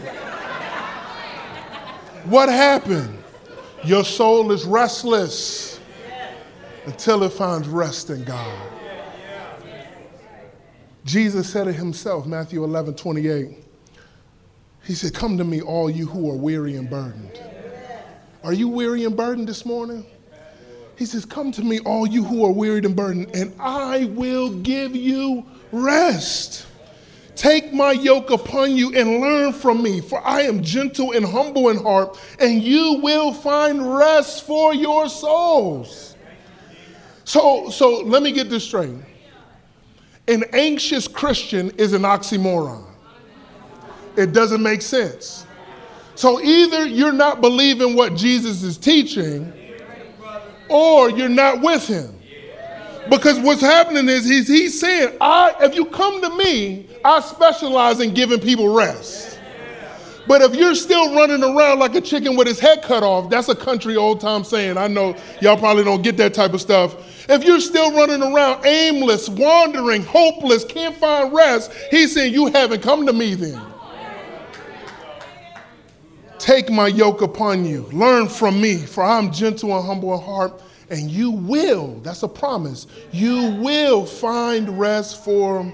What 2.25 2.49
happened? 2.49 3.23
Your 3.85 4.05
soul 4.05 4.53
is 4.53 4.65
restless 4.65 5.81
until 6.87 7.23
it 7.23 7.33
finds 7.33 7.69
rest 7.69 8.11
in 8.11 8.25
God. 8.25 8.73
Jesus 11.05 11.49
said 11.49 11.69
it 11.69 11.75
himself, 11.75 12.27
Matthew 12.27 12.65
11 12.65 12.95
28. 12.95 13.59
He 14.85 14.95
said, 14.95 15.15
Come 15.15 15.39
to 15.39 15.45
me, 15.45 15.63
all 15.63 15.89
you 15.89 16.07
who 16.07 16.31
are 16.31 16.37
weary 16.37 16.77
and 16.77 16.91
burdened. 16.91 17.41
Are 18.43 18.53
you 18.53 18.69
weary 18.69 19.05
and 19.05 19.17
burdened 19.17 19.49
this 19.49 19.65
morning? 19.65 20.07
He 20.97 21.07
says, 21.07 21.25
Come 21.25 21.53
to 21.53 21.63
me, 21.63 21.81
all 21.81 22.07
you 22.07 22.25
who 22.25 22.45
are 22.45 22.53
wearied 22.53 22.85
and 22.85 22.97
burdened, 22.97 23.35
and 23.35 23.55
I 23.61 24.07
will 24.07 24.51
give 24.51 24.97
you 24.97 25.45
rest. 25.71 26.67
Take 27.37 27.73
my 27.75 27.93
yoke 27.93 28.31
upon 28.31 28.77
you 28.77 28.95
and 28.97 29.21
learn 29.21 29.53
from 29.53 29.83
me, 29.83 30.01
for 30.01 30.27
I 30.27 30.43
am 30.43 30.63
gentle 30.63 31.13
and 31.13 31.25
humble 31.25 31.69
in 31.69 31.77
heart, 31.77 32.19
and 32.41 32.63
you 32.63 32.99
will 33.03 33.33
find 33.33 33.95
rest 33.95 34.47
for 34.47 34.75
your 34.75 35.09
souls. 35.11 36.17
So, 37.25 37.69
so 37.69 38.01
let 38.01 38.23
me 38.23 38.33
get 38.33 38.49
this 38.49 38.65
straight. 38.65 38.95
An 40.27 40.45
anxious 40.55 41.07
Christian 41.07 41.71
is 41.77 41.93
an 41.93 42.03
oxymoron. 42.03 42.85
It 44.17 44.33
doesn't 44.33 44.63
make 44.63 44.81
sense. 44.81 45.47
So 46.15 46.41
either 46.41 46.87
you're 46.87 47.13
not 47.13 47.43
believing 47.43 47.95
what 47.95 48.17
Jesus 48.17 48.63
is 48.63 48.79
teaching, 48.79 49.53
or 50.71 51.11
you're 51.11 51.29
not 51.29 51.61
with 51.61 51.87
him. 51.87 52.17
Because 53.11 53.39
what's 53.39 53.61
happening 53.61 54.09
is 54.09 54.25
he's, 54.25 54.49
he's 54.49 54.81
saying, 54.81 55.17
I, 55.21 55.55
if 55.61 55.77
you 55.77 55.85
come 55.85 56.21
to 56.23 56.31
me, 56.37 56.89
I 57.07 57.21
specialize 57.21 58.01
in 58.01 58.15
giving 58.15 58.41
people 58.41 58.75
rest. 58.75 59.39
But 60.27 60.43
if 60.43 60.57
you're 60.57 60.75
still 60.75 61.15
running 61.15 61.41
around 61.41 61.79
like 61.79 61.95
a 61.95 62.01
chicken 62.01 62.35
with 62.35 62.49
his 62.49 62.59
head 62.59 62.83
cut 62.83 63.05
off, 63.05 63.31
that's 63.31 63.49
a 63.49 63.55
country 63.55 63.95
old 63.95 64.21
time 64.21 64.43
saying. 64.43 64.77
I 64.77 64.89
know 64.89 65.15
y'all 65.41 65.57
probably 65.57 65.85
don't 65.85 66.03
get 66.03 66.17
that 66.17 66.35
type 66.35 66.53
of 66.53 66.61
stuff. 66.61 66.97
If 67.29 67.45
you're 67.45 67.61
still 67.61 67.93
running 67.93 68.25
around 68.25 68.67
aimless, 68.67 69.29
wandering, 69.29 70.03
hopeless, 70.03 70.65
can't 70.65 70.97
find 70.97 71.33
rest, 71.33 71.73
he's 71.93 72.13
saying, 72.13 72.35
You 72.35 72.47
haven't 72.47 72.83
come 72.83 73.07
to 73.07 73.13
me 73.13 73.35
then. 73.35 73.63
Take 76.41 76.71
my 76.71 76.89
yoke 76.89 77.23
upon 77.23 77.65
you. 77.65 77.83
Learn 77.93 78.29
from 78.29 78.61
me, 78.61 78.79
for 78.79 79.05
I'm 79.05 79.33
gentle 79.33 79.77
and 79.77 79.87
humble 79.87 80.13
in 80.15 80.21
heart, 80.21 80.61
and 80.91 81.09
you 81.09 81.31
will, 81.31 82.01
that's 82.01 82.25
a 82.25 82.29
promise, 82.29 82.89
you 83.13 83.57
will 83.61 84.05
find 84.05 84.77
rest 84.79 85.25
for 85.25 85.73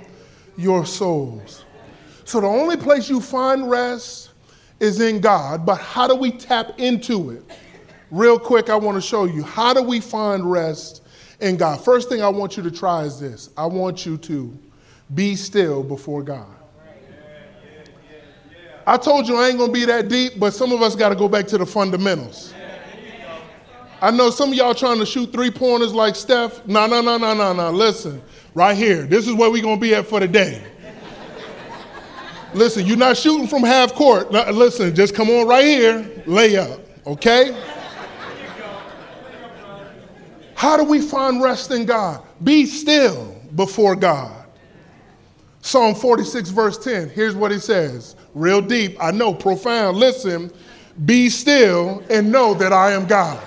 your 0.56 0.84
souls. 0.86 1.64
So 2.24 2.40
the 2.40 2.46
only 2.46 2.76
place 2.76 3.08
you 3.08 3.20
find 3.20 3.68
rest 3.68 4.30
is 4.80 5.00
in 5.00 5.20
God, 5.20 5.64
but 5.64 5.76
how 5.76 6.06
do 6.06 6.14
we 6.14 6.32
tap 6.32 6.78
into 6.78 7.30
it? 7.30 7.42
Real 8.10 8.38
quick, 8.38 8.68
I 8.68 8.76
want 8.76 8.96
to 8.96 9.00
show 9.00 9.24
you 9.24 9.42
how 9.42 9.72
do 9.72 9.82
we 9.82 10.00
find 10.00 10.50
rest 10.50 11.02
in 11.40 11.56
God. 11.56 11.82
First 11.84 12.08
thing 12.08 12.22
I 12.22 12.28
want 12.28 12.56
you 12.56 12.62
to 12.62 12.70
try 12.70 13.02
is 13.02 13.18
this 13.18 13.50
I 13.56 13.66
want 13.66 14.06
you 14.06 14.16
to 14.18 14.56
be 15.14 15.36
still 15.36 15.82
before 15.82 16.22
God. 16.22 16.46
I 18.86 18.96
told 18.96 19.28
you 19.28 19.36
I 19.36 19.48
ain't 19.48 19.58
gonna 19.58 19.72
be 19.72 19.84
that 19.84 20.08
deep, 20.08 20.38
but 20.38 20.52
some 20.52 20.72
of 20.72 20.82
us 20.82 20.96
got 20.96 21.10
to 21.10 21.14
go 21.14 21.28
back 21.28 21.46
to 21.48 21.58
the 21.58 21.66
fundamentals. 21.66 22.52
I 24.00 24.10
know 24.10 24.30
some 24.30 24.48
of 24.50 24.56
y'all 24.56 24.74
trying 24.74 24.98
to 24.98 25.06
shoot 25.06 25.32
three 25.32 25.50
pointers 25.50 25.94
like 25.94 26.16
Steph. 26.16 26.66
No, 26.66 26.86
no, 26.88 27.00
no, 27.00 27.18
no, 27.18 27.34
no, 27.34 27.52
no. 27.52 27.70
Listen, 27.70 28.20
right 28.54 28.76
here. 28.76 29.04
This 29.04 29.26
is 29.26 29.34
where 29.34 29.50
we're 29.50 29.62
gonna 29.62 29.80
be 29.80 29.94
at 29.94 30.06
for 30.06 30.20
the 30.20 30.28
day. 30.28 30.62
Listen, 32.54 32.86
you're 32.86 32.98
not 32.98 33.16
shooting 33.16 33.46
from 33.46 33.62
half 33.62 33.94
court. 33.94 34.30
Listen, 34.30 34.94
just 34.94 35.14
come 35.14 35.30
on 35.30 35.46
right 35.46 35.64
here, 35.64 36.22
lay 36.26 36.56
up, 36.56 36.80
okay? 37.06 37.56
How 40.54 40.76
do 40.76 40.84
we 40.84 41.00
find 41.00 41.42
rest 41.42 41.70
in 41.70 41.86
God? 41.86 42.22
Be 42.44 42.66
still 42.66 43.36
before 43.56 43.96
God. 43.96 44.46
Psalm 45.62 45.94
46, 45.94 46.50
verse 46.50 46.76
10. 46.78 47.08
Here's 47.08 47.34
what 47.34 47.50
he 47.50 47.58
says 47.58 48.16
real 48.34 48.60
deep, 48.60 48.96
I 49.00 49.12
know, 49.12 49.32
profound. 49.32 49.96
Listen, 49.96 50.52
be 51.04 51.30
still 51.30 52.02
and 52.10 52.30
know 52.30 52.54
that 52.54 52.72
I 52.72 52.92
am 52.92 53.06
God. 53.06 53.38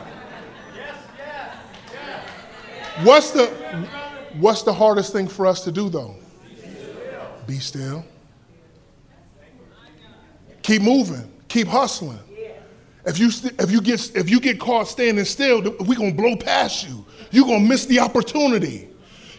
What's 3.04 3.32
the 3.32 3.50
what's 4.40 4.64
the 4.64 4.74
hardest 4.74 5.14
thing 5.14 5.28
for 5.28 5.46
us 5.46 5.64
to 5.64 5.72
do 5.72 5.90
though? 5.90 6.16
Be 7.48 7.60
still. 7.60 8.04
Keep 10.62 10.82
moving. 10.82 11.32
Keep 11.48 11.68
hustling. 11.68 12.20
If 13.06 13.20
you 13.20 13.30
if 13.60 13.72
you 13.72 13.82
get 13.82 14.16
if 14.16 14.30
you 14.30 14.40
get 14.40 14.60
caught 14.60 14.88
standing 14.88 15.26
still, 15.26 15.62
we're 15.82 15.98
gonna 15.98 16.14
blow 16.14 16.36
past 16.36 16.88
you. 16.88 17.06
You're 17.32 17.46
gonna 17.46 17.60
miss 17.60 17.86
the 17.86 18.00
opportunity. 18.00 18.90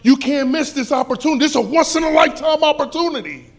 You 0.03 0.15
can't 0.15 0.49
miss 0.49 0.71
this 0.71 0.91
opportunity. 0.91 1.39
This 1.39 1.51
is 1.51 1.57
a 1.57 1.61
once 1.61 1.95
in 1.95 2.03
a 2.03 2.11
lifetime 2.11 2.63
opportunity 2.63 3.51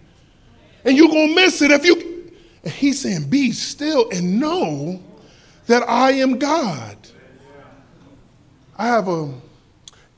and 0.85 0.97
you're 0.97 1.09
going 1.09 1.29
to 1.29 1.35
miss 1.35 1.61
it 1.63 1.71
if 1.71 1.85
you. 1.85 2.33
And 2.65 2.73
he's 2.73 3.01
saying, 3.01 3.29
Be 3.29 3.53
still 3.53 4.09
and 4.11 4.41
know 4.41 5.03
that 5.67 5.89
I 5.89 6.13
am 6.13 6.39
God. 6.39 6.97
I 8.77 8.87
have 8.87 9.09
a 9.09 9.33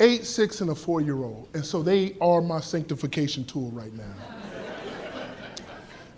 eight, 0.01 0.25
six, 0.27 0.61
and 0.61 0.71
a 0.71 0.75
four 0.75 1.01
year 1.01 1.23
old, 1.23 1.49
and 1.55 1.65
so 1.65 1.83
they 1.83 2.17
are 2.21 2.41
my 2.41 2.61
sanctification 2.61 3.45
tool 3.45 3.71
right 3.71 3.93
now. 3.93 4.15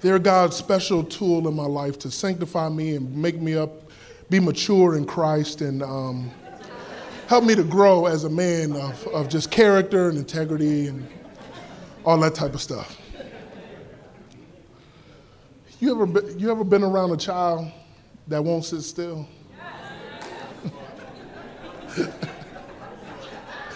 They're 0.01 0.19
God's 0.19 0.57
special 0.57 1.05
tool 1.05 1.47
in 1.47 1.55
my 1.55 1.67
life 1.67 1.99
to 2.01 2.11
sanctify 2.11 2.69
me 2.71 2.97
and 2.97 3.17
make 3.17 3.41
me 3.41 3.55
up, 3.55 3.91
be 4.31 4.41
mature 4.41 4.97
in 4.97 5.05
Christ, 5.05 5.61
and 5.61 5.81
um, 5.83 6.31
help 7.29 7.45
me 7.45 7.55
to 7.55 7.63
grow 7.63 8.07
as 8.07 8.25
a 8.25 8.31
man 8.31 8.73
of, 8.73 9.07
of 9.09 9.29
just 9.29 9.51
character 9.53 10.09
and 10.09 10.19
integrity 10.19 10.89
and 10.89 11.07
all 12.05 12.19
that 12.19 12.35
type 12.35 12.55
of 12.55 12.61
stuff. 12.61 12.99
You 15.79 16.03
ever, 16.03 16.31
you 16.33 16.51
ever 16.51 16.65
been 16.65 16.83
around 16.83 17.13
a 17.13 17.17
child 17.17 17.71
that 18.27 18.43
won't 18.43 18.65
sit 18.65 18.83
still? 18.83 19.29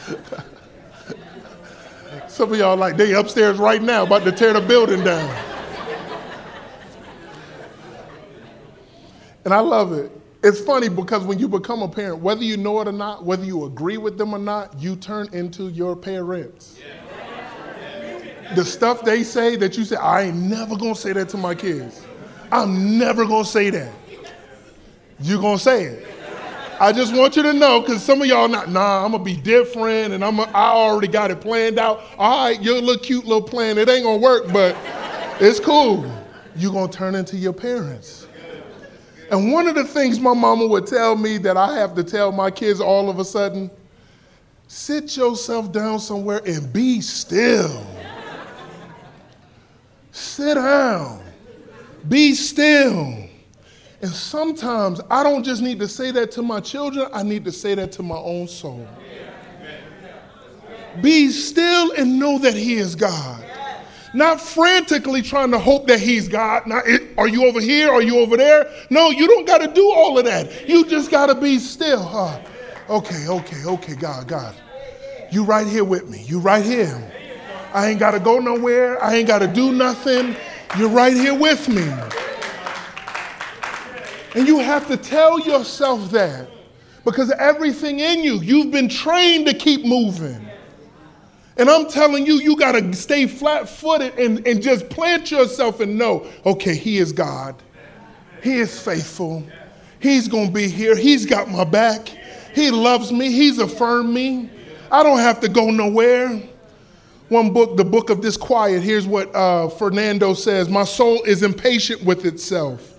Some 2.29 2.53
of 2.53 2.59
y'all 2.59 2.77
like 2.77 2.97
they 2.97 3.15
upstairs 3.15 3.59
right 3.59 3.83
now 3.83 4.05
about 4.05 4.25
to 4.25 4.33
tear 4.33 4.53
the 4.53 4.61
building 4.61 5.05
down. 5.05 5.35
And 9.45 9.55
I 9.55 9.61
love 9.61 9.93
it. 9.93 10.11
It's 10.43 10.61
funny 10.61 10.89
because 10.89 11.25
when 11.25 11.39
you 11.39 11.49
become 11.49 11.83
a 11.83 11.89
parent, 11.89 12.19
whether 12.19 12.43
you 12.43 12.57
know 12.57 12.81
it 12.81 12.89
or 12.89 12.93
not, 12.93 13.25
whether 13.25 13.45
you 13.45 13.65
agree 13.65 13.97
with 13.97 14.19
them 14.19 14.35
or 14.35 14.39
not, 14.39 14.79
you 14.79 14.97
turn 14.97 15.29
into 15.33 15.69
your 15.69 15.97
parents. 15.97 16.79
The 18.55 18.65
stuff 18.65 19.03
they 19.03 19.23
say 19.23 19.57
that 19.57 19.77
you 19.77 19.85
say, 19.85 19.97
I 19.97 20.23
ain't 20.23 20.37
never 20.37 20.77
gonna 20.77 20.95
say 20.95 21.13
that 21.13 21.29
to 21.31 21.37
my 21.37 21.55
kids. 21.55 22.05
I'm 22.53 22.99
never 22.99 23.25
gonna 23.25 23.45
say 23.45 23.71
that. 23.71 23.93
You're 25.21 25.41
gonna 25.41 25.59
say 25.59 25.85
it. 25.85 26.16
I 26.79 26.93
just 26.93 27.15
want 27.15 27.37
you 27.37 27.43
to 27.43 27.53
know, 27.53 27.81
because 27.81 28.03
some 28.03 28.21
of 28.21 28.29
y'all 28.29 28.49
not, 28.49 28.71
nah, 28.71 29.05
I'm 29.05 29.13
gonna 29.13 29.25
be 29.25 29.37
different 29.37 30.13
and 30.13 30.25
I'm 30.25 30.39
a, 30.39 30.43
I 30.43 30.69
already 30.69 31.09
got 31.09 31.31
it 31.31 31.41
planned 31.41 31.79
out. 31.79 32.03
All 32.19 32.47
right, 32.47 32.63
your 32.63 32.81
little 32.81 33.03
cute 33.03 33.25
little 33.25 33.43
plan, 33.43 33.79
it 33.79 33.89
ain't 33.89 34.05
gonna 34.05 34.19
work, 34.19 34.53
but 34.53 34.77
it's 35.41 35.59
cool. 35.59 36.05
You're 36.55 36.73
gonna 36.73 36.93
turn 36.93 37.15
into 37.15 37.37
your 37.37 37.53
parents. 37.53 38.27
And 39.31 39.53
one 39.53 39.67
of 39.67 39.75
the 39.75 39.85
things 39.85 40.21
my 40.21 40.35
mama 40.35 40.67
would 40.67 40.87
tell 40.87 41.17
me 41.17 41.39
that 41.39 41.57
I 41.57 41.79
have 41.79 41.95
to 41.97 42.05
tell 42.05 42.31
my 42.31 42.51
kids 42.51 42.81
all 42.81 43.11
of 43.11 43.19
a 43.19 43.25
sudden 43.25 43.71
sit 44.69 45.17
yourself 45.17 45.73
down 45.73 45.99
somewhere 45.99 46.43
and 46.45 46.73
be 46.73 47.01
still. 47.01 47.87
Sit 50.13 50.55
down. 50.55 51.23
Be 52.09 52.35
still. 52.35 53.26
And 54.03 54.11
sometimes 54.11 55.01
I 55.11 55.23
don't 55.23 55.43
just 55.43 55.63
need 55.63 55.79
to 55.81 55.89
say 55.89 56.11
that 56.13 56.31
to 56.33 56.43
my 56.43 56.61
children, 56.61 57.09
I 57.13 57.23
need 57.23 57.45
to 57.47 57.53
say 57.53 57.75
that 57.75 57.93
to 57.93 58.03
my 58.03 58.17
own 58.17 58.47
soul. 58.47 58.87
Be 61.01 61.31
still 61.31 61.93
and 61.93 62.19
know 62.19 62.39
that 62.39 62.55
He 62.55 62.75
is 62.75 62.95
God. 62.95 63.45
Not 64.15 64.41
frantically 64.41 65.21
trying 65.21 65.51
to 65.51 65.59
hope 65.59 65.87
that 65.89 66.01
He's 66.01 66.29
God. 66.29 66.67
Not, 66.67 66.85
are 67.19 67.29
you 67.29 67.47
over 67.47 67.61
here? 67.61 67.91
Are 67.91 68.03
you 68.03 68.19
over 68.19 68.37
there? 68.37 68.71
No, 68.89 69.11
you 69.11 69.27
don't 69.27 69.47
got 69.47 69.59
to 69.59 69.69
do 69.69 69.91
all 69.93 70.19
of 70.19 70.25
that. 70.25 70.69
You 70.69 70.87
just 70.87 71.11
got 71.11 71.27
to 71.27 71.35
be 71.35 71.59
still. 71.59 72.03
Huh? 72.03 72.41
Okay, 72.89 73.29
okay, 73.29 73.65
okay, 73.65 73.95
God, 73.95 74.29
God. 74.29 74.55
You 75.31 75.45
right 75.45 75.67
here 75.67 75.85
with 75.85 76.09
me. 76.09 76.23
You 76.23 76.39
right 76.39 76.65
here. 76.65 77.13
I 77.75 77.89
ain't 77.89 78.01
got 78.01 78.13
to 78.13 78.21
go 78.21 78.39
nowhere. 78.39 79.03
I 79.03 79.17
ain't 79.17 79.27
got 79.27 79.41
to 79.41 79.49
do 79.49 79.73
nothing. 79.73 80.37
You're 80.79 80.89
right 80.89 81.15
here 81.15 81.35
with 81.35 81.69
me. 81.69 81.87
And 84.37 84.47
you 84.47 84.59
have 84.59 84.87
to 84.89 84.99
tell 84.99 85.41
yourself 85.41 86.11
that 86.11 86.47
because 87.07 87.31
everything 87.33 88.01
in 88.01 88.23
you, 88.23 88.35
you've 88.41 88.71
been 88.71 88.91
trained 88.91 89.47
to 89.47 89.55
keep 89.55 89.83
moving. 89.83 90.47
And 91.57 91.71
I'm 91.71 91.89
telling 91.89 92.27
you, 92.27 92.35
you 92.35 92.55
got 92.55 92.73
to 92.73 92.93
stay 92.93 93.27
flat 93.27 93.67
footed 93.67 94.19
and, 94.19 94.47
and 94.47 94.61
just 94.63 94.91
plant 94.91 95.31
yourself 95.31 95.81
and 95.81 95.97
know 95.97 96.31
okay, 96.45 96.75
He 96.75 96.99
is 96.99 97.13
God. 97.13 97.55
He 98.43 98.59
is 98.59 98.79
faithful. 98.79 99.43
He's 100.01 100.29
going 100.29 100.49
to 100.49 100.53
be 100.53 100.69
here. 100.69 100.95
He's 100.95 101.25
got 101.25 101.49
my 101.49 101.65
back. 101.65 102.07
He 102.55 102.71
loves 102.71 103.11
me. 103.11 103.33
He's 103.33 103.59
affirmed 103.59 104.13
me. 104.13 104.51
I 104.93 105.03
don't 105.03 105.19
have 105.19 105.41
to 105.41 105.49
go 105.49 105.71
nowhere. 105.71 106.43
One 107.31 107.55
book, 107.55 107.79
the 107.79 107.85
book 107.87 108.11
of 108.11 108.21
disquiet, 108.21 108.83
here's 108.83 109.07
what 109.07 109.35
uh, 109.35 109.71
Fernando 109.71 110.35
says 110.35 110.69
My 110.69 110.85
soul 110.85 111.23
is 111.23 111.43
impatient 111.43 112.05
with 112.05 112.27
itself. 112.27 112.96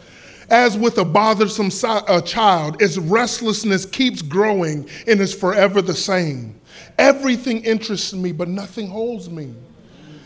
As 0.50 0.78
with 0.78 0.98
a 0.98 1.06
bothersome 1.06 1.72
a 2.08 2.22
child, 2.22 2.82
its 2.82 2.98
restlessness 2.98 3.86
keeps 3.86 4.22
growing 4.22 4.90
and 5.06 5.20
is 5.20 5.34
forever 5.34 5.82
the 5.82 5.94
same. 5.94 6.60
Everything 6.98 7.64
interests 7.64 8.14
me, 8.14 8.32
but 8.32 8.48
nothing 8.48 8.88
holds 8.88 9.30
me. 9.30 9.54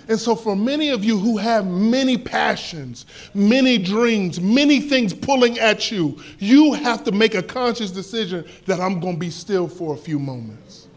And 0.08 0.20
so, 0.20 0.36
for 0.36 0.56
many 0.56 0.90
of 0.90 1.06
you 1.06 1.18
who 1.18 1.38
have 1.38 1.66
many 1.66 2.18
passions, 2.18 3.06
many 3.34 3.78
dreams, 3.78 4.42
many 4.42 4.82
things 4.82 5.14
pulling 5.14 5.58
at 5.58 5.90
you, 5.92 6.22
you 6.38 6.74
have 6.74 7.04
to 7.06 7.12
make 7.12 7.34
a 7.34 7.42
conscious 7.42 7.92
decision 7.92 8.46
that 8.66 8.80
I'm 8.80 9.00
going 9.00 9.14
to 9.14 9.20
be 9.20 9.30
still 9.30 9.68
for 9.68 9.94
a 9.94 9.98
few 9.98 10.20
moments. 10.20 10.88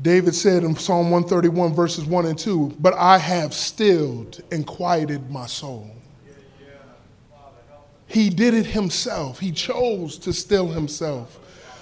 David 0.00 0.34
said 0.34 0.62
in 0.62 0.76
Psalm 0.76 1.10
131, 1.10 1.74
verses 1.74 2.04
1 2.04 2.26
and 2.26 2.38
2, 2.38 2.76
But 2.78 2.94
I 2.94 3.18
have 3.18 3.54
stilled 3.54 4.42
and 4.52 4.66
quieted 4.66 5.30
my 5.30 5.46
soul. 5.46 5.90
He 8.06 8.30
did 8.30 8.54
it 8.54 8.66
himself. 8.66 9.40
He 9.40 9.52
chose 9.52 10.18
to 10.18 10.32
still 10.32 10.68
himself. 10.68 11.38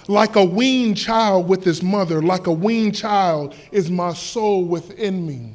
Like 0.07 0.35
a 0.35 0.43
weaned 0.43 0.97
child 0.97 1.47
with 1.47 1.63
his 1.63 1.81
mother, 1.81 2.21
like 2.21 2.47
a 2.47 2.51
weaned 2.51 2.95
child 2.95 3.55
is 3.71 3.89
my 3.89 4.13
soul 4.13 4.65
within 4.65 5.25
me. 5.25 5.53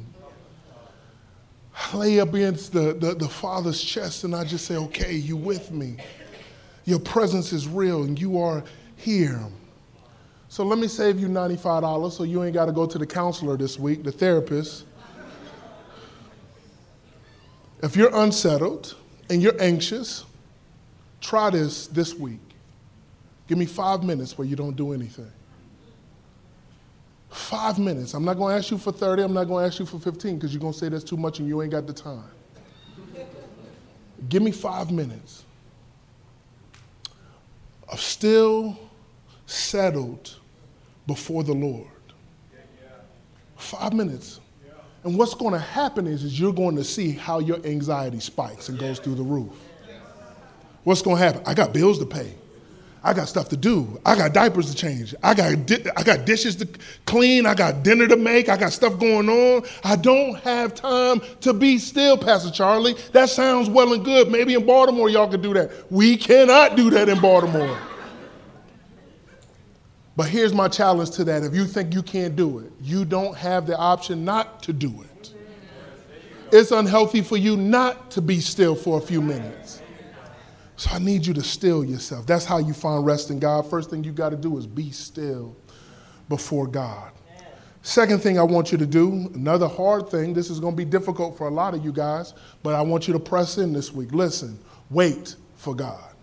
I 1.73 1.97
lay 1.97 2.19
up 2.19 2.33
against 2.33 2.73
the, 2.73 2.93
the, 2.93 3.15
the 3.15 3.29
Father's 3.29 3.81
chest 3.81 4.23
and 4.23 4.35
I 4.35 4.43
just 4.43 4.65
say, 4.65 4.75
okay, 4.75 5.13
you 5.13 5.37
with 5.37 5.71
me. 5.71 5.97
Your 6.85 6.99
presence 6.99 7.53
is 7.53 7.67
real 7.67 8.03
and 8.03 8.19
you 8.19 8.39
are 8.39 8.63
here. 8.97 9.39
So 10.49 10.65
let 10.65 10.79
me 10.79 10.87
save 10.87 11.19
you 11.19 11.27
$95 11.27 12.11
so 12.11 12.23
you 12.23 12.43
ain't 12.43 12.53
got 12.53 12.65
to 12.65 12.73
go 12.73 12.85
to 12.85 12.97
the 12.97 13.05
counselor 13.05 13.55
this 13.55 13.79
week, 13.79 14.03
the 14.03 14.11
therapist. 14.11 14.85
If 17.81 17.95
you're 17.95 18.13
unsettled 18.13 18.95
and 19.29 19.41
you're 19.41 19.59
anxious, 19.61 20.25
try 21.21 21.49
this 21.49 21.87
this 21.87 22.13
week. 22.13 22.39
Give 23.47 23.57
me 23.57 23.65
five 23.65 24.03
minutes 24.03 24.37
where 24.37 24.47
you 24.47 24.55
don't 24.55 24.75
do 24.75 24.91
anything. 24.93 25.31
Five 27.29 27.79
minutes. 27.79 28.13
I'm 28.13 28.25
not 28.25 28.37
going 28.37 28.53
to 28.53 28.57
ask 28.57 28.71
you 28.71 28.77
for 28.77 28.91
30. 28.91 29.23
I'm 29.23 29.33
not 29.33 29.45
going 29.45 29.63
to 29.63 29.67
ask 29.67 29.79
you 29.79 29.85
for 29.85 29.99
15 29.99 30.35
because 30.35 30.53
you're 30.53 30.59
going 30.59 30.73
to 30.73 30.79
say 30.79 30.89
that's 30.89 31.03
too 31.03 31.17
much 31.17 31.39
and 31.39 31.47
you 31.47 31.61
ain't 31.61 31.71
got 31.71 31.87
the 31.87 31.93
time. 31.93 32.23
Give 34.27 34.43
me 34.43 34.51
five 34.51 34.91
minutes 34.91 35.45
of 37.87 37.99
still 37.99 38.77
settled 39.45 40.37
before 41.07 41.43
the 41.43 41.53
Lord. 41.53 41.87
Five 43.55 43.93
minutes. 43.93 44.39
And 45.03 45.17
what's 45.17 45.33
going 45.33 45.53
to 45.53 45.59
happen 45.59 46.07
is, 46.07 46.23
is 46.23 46.39
you're 46.39 46.53
going 46.53 46.75
to 46.75 46.83
see 46.83 47.11
how 47.11 47.39
your 47.39 47.65
anxiety 47.65 48.19
spikes 48.19 48.69
and 48.69 48.77
goes 48.77 48.99
through 48.99 49.15
the 49.15 49.23
roof. 49.23 49.53
What's 50.83 51.01
going 51.01 51.17
to 51.17 51.23
happen? 51.23 51.43
I 51.45 51.53
got 51.53 51.73
bills 51.73 51.99
to 51.99 52.05
pay. 52.05 52.35
I 53.03 53.13
got 53.13 53.27
stuff 53.27 53.49
to 53.49 53.57
do. 53.57 53.99
I 54.05 54.15
got 54.15 54.31
diapers 54.31 54.69
to 54.69 54.75
change. 54.75 55.15
I 55.23 55.33
got, 55.33 55.65
di- 55.65 55.89
I 55.97 56.03
got 56.03 56.25
dishes 56.25 56.55
to 56.57 56.69
clean. 57.05 57.47
I 57.47 57.55
got 57.55 57.81
dinner 57.81 58.07
to 58.07 58.15
make. 58.15 58.47
I 58.47 58.57
got 58.57 58.71
stuff 58.73 58.99
going 58.99 59.27
on. 59.27 59.63
I 59.83 59.95
don't 59.95 60.35
have 60.41 60.75
time 60.75 61.21
to 61.41 61.51
be 61.51 61.79
still, 61.79 62.15
Pastor 62.15 62.51
Charlie. 62.51 62.95
That 63.11 63.29
sounds 63.29 63.69
well 63.69 63.93
and 63.93 64.05
good. 64.05 64.29
Maybe 64.29 64.53
in 64.53 64.67
Baltimore 64.67 65.09
y'all 65.09 65.27
could 65.27 65.41
do 65.41 65.53
that. 65.55 65.91
We 65.91 66.15
cannot 66.15 66.75
do 66.75 66.91
that 66.91 67.09
in 67.09 67.19
Baltimore. 67.19 67.75
But 70.15 70.29
here's 70.29 70.53
my 70.53 70.67
challenge 70.67 71.11
to 71.11 71.23
that. 71.23 71.43
If 71.43 71.55
you 71.55 71.65
think 71.65 71.95
you 71.95 72.03
can't 72.03 72.35
do 72.35 72.59
it, 72.59 72.71
you 72.81 73.05
don't 73.05 73.35
have 73.35 73.65
the 73.65 73.77
option 73.77 74.23
not 74.23 74.61
to 74.63 74.73
do 74.73 75.01
it. 75.01 75.33
It's 76.51 76.69
unhealthy 76.71 77.21
for 77.21 77.37
you 77.37 77.57
not 77.57 78.11
to 78.11 78.21
be 78.21 78.41
still 78.41 78.75
for 78.75 78.99
a 78.99 79.01
few 79.01 79.21
minutes. 79.21 79.80
So 80.81 80.89
I 80.89 80.97
need 80.97 81.27
you 81.27 81.35
to 81.35 81.43
still 81.43 81.85
yourself. 81.85 82.25
That's 82.25 82.43
how 82.43 82.57
you 82.57 82.73
find 82.73 83.05
rest 83.05 83.29
in 83.29 83.37
God. 83.37 83.69
First 83.69 83.91
thing 83.91 84.03
you 84.03 84.11
got 84.11 84.29
to 84.29 84.35
do 84.35 84.57
is 84.57 84.65
be 84.65 84.89
still 84.89 85.55
before 86.27 86.65
God. 86.65 87.11
Second 87.83 88.23
thing 88.23 88.39
I 88.39 88.41
want 88.41 88.71
you 88.71 88.79
to 88.79 88.87
do, 88.87 89.29
another 89.35 89.67
hard 89.67 90.09
thing, 90.09 90.33
this 90.33 90.49
is 90.49 90.59
going 90.59 90.73
to 90.73 90.77
be 90.77 90.83
difficult 90.83 91.37
for 91.37 91.47
a 91.47 91.51
lot 91.51 91.75
of 91.75 91.85
you 91.85 91.91
guys, 91.91 92.33
but 92.63 92.73
I 92.73 92.81
want 92.81 93.07
you 93.07 93.13
to 93.13 93.19
press 93.19 93.59
in 93.59 93.73
this 93.73 93.93
week. 93.93 94.11
Listen, 94.11 94.57
wait 94.89 95.35
for 95.55 95.75
God. 95.75 96.15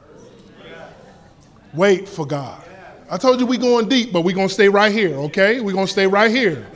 Wait 1.73 2.09
for 2.09 2.27
God. 2.27 2.61
I 3.09 3.17
told 3.17 3.39
you 3.39 3.47
we 3.47 3.59
going 3.59 3.89
deep, 3.89 4.13
but 4.13 4.23
we're 4.23 4.35
going 4.35 4.49
to 4.49 4.55
stay 4.55 4.69
right 4.69 4.91
here, 4.91 5.15
okay? 5.19 5.61
We're 5.61 5.73
going 5.73 5.87
to 5.87 5.93
stay 5.93 6.09
right 6.09 6.33
here. 6.33 6.67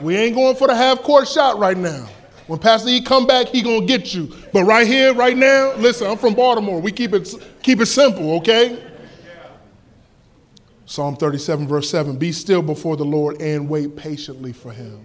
We 0.00 0.16
ain't 0.16 0.34
going 0.34 0.56
for 0.56 0.68
the 0.68 0.74
half 0.74 1.02
court 1.02 1.28
shot 1.28 1.58
right 1.58 1.76
now. 1.76 2.08
When 2.46 2.60
Pastor 2.60 2.88
E 2.90 3.00
come 3.00 3.26
back, 3.26 3.48
he 3.48 3.60
gonna 3.60 3.86
get 3.86 4.14
you. 4.14 4.32
But 4.52 4.64
right 4.64 4.86
here, 4.86 5.12
right 5.14 5.36
now, 5.36 5.74
listen, 5.74 6.06
I'm 6.06 6.16
from 6.16 6.34
Baltimore. 6.34 6.80
We 6.80 6.92
keep 6.92 7.12
it 7.12 7.34
keep 7.62 7.80
it 7.80 7.86
simple, 7.86 8.36
okay? 8.36 8.82
Psalm 10.86 11.16
37, 11.16 11.66
verse 11.66 11.90
7 11.90 12.16
Be 12.16 12.32
still 12.32 12.62
before 12.62 12.96
the 12.96 13.04
Lord 13.04 13.42
and 13.42 13.68
wait 13.68 13.96
patiently 13.96 14.52
for 14.52 14.72
him. 14.72 15.04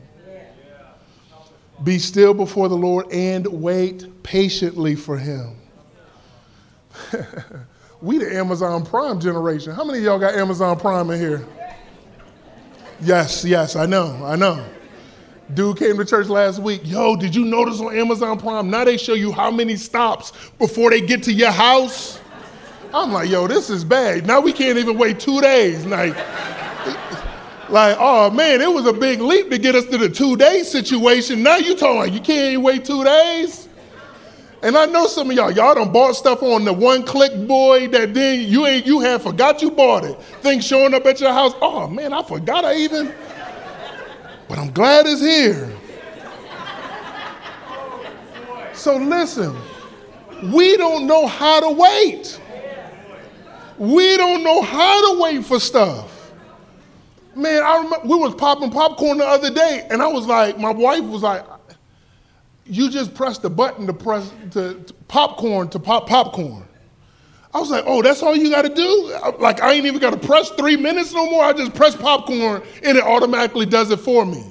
Be 1.84 1.98
still 1.98 2.36
before 2.36 2.70
the 2.70 2.78
Lord 2.78 3.12
and 3.12 3.48
wait 3.48 4.22
patiently 4.22 4.96
for 4.96 5.18
him. 5.18 5.56
we 8.02 8.20
the 8.20 8.36
Amazon 8.36 8.86
Prime 8.86 9.20
generation. 9.20 9.74
How 9.74 9.84
many 9.84 9.98
of 9.98 10.04
y'all 10.04 10.20
got 10.20 10.36
Amazon 10.36 10.80
Prime 10.80 11.10
in 11.10 11.20
here? 11.20 11.44
Yes, 13.02 13.44
yes, 13.44 13.76
I 13.76 13.88
know, 13.88 14.24
I 14.24 14.36
know. 14.36 14.64
Dude 15.54 15.78
came 15.78 15.98
to 15.98 16.06
church 16.06 16.28
last 16.28 16.60
week. 16.60 16.82
Yo, 16.86 17.16
did 17.16 17.36
you 17.36 17.44
notice 17.44 17.80
on 17.82 17.96
Amazon 17.96 18.40
Prime? 18.40 18.70
Now 18.70 18.86
they 18.86 18.98
show 18.98 19.14
you 19.14 19.32
how 19.32 19.52
many 19.52 19.76
stops 19.76 20.32
before 20.58 20.90
they 20.92 21.02
get 21.02 21.24
to 21.24 21.34
your 21.34 21.52
house. 21.52 22.20
I'm 22.94 23.12
like, 23.12 23.30
yo, 23.30 23.48
this 23.48 23.70
is 23.70 23.84
bad. 23.84 24.26
Now 24.26 24.40
we 24.40 24.54
can't 24.54 24.78
even 24.78 24.98
wait 24.98 25.20
two 25.20 25.42
days. 25.42 25.86
Like, 25.86 26.16
like, 27.70 27.98
oh 28.00 28.30
man, 28.30 28.62
it 28.62 28.72
was 28.72 28.86
a 28.86 28.94
big 28.94 29.20
leap 29.20 29.50
to 29.50 29.58
get 29.58 29.76
us 29.76 29.86
to 29.86 29.98
the 29.98 30.10
two 30.10 30.36
day 30.38 30.64
situation. 30.64 31.44
Now 31.44 31.58
you 31.58 31.76
talking 31.76 32.14
you 32.14 32.22
can't 32.22 32.52
even 32.52 32.64
wait 32.64 32.86
two 32.86 33.04
days. 33.04 33.68
And 34.64 34.78
I 34.78 34.86
know 34.86 35.08
some 35.08 35.32
of 35.32 35.36
y'all, 35.36 35.52
y'all 35.52 35.74
done 35.74 35.92
bought 35.92 36.16
stuff 36.16 36.44
on 36.44 36.66
the 36.66 36.74
one 36.74 37.04
click 37.04 37.48
boy 37.48 37.88
that 37.88 38.14
then 38.14 38.42
you 38.42 38.68
ain't 38.68 38.86
you 38.86 39.00
had 39.00 39.22
forgot 39.22 39.62
you 39.62 39.72
bought 39.72 40.04
it. 40.04 40.22
Things 40.42 40.66
showing 40.66 40.94
up 40.94 41.06
at 41.06 41.20
your 41.20 41.34
house. 41.34 41.54
Oh 41.62 41.88
man, 41.88 42.14
I 42.14 42.22
forgot 42.24 42.64
I 42.64 42.76
even 42.76 43.14
but 44.52 44.60
I'm 44.60 44.72
glad 44.72 45.06
it's 45.08 45.22
here. 45.22 45.72
So 48.74 48.98
listen, 48.98 49.56
we 50.52 50.76
don't 50.76 51.08
know 51.08 51.26
how 51.26 51.62
to 51.62 51.70
wait. 51.70 52.38
We 53.78 54.18
don't 54.18 54.44
know 54.44 54.62
how 54.62 55.14
to 55.14 55.22
wait 55.22 55.46
for 55.46 55.58
stuff. 55.58 56.34
Man, 57.34 57.64
I 57.64 57.78
remember 57.78 58.06
we 58.06 58.18
was 58.18 58.36
popping 58.36 58.72
popcorn 58.72 59.20
the 59.20 59.26
other 59.26 59.54
day, 59.54 59.88
and 59.90 60.02
I 60.02 60.08
was 60.08 60.28
like, 60.28 60.60
my 60.60 60.72
wife 60.72 61.06
was 61.06 61.22
like, 61.22 61.46
you 62.66 62.90
just 62.90 63.14
press 63.14 63.38
the 63.38 63.50
button 63.50 63.88
to 63.88 63.94
press 63.94 64.34
to, 64.52 64.74
to 64.74 64.94
popcorn 65.08 65.70
to 65.70 65.80
pop 65.80 66.10
popcorn. 66.10 66.68
I 67.54 67.60
was 67.60 67.70
like, 67.70 67.84
oh, 67.86 68.02
that's 68.02 68.24
all 68.24 68.36
you 68.36 68.50
got 68.50 68.62
to 68.62 68.74
do? 68.74 69.20
Like, 69.40 69.62
I 69.62 69.74
ain't 69.74 69.86
even 69.86 70.00
got 70.00 70.20
to 70.20 70.28
press 70.28 70.50
three 70.52 70.78
minutes 70.78 71.14
no 71.14 71.30
more. 71.30 71.44
I 71.44 71.52
just 71.52 71.74
press 71.74 71.96
popcorn 71.96 72.64
and 72.84 72.98
it 72.98 73.04
automatically 73.04 73.66
does 73.66 73.92
it 73.92 74.00
for 74.00 74.26
me. 74.26 74.46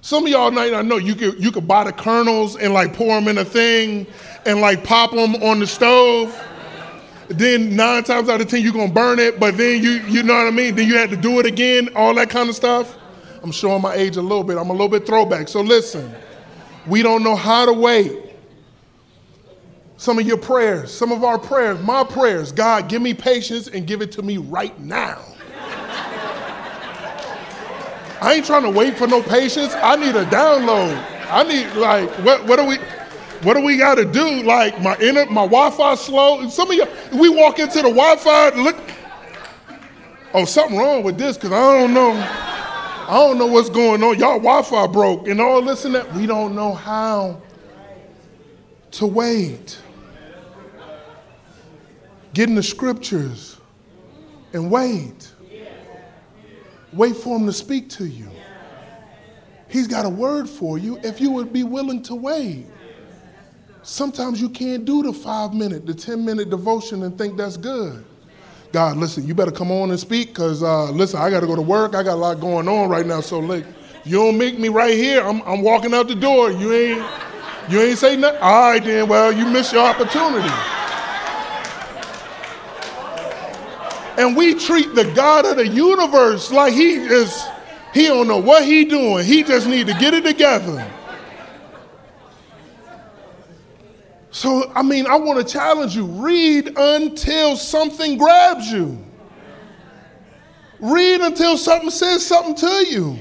Some 0.00 0.24
of 0.24 0.30
y'all 0.30 0.50
might 0.50 0.72
not 0.72 0.86
know 0.86 0.96
you 0.96 1.14
could, 1.14 1.42
you 1.42 1.50
could 1.50 1.68
buy 1.68 1.84
the 1.84 1.92
kernels 1.92 2.56
and 2.56 2.72
like 2.72 2.94
pour 2.94 3.08
them 3.08 3.28
in 3.28 3.36
a 3.36 3.44
thing 3.44 4.06
and 4.46 4.60
like 4.60 4.84
pop 4.84 5.10
them 5.10 5.34
on 5.36 5.58
the 5.58 5.66
stove. 5.66 6.34
Then 7.28 7.76
nine 7.76 8.04
times 8.04 8.30
out 8.30 8.40
of 8.40 8.48
ten, 8.48 8.62
you're 8.62 8.72
to 8.72 8.88
burn 8.90 9.18
it, 9.18 9.38
but 9.38 9.58
then 9.58 9.82
you, 9.82 9.90
you 10.06 10.22
know 10.22 10.34
what 10.34 10.46
I 10.46 10.50
mean? 10.50 10.76
Then 10.76 10.88
you 10.88 10.96
had 10.96 11.10
to 11.10 11.16
do 11.16 11.40
it 11.40 11.46
again, 11.46 11.90
all 11.94 12.14
that 12.14 12.30
kind 12.30 12.48
of 12.48 12.54
stuff. 12.54 12.96
I'm 13.42 13.52
showing 13.52 13.82
my 13.82 13.94
age 13.94 14.16
a 14.16 14.22
little 14.22 14.44
bit. 14.44 14.56
I'm 14.56 14.70
a 14.70 14.72
little 14.72 14.88
bit 14.88 15.04
throwback. 15.06 15.48
So 15.48 15.60
listen, 15.60 16.10
we 16.86 17.02
don't 17.02 17.22
know 17.22 17.36
how 17.36 17.66
to 17.66 17.72
wait 17.72 18.27
some 19.98 20.18
of 20.18 20.26
your 20.26 20.38
prayers, 20.38 20.94
some 20.94 21.10
of 21.10 21.24
our 21.24 21.38
prayers, 21.38 21.80
my 21.82 22.04
prayers. 22.04 22.52
God, 22.52 22.88
give 22.88 23.02
me 23.02 23.12
patience 23.12 23.66
and 23.66 23.84
give 23.84 24.00
it 24.00 24.12
to 24.12 24.22
me 24.22 24.38
right 24.38 24.78
now. 24.80 25.20
I 28.20 28.34
ain't 28.34 28.46
trying 28.46 28.62
to 28.62 28.70
wait 28.70 28.96
for 28.96 29.08
no 29.08 29.22
patience. 29.22 29.74
I 29.74 29.96
need 29.96 30.14
a 30.14 30.24
download. 30.26 31.04
I 31.30 31.42
need 31.42 31.72
like 31.76 32.08
what 32.24 32.46
what 32.46 32.56
do 32.56 32.64
we 32.64 32.76
what 33.42 33.54
do 33.54 33.60
we 33.64 33.76
got 33.76 33.96
to 33.96 34.04
do? 34.04 34.42
Like 34.44 34.80
my 34.80 34.96
inner 34.98 35.26
my 35.26 35.46
Wi-Fi 35.46 35.96
slow. 35.96 36.48
Some 36.48 36.70
of 36.70 36.76
you 36.76 36.86
we 37.18 37.28
walk 37.28 37.58
into 37.58 37.78
the 37.78 37.90
Wi-Fi 37.90 38.50
look. 38.50 38.76
Oh, 40.32 40.44
something 40.44 40.78
wrong 40.78 41.02
with 41.02 41.18
this 41.18 41.36
because 41.36 41.52
I 41.52 41.78
don't 41.78 41.92
know. 41.92 42.12
I 42.12 43.14
don't 43.14 43.38
know 43.38 43.46
what's 43.46 43.70
going 43.70 44.02
on. 44.02 44.18
Y'all 44.18 44.38
Wi-Fi 44.38 44.86
broke 44.88 45.26
and 45.26 45.40
all 45.40 45.60
this 45.60 45.84
and 45.84 45.94
that. 45.96 46.12
We 46.14 46.26
don't 46.26 46.54
know 46.54 46.72
how 46.72 47.40
to 48.92 49.06
wait 49.06 49.78
get 52.38 52.48
in 52.48 52.54
the 52.54 52.62
scriptures 52.62 53.56
and 54.52 54.70
wait. 54.70 55.32
Wait 56.92 57.16
for 57.16 57.36
him 57.36 57.46
to 57.46 57.52
speak 57.52 57.90
to 57.90 58.06
you. 58.06 58.30
He's 59.66 59.88
got 59.88 60.06
a 60.06 60.08
word 60.08 60.48
for 60.48 60.78
you 60.78 61.00
if 61.02 61.20
you 61.20 61.32
would 61.32 61.52
be 61.52 61.64
willing 61.64 62.00
to 62.04 62.14
wait. 62.14 62.66
Sometimes 63.82 64.40
you 64.40 64.48
can't 64.48 64.84
do 64.84 65.02
the 65.02 65.12
five 65.12 65.52
minute, 65.52 65.84
the 65.84 65.92
10 65.92 66.24
minute 66.24 66.48
devotion 66.48 67.02
and 67.02 67.18
think 67.18 67.36
that's 67.36 67.56
good. 67.56 68.04
God, 68.70 68.98
listen, 68.98 69.26
you 69.26 69.34
better 69.34 69.50
come 69.50 69.72
on 69.72 69.90
and 69.90 69.98
speak 69.98 70.28
because, 70.28 70.62
uh, 70.62 70.92
listen, 70.92 71.18
I 71.20 71.30
got 71.30 71.40
to 71.40 71.46
go 71.48 71.56
to 71.56 71.62
work. 71.62 71.96
I 71.96 72.04
got 72.04 72.14
a 72.14 72.22
lot 72.22 72.38
going 72.38 72.68
on 72.68 72.88
right 72.88 73.04
now. 73.04 73.20
So, 73.20 73.40
like, 73.40 73.66
you 74.04 74.16
don't 74.16 74.38
make 74.38 74.60
me 74.60 74.68
right 74.68 74.94
here. 74.94 75.22
I'm, 75.22 75.42
I'm 75.42 75.62
walking 75.62 75.92
out 75.92 76.06
the 76.06 76.14
door. 76.14 76.52
You 76.52 76.72
ain't, 76.72 77.04
you 77.68 77.80
ain't 77.80 77.98
say 77.98 78.16
nothing. 78.16 78.40
All 78.40 78.70
right, 78.70 78.84
then. 78.84 79.08
Well, 79.08 79.32
you 79.32 79.44
missed 79.44 79.72
your 79.72 79.84
opportunity. 79.84 80.54
And 84.18 84.36
we 84.36 84.54
treat 84.54 84.96
the 84.96 85.04
God 85.14 85.46
of 85.46 85.58
the 85.58 85.68
universe 85.68 86.50
like 86.50 86.72
he 86.72 86.94
is, 86.94 87.40
he 87.94 88.08
don't 88.08 88.26
know 88.26 88.38
what 88.38 88.64
he 88.64 88.84
doing. 88.84 89.24
He 89.24 89.44
just 89.44 89.68
need 89.68 89.86
to 89.86 89.94
get 89.94 90.12
it 90.12 90.24
together. 90.24 90.90
So, 94.32 94.72
I 94.74 94.82
mean, 94.82 95.06
I 95.06 95.14
want 95.14 95.38
to 95.38 95.52
challenge 95.52 95.94
you. 95.94 96.04
Read 96.04 96.76
until 96.76 97.56
something 97.56 98.18
grabs 98.18 98.72
you. 98.72 98.98
Read 100.80 101.20
until 101.20 101.56
something 101.56 101.90
says 101.90 102.26
something 102.26 102.56
to 102.56 102.86
you. 102.88 103.18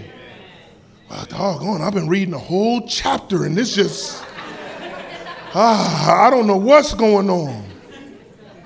Well, 1.12 1.26
doggone, 1.26 1.84
I've 1.84 1.94
been 1.94 2.10
reading 2.10 2.34
a 2.34 2.40
whole 2.40 2.88
chapter 2.88 3.46
and 3.46 3.56
this 3.56 3.76
just, 3.76 4.24
ah, 5.54 6.26
I 6.26 6.32
don't 6.32 6.48
know 6.48 6.58
what's 6.58 6.96
going 6.96 7.30
on. 7.30 7.67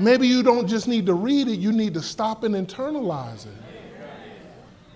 Maybe 0.02 0.28
you 0.28 0.42
don't 0.42 0.68
just 0.68 0.88
need 0.88 1.06
to 1.06 1.14
read 1.14 1.48
it, 1.48 1.60
you 1.60 1.72
need 1.72 1.94
to 1.94 2.02
stop 2.02 2.44
and 2.44 2.56
internalize 2.56 3.46
it. 3.46 3.54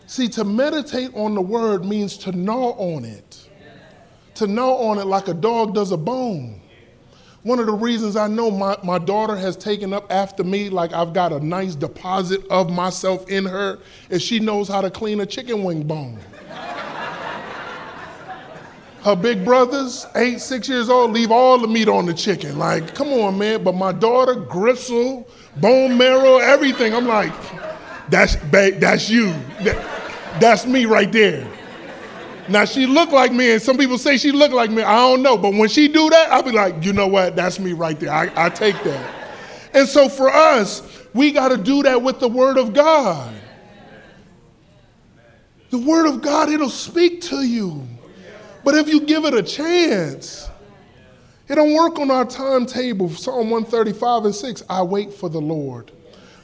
See, 0.08 0.28
to 0.30 0.44
meditate 0.44 1.12
on 1.14 1.36
the 1.36 1.42
word 1.42 1.86
means 1.86 2.18
to 2.20 2.32
gnaw 2.32 2.72
on 2.72 3.06
it, 3.06 3.50
to 4.36 4.48
gnaw 4.48 4.76
on 4.76 4.98
it 4.98 5.06
like 5.06 5.28
a 5.28 5.34
dog 5.34 5.76
does 5.76 5.92
a 5.92 5.98
bone. 5.98 6.62
One 7.44 7.60
of 7.60 7.68
the 7.68 7.74
reasons 7.74 8.16
I 8.16 8.28
know 8.28 8.50
my, 8.50 8.76
my 8.84 8.98
daughter 8.98 9.36
has 9.36 9.56
taken 9.56 9.94
up 9.94 10.12
after 10.12 10.44
me, 10.44 10.70
like 10.70 10.94
I've 10.94 11.14
got 11.14 11.32
a 11.32 11.40
nice 11.40 11.76
deposit 11.76 12.44
of 12.50 12.72
myself 12.72 13.30
in 13.30 13.46
her, 13.46 13.78
is 14.10 14.24
she 14.24 14.40
knows 14.40 14.68
how 14.68 14.82
to 14.82 14.90
clean 14.90 15.20
a 15.22 15.28
chicken 15.28 15.64
wing 15.64 15.84
bone. 15.84 16.20
Her 19.06 19.16
big 19.16 19.46
brothers, 19.46 20.08
eight, 20.16 20.42
six 20.42 20.68
years 20.68 20.90
old, 20.90 21.12
leave 21.12 21.30
all 21.30 21.60
the 21.60 21.68
meat 21.68 21.88
on 21.88 22.08
the 22.08 22.14
chicken. 22.14 22.58
Like, 22.58 22.96
come 22.96 23.10
on, 23.10 23.38
man. 23.38 23.64
But 23.64 23.76
my 23.76 23.92
daughter, 23.92 24.34
gristle, 24.34 25.30
bone 25.58 25.96
marrow, 25.96 26.40
everything. 26.40 26.92
I'm 26.96 27.06
like, 27.06 27.32
that's 28.10 28.36
that's 28.50 29.08
you. 29.08 29.28
That, 29.62 30.40
that's 30.42 30.66
me 30.66 30.88
right 30.88 31.12
there. 31.12 31.48
Now 32.50 32.66
she 32.66 32.88
look 32.88 33.12
like 33.12 33.32
me, 33.32 33.52
and 33.52 33.62
some 33.62 33.78
people 33.78 34.00
say 34.00 34.18
she 34.18 34.32
look 34.32 34.52
like 34.52 34.72
me. 34.72 34.82
I 34.82 34.96
don't 34.96 35.22
know, 35.22 35.38
but 35.38 35.54
when 35.54 35.70
she 35.70 35.88
do 35.88 36.10
that, 36.10 36.32
I'll 36.32 36.42
be 36.42 36.52
like, 36.52 36.84
you 36.84 36.92
know 36.92 37.08
what? 37.08 37.36
That's 37.36 37.60
me 37.60 37.74
right 37.74 38.00
there. 38.00 38.12
I, 38.12 38.32
I 38.36 38.50
take 38.50 38.82
that. 38.86 39.16
And 39.76 39.88
so 39.88 40.10
for 40.10 40.32
us, 40.32 40.82
we 41.14 41.30
got 41.30 41.50
to 41.50 41.58
do 41.58 41.84
that 41.84 42.02
with 42.02 42.20
the 42.20 42.28
Word 42.28 42.58
of 42.58 42.74
God. 42.74 43.36
The 45.70 45.78
Word 45.78 46.08
of 46.08 46.24
God, 46.24 46.50
it'll 46.50 46.70
speak 46.72 47.22
to 47.22 47.44
you. 47.44 47.88
But 48.66 48.74
if 48.74 48.90
you 48.90 49.02
give 49.02 49.26
it 49.26 49.36
a 49.36 49.44
chance, 49.44 50.50
it 51.48 51.54
don't 51.54 51.76
work 51.76 52.00
on 52.00 52.10
our 52.10 52.26
timetable. 52.26 53.10
Psalm 53.10 53.52
135 53.52 54.26
and 54.26 54.36
6, 54.36 54.64
I 54.68 54.82
wait 54.82 55.14
for 55.14 55.30
the 55.30 55.40
Lord. 55.40 55.92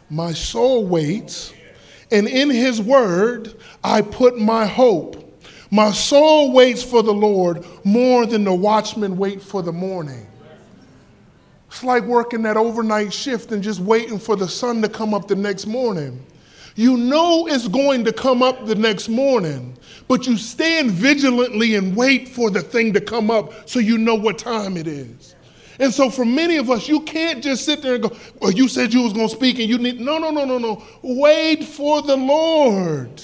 My 0.08 0.32
soul 0.32 0.86
waits, 0.86 1.52
and 2.12 2.28
in 2.28 2.52
his 2.52 2.80
word 2.80 3.56
I 3.84 4.04
put 4.04 4.38
my 4.38 4.68
hope. 4.68 5.18
My 5.72 5.92
soul 5.92 6.52
waits 6.54 6.84
for 6.84 7.02
the 7.02 7.14
Lord 7.14 7.66
more 7.84 8.28
than 8.28 8.44
the 8.44 8.54
watchmen 8.54 9.18
wait 9.18 9.42
for 9.42 9.64
the 9.64 9.72
morning. 9.72 10.28
It's 11.70 11.84
like 11.84 12.04
working 12.04 12.44
that 12.44 12.56
overnight 12.56 13.14
shift 13.14 13.52
and 13.52 13.64
just 13.64 13.80
waiting 13.80 14.20
for 14.20 14.36
the 14.36 14.48
sun 14.48 14.84
to 14.84 14.90
come 14.90 15.16
up 15.16 15.28
the 15.28 15.36
next 15.36 15.66
morning. 15.66 16.24
You 16.82 16.98
know 16.98 17.46
it's 17.46 17.68
going 17.68 18.06
to 18.06 18.12
come 18.12 18.42
up 18.42 18.66
the 18.66 18.74
next 18.74 19.08
morning, 19.08 19.78
but 20.08 20.26
you 20.26 20.36
stand 20.36 20.90
vigilantly 20.90 21.76
and 21.76 21.96
wait 21.96 22.28
for 22.28 22.50
the 22.50 22.62
thing 22.64 22.92
to 22.94 23.00
come 23.00 23.30
up 23.30 23.70
so 23.70 23.78
you 23.78 24.00
know 24.00 24.16
what 24.16 24.40
time 24.40 24.76
it 24.78 24.88
is. 24.88 25.36
And 25.78 25.94
so 25.94 26.10
for 26.10 26.26
many 26.26 26.58
of 26.58 26.72
us, 26.72 26.88
you 26.88 27.02
can't 27.02 27.44
just 27.44 27.66
sit 27.66 27.84
there 27.84 27.94
and 27.94 28.04
go, 28.04 28.18
well, 28.40 28.50
you 28.50 28.68
said 28.68 28.96
you 28.96 29.04
was 29.04 29.14
going 29.14 29.30
to 29.30 29.36
speak 29.36 29.60
and 29.60 29.70
you 29.70 29.78
need, 29.78 30.02
no, 30.02 30.18
no, 30.18 30.32
no, 30.32 30.44
no, 30.44 30.58
no. 30.58 30.84
Wait 31.04 31.64
for 31.64 32.02
the 32.02 32.18
Lord. 32.18 33.22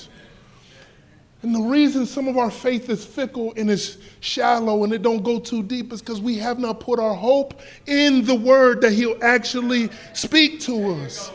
And 1.41 1.55
the 1.55 1.61
reason 1.61 2.05
some 2.05 2.27
of 2.27 2.37
our 2.37 2.51
faith 2.51 2.91
is 2.91 3.03
fickle 3.03 3.55
and 3.57 3.71
is 3.71 3.97
shallow 4.19 4.83
and 4.83 4.93
it 4.93 5.01
don't 5.01 5.23
go 5.23 5.39
too 5.39 5.63
deep 5.63 5.91
is 5.91 6.01
because 6.01 6.21
we 6.21 6.37
have 6.37 6.59
not 6.59 6.79
put 6.79 6.99
our 6.99 7.15
hope 7.15 7.59
in 7.87 8.23
the 8.23 8.35
word 8.35 8.81
that 8.81 8.93
he'll 8.93 9.17
actually 9.23 9.89
speak 10.13 10.59
to 10.59 10.91
us. 10.93 11.31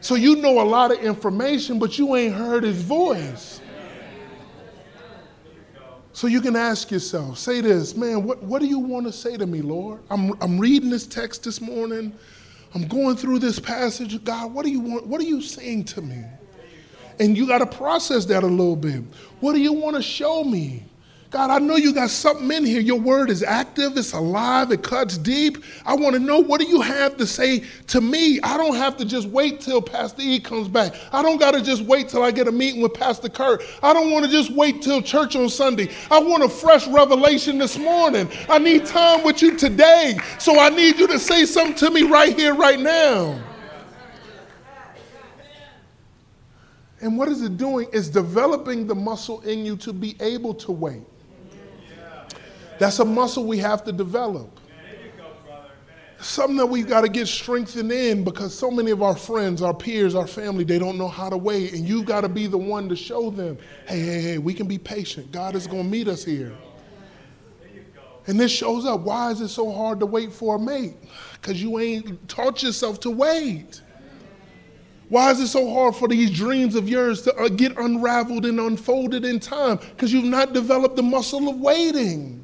So 0.00 0.14
you 0.14 0.36
know 0.36 0.60
a 0.60 0.64
lot 0.64 0.92
of 0.92 0.98
information, 0.98 1.78
but 1.78 1.98
you 1.98 2.14
ain't 2.14 2.34
heard 2.34 2.62
his 2.62 2.82
voice. 2.82 3.60
So 6.12 6.26
you 6.26 6.40
can 6.40 6.56
ask 6.56 6.90
yourself, 6.90 7.38
say 7.38 7.60
this, 7.60 7.94
man, 7.94 8.24
what, 8.24 8.42
what 8.42 8.60
do 8.60 8.66
you 8.66 8.80
want 8.80 9.06
to 9.06 9.12
say 9.12 9.36
to 9.36 9.46
me, 9.46 9.62
Lord? 9.62 10.00
I'm, 10.10 10.32
I'm 10.42 10.58
reading 10.58 10.90
this 10.90 11.06
text 11.06 11.44
this 11.44 11.60
morning. 11.60 12.12
I'm 12.74 12.88
going 12.88 13.16
through 13.16 13.38
this 13.38 13.58
passage. 13.60 14.22
God, 14.24 14.52
what 14.52 14.64
do 14.64 14.70
you 14.70 14.80
want? 14.80 15.06
What 15.06 15.20
are 15.20 15.24
you 15.24 15.40
saying 15.40 15.84
to 15.84 16.02
me? 16.02 16.24
And 17.20 17.36
you 17.36 17.46
got 17.46 17.58
to 17.58 17.66
process 17.66 18.24
that 18.26 18.42
a 18.42 18.46
little 18.46 18.76
bit. 18.76 19.02
What 19.40 19.52
do 19.54 19.60
you 19.60 19.72
want 19.72 19.96
to 19.96 20.02
show 20.02 20.44
me? 20.44 20.84
God, 21.30 21.50
I 21.50 21.58
know 21.58 21.76
you 21.76 21.92
got 21.92 22.08
something 22.08 22.50
in 22.50 22.64
here. 22.64 22.80
Your 22.80 22.98
word 22.98 23.28
is 23.28 23.42
active, 23.42 23.98
it's 23.98 24.14
alive, 24.14 24.72
it 24.72 24.82
cuts 24.82 25.18
deep. 25.18 25.62
I 25.84 25.94
want 25.94 26.14
to 26.14 26.18
know 26.18 26.38
what 26.38 26.58
do 26.58 26.66
you 26.66 26.80
have 26.80 27.18
to 27.18 27.26
say 27.26 27.64
to 27.88 28.00
me? 28.00 28.40
I 28.40 28.56
don't 28.56 28.76
have 28.76 28.96
to 28.96 29.04
just 29.04 29.28
wait 29.28 29.60
till 29.60 29.82
Pastor 29.82 30.22
E 30.22 30.40
comes 30.40 30.68
back. 30.68 30.94
I 31.12 31.20
don't 31.20 31.38
got 31.38 31.50
to 31.50 31.60
just 31.60 31.82
wait 31.82 32.08
till 32.08 32.22
I 32.22 32.30
get 32.30 32.48
a 32.48 32.52
meeting 32.52 32.80
with 32.80 32.94
Pastor 32.94 33.28
Kurt. 33.28 33.62
I 33.82 33.92
don't 33.92 34.10
want 34.10 34.24
to 34.24 34.30
just 34.30 34.50
wait 34.50 34.80
till 34.80 35.02
church 35.02 35.36
on 35.36 35.50
Sunday. 35.50 35.90
I 36.10 36.18
want 36.18 36.44
a 36.44 36.48
fresh 36.48 36.88
revelation 36.88 37.58
this 37.58 37.76
morning. 37.76 38.30
I 38.48 38.58
need 38.58 38.86
time 38.86 39.22
with 39.22 39.42
you 39.42 39.54
today. 39.54 40.18
So 40.38 40.58
I 40.58 40.70
need 40.70 40.98
you 40.98 41.06
to 41.08 41.18
say 41.18 41.44
something 41.44 41.76
to 41.76 41.90
me 41.90 42.04
right 42.04 42.34
here, 42.34 42.54
right 42.54 42.80
now. 42.80 43.38
And 47.02 47.18
what 47.18 47.28
is 47.28 47.42
it 47.42 47.58
doing? 47.58 47.86
It's 47.92 48.08
developing 48.08 48.86
the 48.86 48.94
muscle 48.94 49.42
in 49.42 49.66
you 49.66 49.76
to 49.76 49.92
be 49.92 50.16
able 50.20 50.54
to 50.54 50.72
wait. 50.72 51.02
That's 52.78 52.98
a 52.98 53.04
muscle 53.04 53.44
we 53.44 53.58
have 53.58 53.84
to 53.84 53.92
develop. 53.92 54.60
Something 56.20 56.56
that 56.56 56.66
we've 56.66 56.88
got 56.88 57.02
to 57.02 57.08
get 57.08 57.28
strengthened 57.28 57.92
in 57.92 58.24
because 58.24 58.52
so 58.52 58.72
many 58.72 58.90
of 58.90 59.02
our 59.02 59.14
friends, 59.14 59.62
our 59.62 59.74
peers, 59.74 60.16
our 60.16 60.26
family, 60.26 60.64
they 60.64 60.78
don't 60.78 60.98
know 60.98 61.06
how 61.06 61.30
to 61.30 61.36
wait. 61.36 61.72
And 61.74 61.88
you've 61.88 62.06
got 62.06 62.22
to 62.22 62.28
be 62.28 62.48
the 62.48 62.58
one 62.58 62.88
to 62.88 62.96
show 62.96 63.30
them 63.30 63.56
hey, 63.86 64.00
hey, 64.00 64.20
hey, 64.20 64.38
we 64.38 64.52
can 64.52 64.66
be 64.66 64.78
patient. 64.78 65.30
God 65.30 65.54
is 65.54 65.68
going 65.68 65.84
to 65.84 65.88
meet 65.88 66.08
us 66.08 66.24
here. 66.24 66.56
And 68.26 68.38
this 68.38 68.52
shows 68.52 68.84
up. 68.84 69.00
Why 69.00 69.30
is 69.30 69.40
it 69.40 69.48
so 69.48 69.72
hard 69.72 70.00
to 70.00 70.06
wait 70.06 70.32
for 70.32 70.56
a 70.56 70.58
mate? 70.58 70.96
Because 71.34 71.62
you 71.62 71.78
ain't 71.78 72.28
taught 72.28 72.62
yourself 72.62 73.00
to 73.00 73.10
wait. 73.10 73.80
Why 75.08 75.30
is 75.30 75.40
it 75.40 75.48
so 75.48 75.72
hard 75.72 75.96
for 75.96 76.06
these 76.08 76.30
dreams 76.30 76.74
of 76.74 76.88
yours 76.88 77.22
to 77.22 77.34
uh, 77.36 77.48
get 77.48 77.78
unraveled 77.78 78.44
and 78.44 78.60
unfolded 78.60 79.24
in 79.24 79.40
time? 79.40 79.78
Because 79.78 80.12
you've 80.12 80.24
not 80.24 80.52
developed 80.52 80.96
the 80.96 81.02
muscle 81.02 81.48
of 81.48 81.58
waiting. 81.58 82.37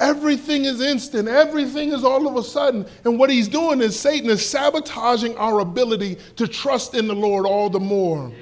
Everything 0.00 0.64
is 0.64 0.80
instant. 0.80 1.28
Everything 1.28 1.92
is 1.92 2.04
all 2.04 2.26
of 2.26 2.34
a 2.34 2.42
sudden. 2.42 2.86
And 3.04 3.18
what 3.18 3.28
he's 3.28 3.48
doing 3.48 3.82
is 3.82 4.00
Satan 4.00 4.30
is 4.30 4.44
sabotaging 4.48 5.36
our 5.36 5.60
ability 5.60 6.16
to 6.36 6.48
trust 6.48 6.94
in 6.94 7.06
the 7.06 7.14
Lord 7.14 7.44
all 7.44 7.68
the 7.68 7.78
more. 7.78 8.32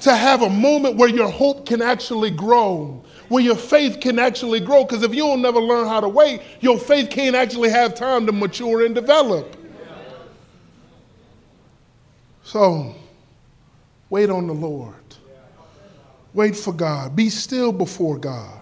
To 0.00 0.16
have 0.16 0.42
a 0.42 0.50
moment 0.50 0.96
where 0.96 1.08
your 1.08 1.30
hope 1.30 1.66
can 1.66 1.80
actually 1.80 2.30
grow, 2.30 3.04
where 3.28 3.44
your 3.44 3.54
faith 3.54 4.00
can 4.00 4.18
actually 4.18 4.58
grow. 4.58 4.82
Because 4.82 5.04
if 5.04 5.14
you 5.14 5.22
don't 5.22 5.40
never 5.40 5.60
learn 5.60 5.86
how 5.86 6.00
to 6.00 6.08
wait, 6.08 6.42
your 6.60 6.78
faith 6.78 7.10
can't 7.10 7.36
actually 7.36 7.70
have 7.70 7.94
time 7.94 8.26
to 8.26 8.32
mature 8.32 8.84
and 8.84 8.92
develop. 8.92 9.56
So, 12.42 12.96
wait 14.08 14.28
on 14.30 14.48
the 14.48 14.54
Lord. 14.54 14.94
Wait 16.34 16.56
for 16.56 16.72
God. 16.72 17.14
Be 17.14 17.28
still 17.28 17.70
before 17.70 18.18
God. 18.18 18.59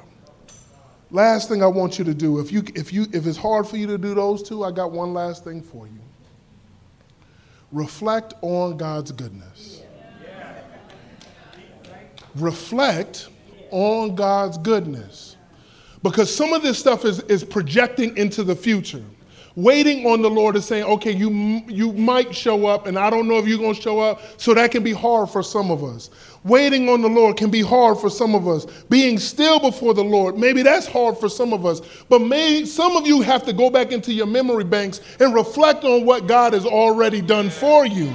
Last 1.11 1.48
thing 1.48 1.62
I 1.62 1.66
want 1.66 1.98
you 1.98 2.04
to 2.04 2.14
do, 2.14 2.38
if, 2.38 2.52
you, 2.52 2.62
if, 2.74 2.92
you, 2.92 3.06
if 3.12 3.26
it's 3.26 3.38
hard 3.38 3.66
for 3.66 3.76
you 3.76 3.86
to 3.86 3.96
do 3.96 4.14
those 4.14 4.42
two, 4.42 4.64
I 4.64 4.70
got 4.70 4.92
one 4.92 5.14
last 5.14 5.42
thing 5.42 5.62
for 5.62 5.86
you. 5.86 6.00
Reflect 7.72 8.34
on 8.42 8.76
God's 8.76 9.12
goodness. 9.12 9.82
Reflect 12.34 13.28
on 13.70 14.14
God's 14.14 14.59
goodness. 14.59 15.36
Because 16.02 16.34
some 16.34 16.52
of 16.52 16.62
this 16.62 16.78
stuff 16.78 17.04
is, 17.04 17.20
is 17.20 17.42
projecting 17.42 18.16
into 18.16 18.44
the 18.44 18.54
future. 18.54 19.04
Waiting 19.56 20.06
on 20.06 20.22
the 20.22 20.30
Lord 20.30 20.54
is 20.54 20.64
saying, 20.64 20.84
okay, 20.84 21.11
you, 21.11 21.30
you 21.66 21.92
might 21.94 22.32
show 22.32 22.66
up, 22.66 22.86
and 22.86 22.96
I 22.96 23.11
don't 23.11 23.26
know 23.26 23.38
if 23.38 23.48
you're 23.48 23.59
going 23.59 23.74
to 23.74 23.80
show 23.80 23.98
up, 23.98 24.20
so 24.36 24.54
that 24.54 24.70
can 24.70 24.84
be 24.84 24.92
hard 24.92 25.30
for 25.30 25.42
some 25.42 25.72
of 25.72 25.82
us. 25.82 26.11
Waiting 26.45 26.89
on 26.89 27.03
the 27.03 27.09
Lord 27.09 27.36
can 27.36 27.51
be 27.51 27.62
hard 27.62 27.99
for 27.99 28.09
some 28.09 28.34
of 28.34 28.47
us. 28.47 28.64
Being 28.89 29.18
still 29.18 29.59
before 29.59 29.93
the 29.93 30.05
Lord, 30.05 30.39
maybe 30.39 30.62
that's 30.62 30.86
hard 30.86 31.18
for 31.18 31.28
some 31.28 31.53
of 31.53 31.66
us. 31.66 31.80
But 32.09 32.20
may, 32.20 32.64
some 32.64 32.97
of 32.97 33.07
you 33.07 33.20
have 33.22 33.45
to 33.47 33.53
go 33.53 33.70
back 33.70 33.93
into 33.93 34.12
your 34.12 34.26
memory 34.26 34.64
banks 34.64 35.01
and 35.18 35.34
reflect 35.34 35.84
on 35.84 36.05
what 36.05 36.26
God 36.26 36.53
has 36.53 36.64
already 36.64 37.20
done 37.20 37.51
for 37.51 37.84
you. 37.84 38.12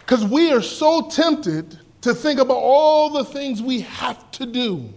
Because 0.00 0.24
we 0.24 0.52
are 0.52 0.62
so 0.62 1.08
tempted 1.08 1.78
to 2.02 2.14
think 2.14 2.38
about 2.38 2.58
all 2.58 3.10
the 3.10 3.24
things 3.24 3.60
we 3.60 3.80
have 3.80 4.30
to 4.32 4.46
do. 4.46 4.92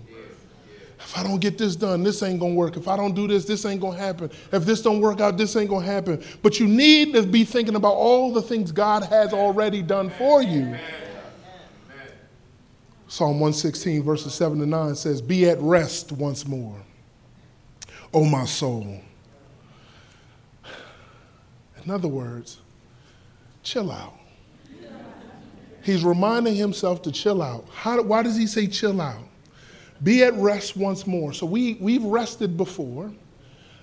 If 1.09 1.17
I 1.17 1.23
don't 1.23 1.39
get 1.39 1.57
this 1.57 1.75
done, 1.75 2.03
this 2.03 2.21
ain't 2.21 2.39
gonna 2.39 2.53
work. 2.53 2.77
If 2.77 2.87
I 2.87 2.95
don't 2.95 3.15
do 3.15 3.27
this, 3.27 3.43
this 3.43 3.65
ain't 3.65 3.81
gonna 3.81 3.97
happen. 3.97 4.29
If 4.51 4.63
this 4.63 4.83
don't 4.83 5.01
work 5.01 5.19
out, 5.19 5.37
this 5.37 5.55
ain't 5.55 5.71
gonna 5.71 5.83
happen. 5.83 6.23
But 6.43 6.59
you 6.59 6.67
need 6.67 7.15
to 7.15 7.23
be 7.23 7.43
thinking 7.45 7.73
about 7.73 7.95
all 7.95 8.31
the 8.31 8.43
things 8.43 8.71
God 8.71 9.03
has 9.05 9.33
already 9.33 9.81
done 9.81 10.11
for 10.11 10.43
you. 10.43 10.77
Psalm 13.07 13.39
116, 13.39 14.03
verses 14.03 14.35
7 14.35 14.59
to 14.59 14.67
9 14.67 14.93
says, 14.93 15.19
Be 15.19 15.49
at 15.49 15.59
rest 15.61 16.11
once 16.11 16.45
more, 16.45 16.79
O 18.13 18.23
my 18.25 18.45
soul. 18.45 19.01
In 21.83 21.89
other 21.89 22.07
words, 22.07 22.59
chill 23.63 23.91
out. 23.91 24.13
He's 25.81 26.03
reminding 26.03 26.53
himself 26.53 27.01
to 27.01 27.11
chill 27.11 27.41
out. 27.41 27.65
How, 27.73 27.99
why 28.03 28.21
does 28.21 28.37
he 28.37 28.45
say 28.45 28.67
chill 28.67 29.01
out? 29.01 29.28
Be 30.01 30.23
at 30.23 30.33
rest 30.35 30.77
once 30.77 31.05
more. 31.05 31.33
So 31.33 31.45
we, 31.45 31.75
we've 31.75 32.03
rested 32.03 32.55
before. 32.55 33.11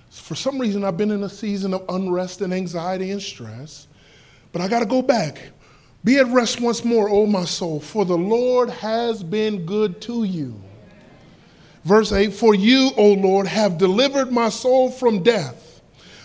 For 0.09 0.35
some 0.35 0.59
reason, 0.59 0.83
I've 0.83 0.97
been 0.97 1.11
in 1.11 1.23
a 1.23 1.29
season 1.29 1.73
of 1.73 1.83
unrest 1.89 2.41
and 2.41 2.53
anxiety 2.53 3.11
and 3.11 3.21
stress. 3.21 3.87
But 4.51 4.61
I 4.61 4.67
got 4.67 4.79
to 4.79 4.85
go 4.85 5.01
back. 5.01 5.51
Be 6.03 6.17
at 6.17 6.27
rest 6.27 6.61
once 6.61 6.85
more, 6.85 7.09
O 7.09 7.25
my 7.25 7.45
soul, 7.45 7.79
for 7.79 8.05
the 8.05 8.17
Lord 8.17 8.69
has 8.69 9.23
been 9.23 9.65
good 9.65 10.01
to 10.01 10.23
you. 10.23 10.59
Verse 11.83 12.11
8 12.11 12.33
For 12.33 12.55
you, 12.55 12.91
O 12.97 13.13
Lord, 13.13 13.47
have 13.47 13.77
delivered 13.77 14.31
my 14.31 14.49
soul 14.49 14.89
from 14.89 15.23
death, 15.23 15.81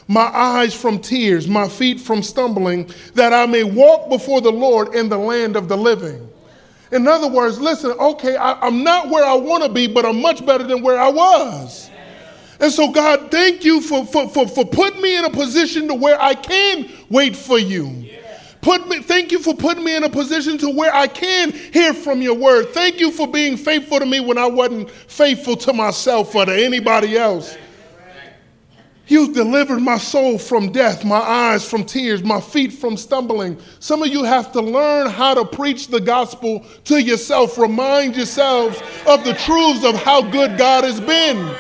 my 0.07 0.23
eyes 0.23 0.75
from 0.75 0.99
tears, 0.99 1.49
my 1.49 1.69
feet 1.69 2.01
from 2.01 2.23
stumbling, 2.23 2.91
that 3.15 3.33
I 3.33 3.47
may 3.47 3.65
walk 3.65 4.09
before 4.09 4.41
the 4.41 4.53
Lord 4.53 4.95
in 4.95 5.09
the 5.09 5.19
land 5.19 5.57
of 5.57 5.69
the 5.69 5.77
living. 5.77 6.32
In 6.93 7.09
other 7.09 7.27
words, 7.27 7.59
listen, 7.59 7.91
okay, 7.93 8.37
I, 8.37 8.67
am 8.67 8.85
not 8.85 9.09
where 9.09 9.25
I 9.25 9.33
want 9.33 9.65
to 9.65 9.71
be, 9.71 9.87
but 9.87 10.05
I'm 10.05 10.21
much 10.21 10.45
better 10.45 10.65
than 10.65 10.83
where 10.83 10.99
I 10.99 11.09
was. 11.09 11.91
And 12.61 12.71
so, 12.71 12.93
God, 12.93 13.31
thank 13.31 13.65
you 13.65 13.81
for, 13.81 14.05
for, 14.05 14.29
for, 14.29 14.47
for 14.47 14.65
putting 14.65 15.01
me 15.01 15.17
in 15.17 15.25
a 15.25 15.31
position 15.31 15.89
to 15.89 15.95
where 15.95 16.21
I 16.21 16.35
can 16.35 16.89
wait 17.09 17.35
for 17.35 17.59
you. 17.59 18.09
Put 18.61 18.87
me, 18.89 19.01
thank 19.01 19.33
you 19.33 19.41
for 19.41 19.55
putting 19.55 19.83
me 19.83 19.97
in 19.97 20.05
a 20.05 20.09
position 20.09 20.59
to 20.59 20.71
where 20.71 20.95
I 20.95 21.09
can 21.09 21.51
hear 21.51 21.95
from 21.95 22.23
your 22.23 22.37
word. 22.37 22.69
Thank 22.69 23.01
you 23.01 23.11
for 23.11 23.27
being 23.27 23.57
faithful 23.57 23.99
to 23.99 24.07
me 24.07 24.21
when 24.21 24.39
I 24.39 24.47
wasn't 24.47 24.89
faithful 24.91 25.57
to 25.57 25.73
myself 25.73 26.33
or 26.35 26.47
to 26.47 26.55
anybody 26.55 27.17
else. 27.17 27.57
You 29.13 29.31
delivered 29.31 29.81
my 29.81 29.99
soul 29.99 30.39
from 30.39 30.73
death, 30.73 31.05
my 31.05 31.19
eyes 31.19 31.69
from 31.69 31.85
tears, 31.85 32.23
my 32.23 32.41
feet 32.41 32.73
from 32.73 32.97
stumbling. 32.97 33.59
Some 33.79 34.03
of 34.03 34.09
you 34.09 34.25
have 34.25 34.53
to 34.53 34.63
learn 34.63 35.11
how 35.11 35.35
to 35.35 35.45
preach 35.45 35.89
the 35.89 36.01
gospel 36.01 36.65
to 36.85 36.99
yourself. 36.99 37.59
Remind 37.59 38.17
yourselves 38.17 38.81
of 39.07 39.23
the 39.23 39.35
truths 39.35 39.85
of 39.85 39.97
how 39.97 40.23
good 40.23 40.57
God 40.57 40.85
has 40.85 40.99
been. 40.99 41.55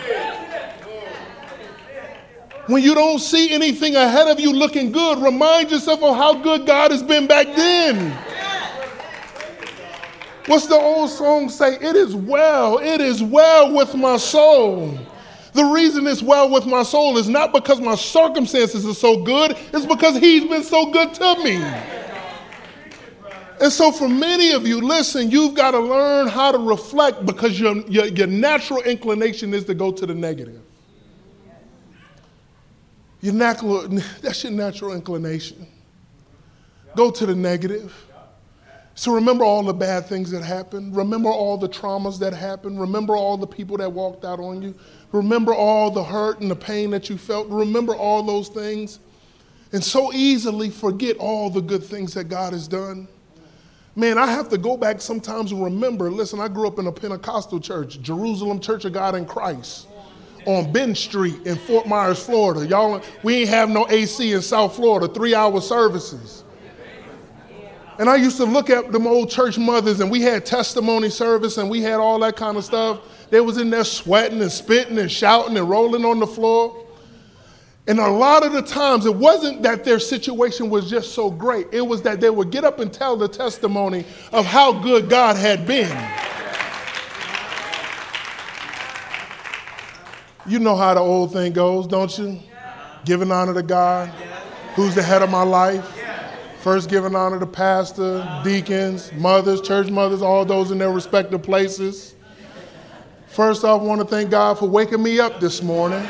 When 2.69 2.83
you 2.83 2.95
don't 2.95 3.19
see 3.19 3.53
anything 3.53 3.97
ahead 3.97 4.29
of 4.29 4.41
you 4.41 4.51
looking 4.51 4.91
good, 4.91 5.19
remind 5.19 5.71
yourself 5.71 6.03
of 6.03 6.17
how 6.17 6.33
good 6.33 6.67
God 6.67 6.91
has 6.91 7.03
been 7.03 7.27
back 7.27 7.49
then. 7.49 8.17
What's 10.47 10.69
the 10.69 10.77
old 10.77 11.11
song 11.11 11.51
say? 11.51 11.75
It 11.75 11.97
is 11.97 12.17
well, 12.17 12.79
it 12.79 13.03
is 13.03 13.23
well 13.23 13.75
with 13.75 13.95
my 13.95 14.17
soul. 14.17 14.99
The 15.53 15.65
reason 15.65 16.07
it's 16.07 16.23
well 16.23 16.51
with 16.51 16.67
my 16.67 16.83
soul 16.83 17.19
is 17.19 17.29
not 17.29 17.53
because 17.53 17.81
my 17.81 17.95
circumstances 17.95 18.87
are 18.87 18.95
so 18.95 19.23
good, 19.23 19.57
it's 19.73 19.87
because 19.87 20.17
He's 20.19 20.45
been 20.45 20.63
so 20.63 20.91
good 20.91 21.13
to 21.15 21.45
me. 21.45 21.63
And 23.61 23.71
so, 23.71 23.93
for 23.93 24.09
many 24.09 24.53
of 24.53 24.67
you, 24.67 24.81
listen, 24.81 25.31
you've 25.31 25.55
got 25.55 25.71
to 25.71 25.79
learn 25.79 26.27
how 26.27 26.51
to 26.51 26.59
reflect 26.59 27.25
because 27.25 27.61
your, 27.61 27.77
your, 27.87 28.07
your 28.07 28.27
natural 28.27 28.83
inclination 28.83 29.55
is 29.55 29.65
to 29.67 29.75
go 29.75 29.93
to 29.93 30.05
the 30.05 30.15
negative. 30.15 30.61
Your 33.21 33.35
natural, 33.35 33.87
that's 34.21 34.43
your 34.43 34.53
natural 34.53 34.95
inclination. 34.95 35.67
Go 36.97 37.11
to 37.13 37.25
the 37.25 37.37
negative. 37.37 37.95
So 38.95 39.15
remember 39.15 39.45
all 39.45 39.63
the 39.63 39.73
bad 39.73 40.07
things 40.07 40.31
that 40.33 40.43
happened. 40.43 40.95
Remember 40.95 41.31
all 41.31 41.57
the 41.57 41.69
traumas 41.69 42.19
that 42.19 42.35
happened. 42.35 42.81
Remember 42.81 43.17
all 43.17 43.37
the 43.37 43.47
people 43.47 43.77
that 43.79 43.91
walked 43.91 44.25
out 44.25 44.41
on 44.41 44.61
you. 44.61 44.75
Remember 45.13 45.55
all 45.55 45.91
the 45.91 46.03
hurt 46.03 46.41
and 46.41 46.51
the 46.51 46.57
pain 46.57 46.91
that 46.91 47.11
you 47.11 47.19
felt. 47.19 47.49
Remember 47.49 47.95
all 47.95 48.23
those 48.23 48.49
things. 48.49 48.99
And 49.73 49.83
so 49.83 50.13
easily 50.13 50.71
forget 50.71 51.17
all 51.19 51.51
the 51.51 51.61
good 51.61 51.85
things 51.85 52.15
that 52.15 52.25
God 52.25 52.53
has 52.53 52.67
done. 52.67 53.09
Man, 53.95 54.17
I 54.17 54.27
have 54.27 54.49
to 54.49 54.59
go 54.59 54.77
back 54.77 55.03
sometimes 55.03 55.53
and 55.53 55.63
remember. 55.63 56.11
Listen, 56.11 56.41
I 56.41 56.49
grew 56.49 56.67
up 56.67 56.79
in 56.79 56.87
a 56.87 56.93
Pentecostal 56.93 57.61
church, 57.61 58.01
Jerusalem 58.01 58.59
Church 58.59 58.87
of 58.87 58.95
God 58.95 59.15
in 59.15 59.27
Christ, 59.27 59.87
on 60.47 60.73
Ben 60.73 60.95
Street 60.95 61.47
in 61.47 61.57
Fort 61.57 61.87
Myers, 61.87 62.25
Florida. 62.25 62.67
Y'all, 62.67 63.03
we 63.23 63.37
ain't 63.37 63.51
have 63.51 63.69
no 63.69 63.87
AC 63.91 64.33
in 64.33 64.41
South 64.41 64.77
Florida, 64.77 65.13
three 65.13 65.35
hour 65.35 65.61
services. 65.61 66.41
And 67.99 68.09
I 68.09 68.16
used 68.16 68.38
to 68.38 68.45
look 68.45 68.70
at 68.70 68.90
them 68.90 69.07
old 69.07 69.30
church 69.30 69.59
mothers, 69.59 70.01
and 70.01 70.11
we 70.11 70.22
had 70.22 70.47
testimony 70.47 71.11
service, 71.11 71.59
and 71.59 71.68
we 71.68 71.82
had 71.82 72.01
all 72.01 72.18
that 72.20 72.36
kind 72.36 72.57
of 72.57 72.64
stuff. 72.64 73.01
They 73.30 73.40
was 73.40 73.59
in 73.59 73.70
there 73.70 73.84
sweating 73.84 74.40
and 74.40 74.51
spitting 74.51 74.99
and 74.99 75.11
shouting 75.11 75.57
and 75.57 75.68
rolling 75.68 76.05
on 76.05 76.18
the 76.18 76.26
floor. 76.26 76.86
And 77.86 77.99
a 77.99 78.09
lot 78.09 78.45
of 78.45 78.53
the 78.53 78.62
times, 78.62 79.07
it 79.07 79.14
wasn't 79.14 79.62
that 79.62 79.84
their 79.84 79.99
situation 79.99 80.70
was 80.70 80.88
just 80.88 81.12
so 81.12 81.30
great. 81.30 81.66
It 81.72 81.80
was 81.80 82.03
that 82.03 82.20
they 82.20 82.30
would 82.30 82.51
get 82.51 82.64
up 82.64 82.78
and 82.78 82.93
tell 82.93 83.16
the 83.16 83.28
testimony 83.28 84.05
of 84.32 84.47
how 84.47 84.72
good 84.72 85.11
God 85.11 85.36
had 85.36 85.66
been. 85.66 85.90
You 90.47 90.59
know 90.59 90.76
how 90.76 90.95
the 90.95 91.01
old 91.01 91.32
thing 91.32 91.53
goes, 91.53 91.86
don't 91.86 92.16
you? 92.18 92.40
Giving 93.05 93.30
honor 93.30 93.55
to 93.55 93.62
God, 93.62 94.09
who's 94.74 94.95
the 94.95 95.03
head 95.03 95.22
of 95.22 95.30
my 95.30 95.43
life. 95.43 96.02
First, 96.63 96.89
giving 96.89 97.17
honor 97.17 97.41
to 97.41 97.47
pastor, 97.47 98.25
deacons, 98.45 99.13
mothers, 99.15 99.61
church 99.61 99.91
mothers, 99.91 100.23
all 100.23 100.45
those 100.45 100.71
in 100.71 100.79
their 100.79 100.93
respective 100.93 101.43
places. 101.43 102.15
First 103.27 103.65
off, 103.65 103.81
I 103.81 103.85
want 103.85 104.01
to 104.01 104.07
thank 104.07 104.31
God 104.31 104.61
for 104.61 104.69
waking 104.69 105.03
me 105.03 105.19
up 105.19 105.41
this 105.41 105.61
morning. 105.61 106.07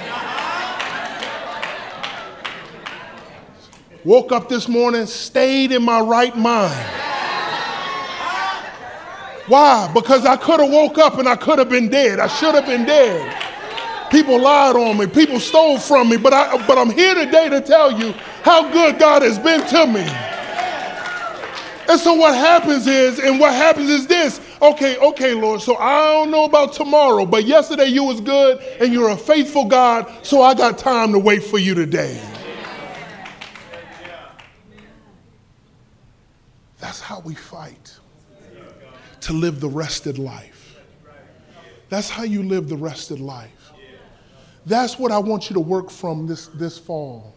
Woke 4.05 4.33
up 4.33 4.51
this 4.51 4.69
morning, 4.69 5.07
stayed 5.07 5.73
in 5.73 5.83
my 5.83 6.01
right 6.01 6.37
mind. 6.37 6.87
Why? 9.47 9.91
Because 9.95 10.27
I 10.27 10.37
could 10.37 10.61
have 10.61 10.71
woke 10.71 10.99
up 10.99 11.17
and 11.17 11.27
I 11.27 11.37
could 11.37 11.61
have 11.61 11.71
been 11.71 11.89
dead. 11.89 12.21
I 12.21 12.27
should 12.27 12.55
have 12.55 12.67
been 12.67 12.85
dead. 12.85 13.39
People 14.11 14.39
lied 14.39 14.77
on 14.77 14.99
me. 14.99 15.07
People 15.07 15.41
stole 15.41 15.79
from 15.79 16.11
me. 16.11 16.19
But, 16.19 16.35
I, 16.35 16.67
but 16.67 16.77
I'm 16.77 16.91
here 16.91 17.15
today 17.15 17.49
to 17.49 17.63
tell 17.63 17.99
you 17.99 18.13
how 18.43 18.71
good 18.71 18.99
God 18.99 19.23
has 19.23 19.39
been 19.39 19.67
to 19.69 19.87
me. 19.87 20.32
And 21.89 22.01
so 22.01 22.15
what 22.15 22.35
happens 22.35 22.87
is, 22.87 23.19
and 23.19 23.41
what 23.41 23.53
happens 23.53 23.91
is 23.91 24.07
this, 24.07 24.41
okay, 24.61 24.97
okay, 24.99 25.35
Lord, 25.35 25.61
so 25.61 25.77
I 25.77 26.13
don't 26.13 26.31
know 26.31 26.45
about 26.45 26.73
tomorrow, 26.73 27.27
but 27.27 27.45
yesterday 27.45 27.87
you 27.87 28.05
was 28.05 28.21
good 28.21 28.61
and 28.81 28.93
you're 28.93 29.11
a 29.11 29.17
faithful 29.17 29.67
God, 29.67 30.11
so 30.25 30.43
I 30.43 30.55
got 30.55 30.79
time 30.79 31.13
to 31.13 31.19
wait 31.19 31.43
for 31.43 31.59
you 31.59 31.75
today. 31.75 32.23
That's 36.79 37.01
how 37.01 37.21
we 37.21 37.35
fight 37.35 37.99
to 39.23 39.33
live 39.33 39.61
the 39.61 39.69
rested 39.69 40.19
life. 40.19 40.81
That's 41.89 42.09
how 42.09 42.23
you 42.23 42.43
live 42.43 42.69
the 42.69 42.77
rested 42.77 43.21
life. 43.21 43.73
That's 44.65 44.99
what 44.99 45.13
I 45.13 45.19
want 45.19 45.51
you 45.51 45.55
to 45.55 45.61
work 45.61 45.91
from 45.91 46.27
this, 46.27 46.47
this 46.49 46.79
fall 46.79 47.35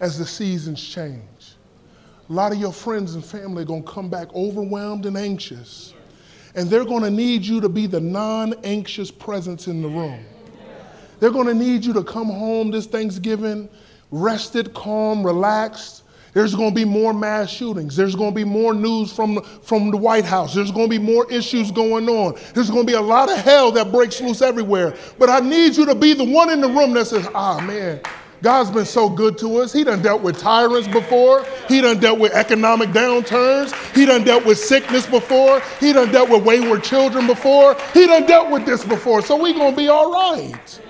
as 0.00 0.18
the 0.18 0.26
seasons 0.26 0.82
change. 0.82 1.22
A 2.28 2.32
lot 2.32 2.52
of 2.52 2.58
your 2.58 2.72
friends 2.72 3.14
and 3.14 3.24
family 3.24 3.62
are 3.62 3.66
going 3.66 3.82
to 3.82 3.90
come 3.90 4.08
back 4.08 4.34
overwhelmed 4.34 5.04
and 5.06 5.16
anxious. 5.16 5.92
And 6.54 6.70
they're 6.70 6.84
going 6.84 7.02
to 7.02 7.10
need 7.10 7.44
you 7.44 7.60
to 7.60 7.68
be 7.68 7.86
the 7.86 8.00
non 8.00 8.54
anxious 8.64 9.10
presence 9.10 9.66
in 9.66 9.82
the 9.82 9.88
room. 9.88 10.24
They're 11.20 11.30
going 11.30 11.46
to 11.46 11.54
need 11.54 11.84
you 11.84 11.92
to 11.94 12.04
come 12.04 12.28
home 12.28 12.70
this 12.70 12.86
Thanksgiving 12.86 13.68
rested, 14.10 14.72
calm, 14.74 15.24
relaxed, 15.24 16.02
There's 16.34 16.54
going 16.54 16.70
to 16.70 16.74
be 16.74 16.84
more 16.84 17.12
mass 17.12 17.50
shootings. 17.50 17.94
There's 17.96 18.16
going 18.16 18.30
to 18.30 18.34
be 18.34 18.44
more 18.44 18.74
news 18.74 19.12
from, 19.12 19.42
from 19.62 19.90
the 19.90 19.96
White 19.96 20.24
House. 20.24 20.54
There's 20.54 20.72
going 20.72 20.90
to 20.90 20.98
be 20.98 21.04
more 21.04 21.30
issues 21.30 21.70
going 21.70 22.08
on. 22.08 22.34
There's 22.54 22.70
going 22.70 22.86
to 22.86 22.92
be 22.92 22.96
a 22.96 23.00
lot 23.00 23.30
of 23.30 23.38
hell 23.38 23.70
that 23.72 23.92
breaks 23.92 24.20
loose 24.20 24.42
everywhere. 24.42 24.96
But 25.18 25.30
I 25.30 25.40
need 25.40 25.76
you 25.76 25.86
to 25.86 25.94
be 25.94 26.12
the 26.12 26.24
one 26.24 26.50
in 26.50 26.60
the 26.60 26.68
room 26.68 26.92
that 26.94 27.06
says, 27.06 27.28
ah, 27.34 27.60
man, 27.60 28.00
God's 28.44 28.70
been 28.70 28.84
so 28.84 29.08
good 29.08 29.38
to 29.38 29.56
us. 29.62 29.72
He 29.72 29.84
done 29.84 30.02
dealt 30.02 30.20
with 30.20 30.38
tyrants 30.38 30.86
before. 30.86 31.46
He 31.66 31.80
done 31.80 31.98
dealt 31.98 32.18
with 32.18 32.34
economic 32.34 32.90
downturns. 32.90 33.72
He 33.96 34.04
done 34.04 34.22
dealt 34.22 34.44
with 34.44 34.58
sickness 34.58 35.06
before. 35.06 35.62
He 35.80 35.94
done 35.94 36.12
dealt 36.12 36.28
with 36.28 36.44
wayward 36.44 36.84
children 36.84 37.26
before. 37.26 37.74
He 37.94 38.06
done 38.06 38.26
dealt 38.26 38.50
with 38.50 38.66
this 38.66 38.84
before. 38.84 39.22
So 39.22 39.42
we 39.42 39.54
to 39.54 39.72
be 39.74 39.88
all 39.88 40.12
right. 40.12 40.80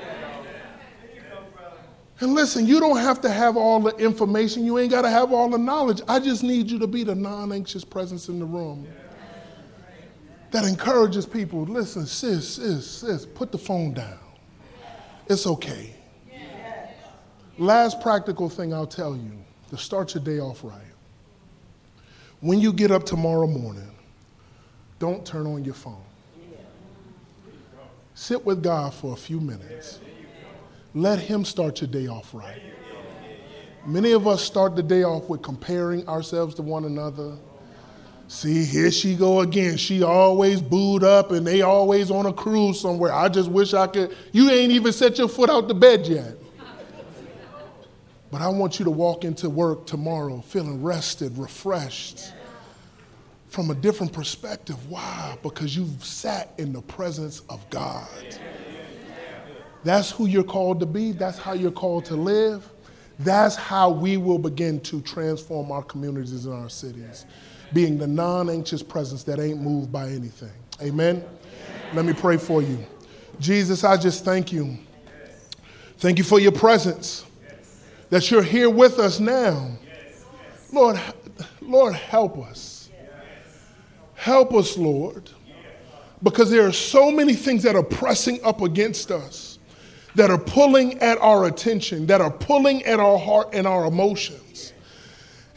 And 2.19 2.35
listen, 2.35 2.67
you 2.67 2.81
don't 2.81 2.99
have 2.99 3.21
to 3.21 3.31
have 3.31 3.57
all 3.57 3.79
the 3.79 3.95
information. 3.99 4.65
You 4.65 4.81
ain't 4.81 4.91
got 4.91 5.03
to 5.03 5.11
have 5.11 5.33
all 5.33 5.49
the 5.49 5.57
knowledge. 5.57 6.01
I 6.09 6.19
just 6.19 6.43
need 6.43 6.69
you 6.69 6.81
to 6.81 6.89
be 6.89 7.05
the 7.05 7.15
non 7.15 7.53
anxious 7.53 7.85
presence 7.85 8.29
in 8.29 8.41
the 8.41 8.47
room 8.47 8.85
that 10.51 10.65
encourages 10.65 11.25
people. 11.25 11.63
Listen, 11.67 12.05
sis, 12.05 12.57
sis, 12.57 12.85
sis, 12.85 13.27
put 13.27 13.53
the 13.53 13.59
phone 13.59 13.95
down. 13.95 14.19
It's 15.29 15.47
okay. 15.47 15.94
Last 17.59 18.01
practical 18.01 18.49
thing 18.49 18.75
I'll 18.75 18.87
tell 18.87 19.17
you 19.17 19.33
to 19.71 19.77
start 19.77 20.15
your 20.15 20.25
day 20.25 20.39
off 20.41 20.65
right. 20.65 20.81
When 22.41 22.61
you 22.61 22.73
get 22.73 22.91
up 22.91 23.05
tomorrow 23.05 23.47
morning, 23.47 23.91
don't 24.99 25.25
turn 25.25 25.47
on 25.47 25.65
your 25.65 25.75
phone. 25.75 26.03
Sit 28.15 28.45
with 28.45 28.63
God 28.63 28.95
for 28.95 29.13
a 29.13 29.17
few 29.17 29.41
minutes 29.41 29.99
let 30.95 31.19
Him 31.19 31.45
start 31.45 31.81
your 31.81 31.89
day 31.89 32.07
off 32.07 32.33
right. 32.33 32.63
Many 33.85 34.13
of 34.13 34.27
us 34.27 34.43
start 34.43 34.77
the 34.77 34.83
day 34.83 35.03
off 35.03 35.29
with 35.29 35.43
comparing 35.43 36.09
ourselves 36.09 36.55
to 36.55 36.63
one 36.63 36.85
another. 36.85 37.37
See, 38.29 38.65
here 38.65 38.91
she 38.91 39.15
go 39.15 39.41
again. 39.41 39.77
She 39.77 40.03
always 40.03 40.63
booed 40.63 41.05
up 41.05 41.33
and 41.33 41.47
they 41.47 41.61
always 41.61 42.11
on 42.11 42.25
a 42.25 42.33
cruise 42.33 42.81
somewhere. 42.81 43.13
I 43.13 43.29
just 43.29 43.51
wish 43.51 43.75
I 43.75 43.87
could. 43.87 44.17
You 44.33 44.49
ain't 44.51 44.73
even 44.73 44.93
set 44.93 45.19
your 45.19 45.29
foot 45.29 45.51
out 45.51 45.69
the 45.69 45.75
bed 45.75 46.07
yet. 46.07 46.37
But 48.35 48.43
I 48.43 48.49
want 48.49 48.81
you 48.81 48.85
to 48.87 48.91
walk 48.91 49.23
into 49.23 49.49
work 49.49 49.87
tomorrow 49.87 50.41
feeling 50.41 50.83
rested, 50.83 51.39
refreshed, 51.39 52.33
from 53.47 53.71
a 53.71 53.77
different 53.77 54.13
perspective. 54.13 54.91
Why? 54.91 55.39
Because 55.45 55.77
you've 55.77 56.05
sat 56.05 56.53
in 56.59 56.73
the 56.73 56.83
presence 56.83 57.43
of 57.49 57.65
God. 57.71 58.09
That's 59.85 60.11
who 60.11 60.27
you're 60.27 60.43
called 60.43 60.81
to 60.81 60.87
be. 60.87 61.13
That's 61.13 61.39
how 61.39 61.53
you're 61.53 61.71
called 61.71 62.07
to 62.07 62.17
live. 62.17 62.69
That's 63.21 63.55
how 63.55 63.91
we 63.91 64.17
will 64.17 64.41
begin 64.41 64.81
to 64.81 65.01
transform 65.03 65.71
our 65.71 65.85
communities 65.85 66.45
and 66.45 66.55
our 66.55 66.69
cities, 66.69 67.27
being 67.73 67.99
the 67.99 68.09
non 68.09 68.51
anxious 68.51 68.83
presence 68.83 69.23
that 69.23 69.39
ain't 69.39 69.61
moved 69.61 69.93
by 69.93 70.09
anything. 70.09 70.51
Amen? 70.83 71.23
Let 71.93 72.05
me 72.05 72.13
pray 72.13 72.39
for 72.39 72.63
you. 72.63 72.85
Jesus, 73.39 73.85
I 73.85 73.97
just 73.97 74.25
thank 74.25 74.51
you. 74.51 74.77
Thank 75.99 76.19
you 76.19 76.25
for 76.25 76.41
your 76.41 76.51
presence, 76.51 77.25
that 78.15 78.31
you're 78.31 78.45
here 78.45 78.71
with 78.71 79.01
us 79.01 79.19
now. 79.19 79.77
Lord, 80.71 81.01
Lord, 81.61 81.95
help 81.95 82.39
us. 82.39 82.89
Help 84.15 84.55
us, 84.55 84.79
Lord, 84.79 85.31
because 86.23 86.49
there 86.49 86.65
are 86.65 86.73
so 86.73 87.11
many 87.11 87.35
things 87.35 87.65
that 87.65 87.75
are 87.75 87.83
pressing 87.83 88.39
up 88.45 88.63
against 88.63 89.11
us 89.11 89.59
that 90.15 90.31
are 90.31 90.39
pulling 90.39 90.97
at 91.01 91.19
our 91.19 91.47
attention, 91.47 92.07
that 92.07 92.21
are 92.21 92.31
pulling 92.31 92.85
at 92.85 93.01
our 93.01 93.19
heart 93.19 93.49
and 93.53 93.67
our 93.67 93.87
emotions. 93.87 94.73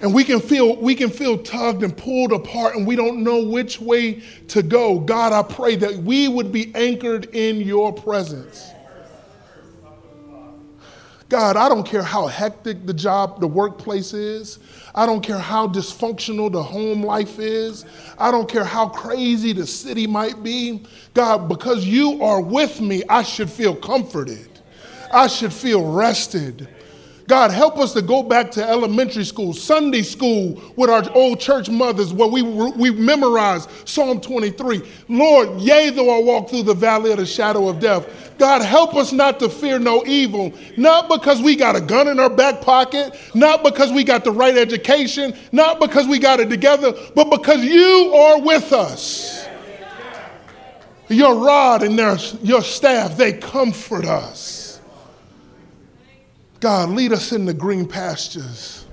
And 0.01 0.11
we 0.11 0.23
can 0.23 0.39
feel 0.39 0.77
we 0.77 0.95
can 0.95 1.11
feel 1.11 1.37
tugged 1.37 1.83
and 1.83 1.95
pulled 1.95 2.31
apart 2.31 2.75
and 2.75 2.87
we 2.87 2.95
don't 2.95 3.23
know 3.23 3.43
which 3.43 3.79
way 3.79 4.23
to 4.47 4.63
go. 4.63 4.99
God, 4.99 5.31
I 5.31 5.43
pray 5.43 5.75
that 5.75 5.97
we 5.97 6.27
would 6.27 6.51
be 6.51 6.73
anchored 6.73 7.25
in 7.35 7.57
your 7.57 7.93
presence. 7.93 8.67
God, 11.29 11.57
I 11.57 11.67
don't 11.67 11.85
care 11.85 12.03
how 12.03 12.27
hectic 12.27 12.85
the 12.85 12.93
job, 12.93 13.41
the 13.41 13.47
workplace 13.47 14.13
is. 14.13 14.59
I 14.95 15.05
don't 15.05 15.21
care 15.21 15.37
how 15.37 15.67
dysfunctional 15.67 16.49
the 16.51 16.63
home 16.63 17.03
life 17.03 17.37
is. 17.37 17.85
I 18.17 18.31
don't 18.31 18.49
care 18.49 18.63
how 18.63 18.87
crazy 18.87 19.51
the 19.51 19.67
city 19.67 20.07
might 20.07 20.41
be. 20.41 20.85
God, 21.13 21.49
because 21.49 21.85
you 21.85 22.23
are 22.23 22.39
with 22.39 22.79
me, 22.79 23.03
I 23.09 23.23
should 23.23 23.49
feel 23.49 23.75
comforted. 23.75 24.47
I 25.11 25.27
should 25.27 25.51
feel 25.51 25.91
rested. 25.91 26.69
God, 27.27 27.51
help 27.51 27.77
us 27.77 27.91
to 27.91 28.01
go 28.01 28.23
back 28.23 28.51
to 28.51 28.63
elementary 28.63 29.25
school, 29.25 29.53
Sunday 29.53 30.01
school 30.01 30.61
with 30.77 30.89
our 30.89 31.11
old 31.11 31.41
church 31.41 31.69
mothers 31.69 32.13
where 32.13 32.29
we, 32.29 32.41
we 32.41 32.89
memorized 32.89 33.69
Psalm 33.83 34.21
23. 34.21 34.81
Lord, 35.09 35.59
yea, 35.59 35.89
though 35.89 36.17
I 36.17 36.23
walk 36.23 36.49
through 36.49 36.63
the 36.63 36.73
valley 36.73 37.11
of 37.11 37.17
the 37.17 37.25
shadow 37.25 37.67
of 37.67 37.81
death. 37.81 38.26
God, 38.37 38.61
help 38.61 38.95
us 38.95 39.11
not 39.11 39.39
to 39.39 39.49
fear 39.49 39.79
no 39.79 40.05
evil, 40.05 40.53
not 40.75 41.09
because 41.09 41.41
we 41.41 41.55
got 41.55 41.75
a 41.75 41.81
gun 41.81 42.07
in 42.07 42.19
our 42.19 42.29
back 42.29 42.61
pocket, 42.61 43.15
not 43.33 43.63
because 43.63 43.91
we 43.91 44.03
got 44.03 44.23
the 44.23 44.31
right 44.31 44.55
education, 44.55 45.35
not 45.51 45.79
because 45.79 46.07
we 46.07 46.19
got 46.19 46.39
it 46.39 46.49
together, 46.49 46.93
but 47.15 47.29
because 47.29 47.63
you 47.63 48.13
are 48.15 48.41
with 48.41 48.73
us. 48.73 49.47
Your 51.09 51.35
rod 51.35 51.83
and 51.83 51.97
their, 51.97 52.17
your 52.43 52.61
staff, 52.61 53.17
they 53.17 53.33
comfort 53.33 54.05
us. 54.05 54.81
God, 56.59 56.89
lead 56.89 57.13
us 57.13 57.31
in 57.31 57.45
the 57.45 57.53
green 57.53 57.87
pastures. 57.87 58.85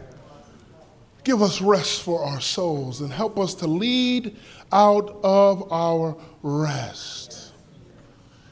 Give 1.25 1.43
us 1.43 1.61
rest 1.61 2.03
for 2.03 2.23
our 2.23 2.41
souls 2.41 3.01
and 3.01 3.11
help 3.11 3.39
us 3.39 3.55
to 3.57 3.67
lead 3.67 4.37
out 4.71 5.19
of 5.23 5.73
our 5.73 6.17
rest 6.43 7.24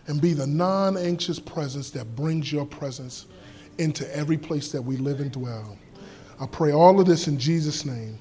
and 0.06 0.20
be 0.20 0.32
the 0.32 0.46
non 0.46 0.96
anxious 0.96 1.38
presence 1.38 1.90
that 1.90 2.16
brings 2.16 2.52
your 2.52 2.66
presence 2.66 3.26
into 3.78 4.16
every 4.16 4.36
place 4.36 4.72
that 4.72 4.82
we 4.82 4.96
live 4.96 5.20
and 5.20 5.32
dwell. 5.32 5.76
I 6.40 6.46
pray 6.46 6.72
all 6.72 7.00
of 7.00 7.06
this 7.06 7.28
in 7.28 7.38
Jesus' 7.38 7.84
name. 7.84 8.18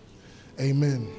Amen. 0.59 1.11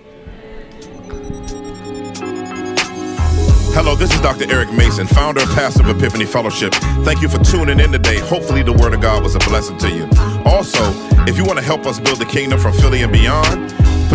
Hello, 3.75 3.95
this 3.95 4.13
is 4.13 4.21
Dr. 4.21 4.53
Eric 4.53 4.71
Mason, 4.75 5.07
founder 5.07 5.41
and 5.41 5.51
pastor 5.53 5.83
of 5.83 5.97
Epiphany 5.97 6.27
Fellowship. 6.27 6.75
Thank 7.05 7.23
you 7.23 7.29
for 7.29 7.43
tuning 7.43 7.81
in 7.81 7.91
today. 7.91 8.19
Hopefully, 8.21 8.63
the 8.63 8.73
Word 8.73 8.93
of 8.93 9.01
God 9.01 9.23
was 9.23 9.35
a 9.35 9.39
blessing 9.41 9.79
to 9.79 9.91
you. 9.91 10.09
Also, 10.45 10.83
if 11.27 11.39
you 11.39 11.45
want 11.45 11.59
to 11.59 11.65
help 11.65 11.87
us 11.87 11.99
build 11.99 12.19
the 12.19 12.27
kingdom 12.27 12.61
from 12.61 12.75
Philly 12.75 13.03
and 13.03 13.11
beyond, 13.11 13.73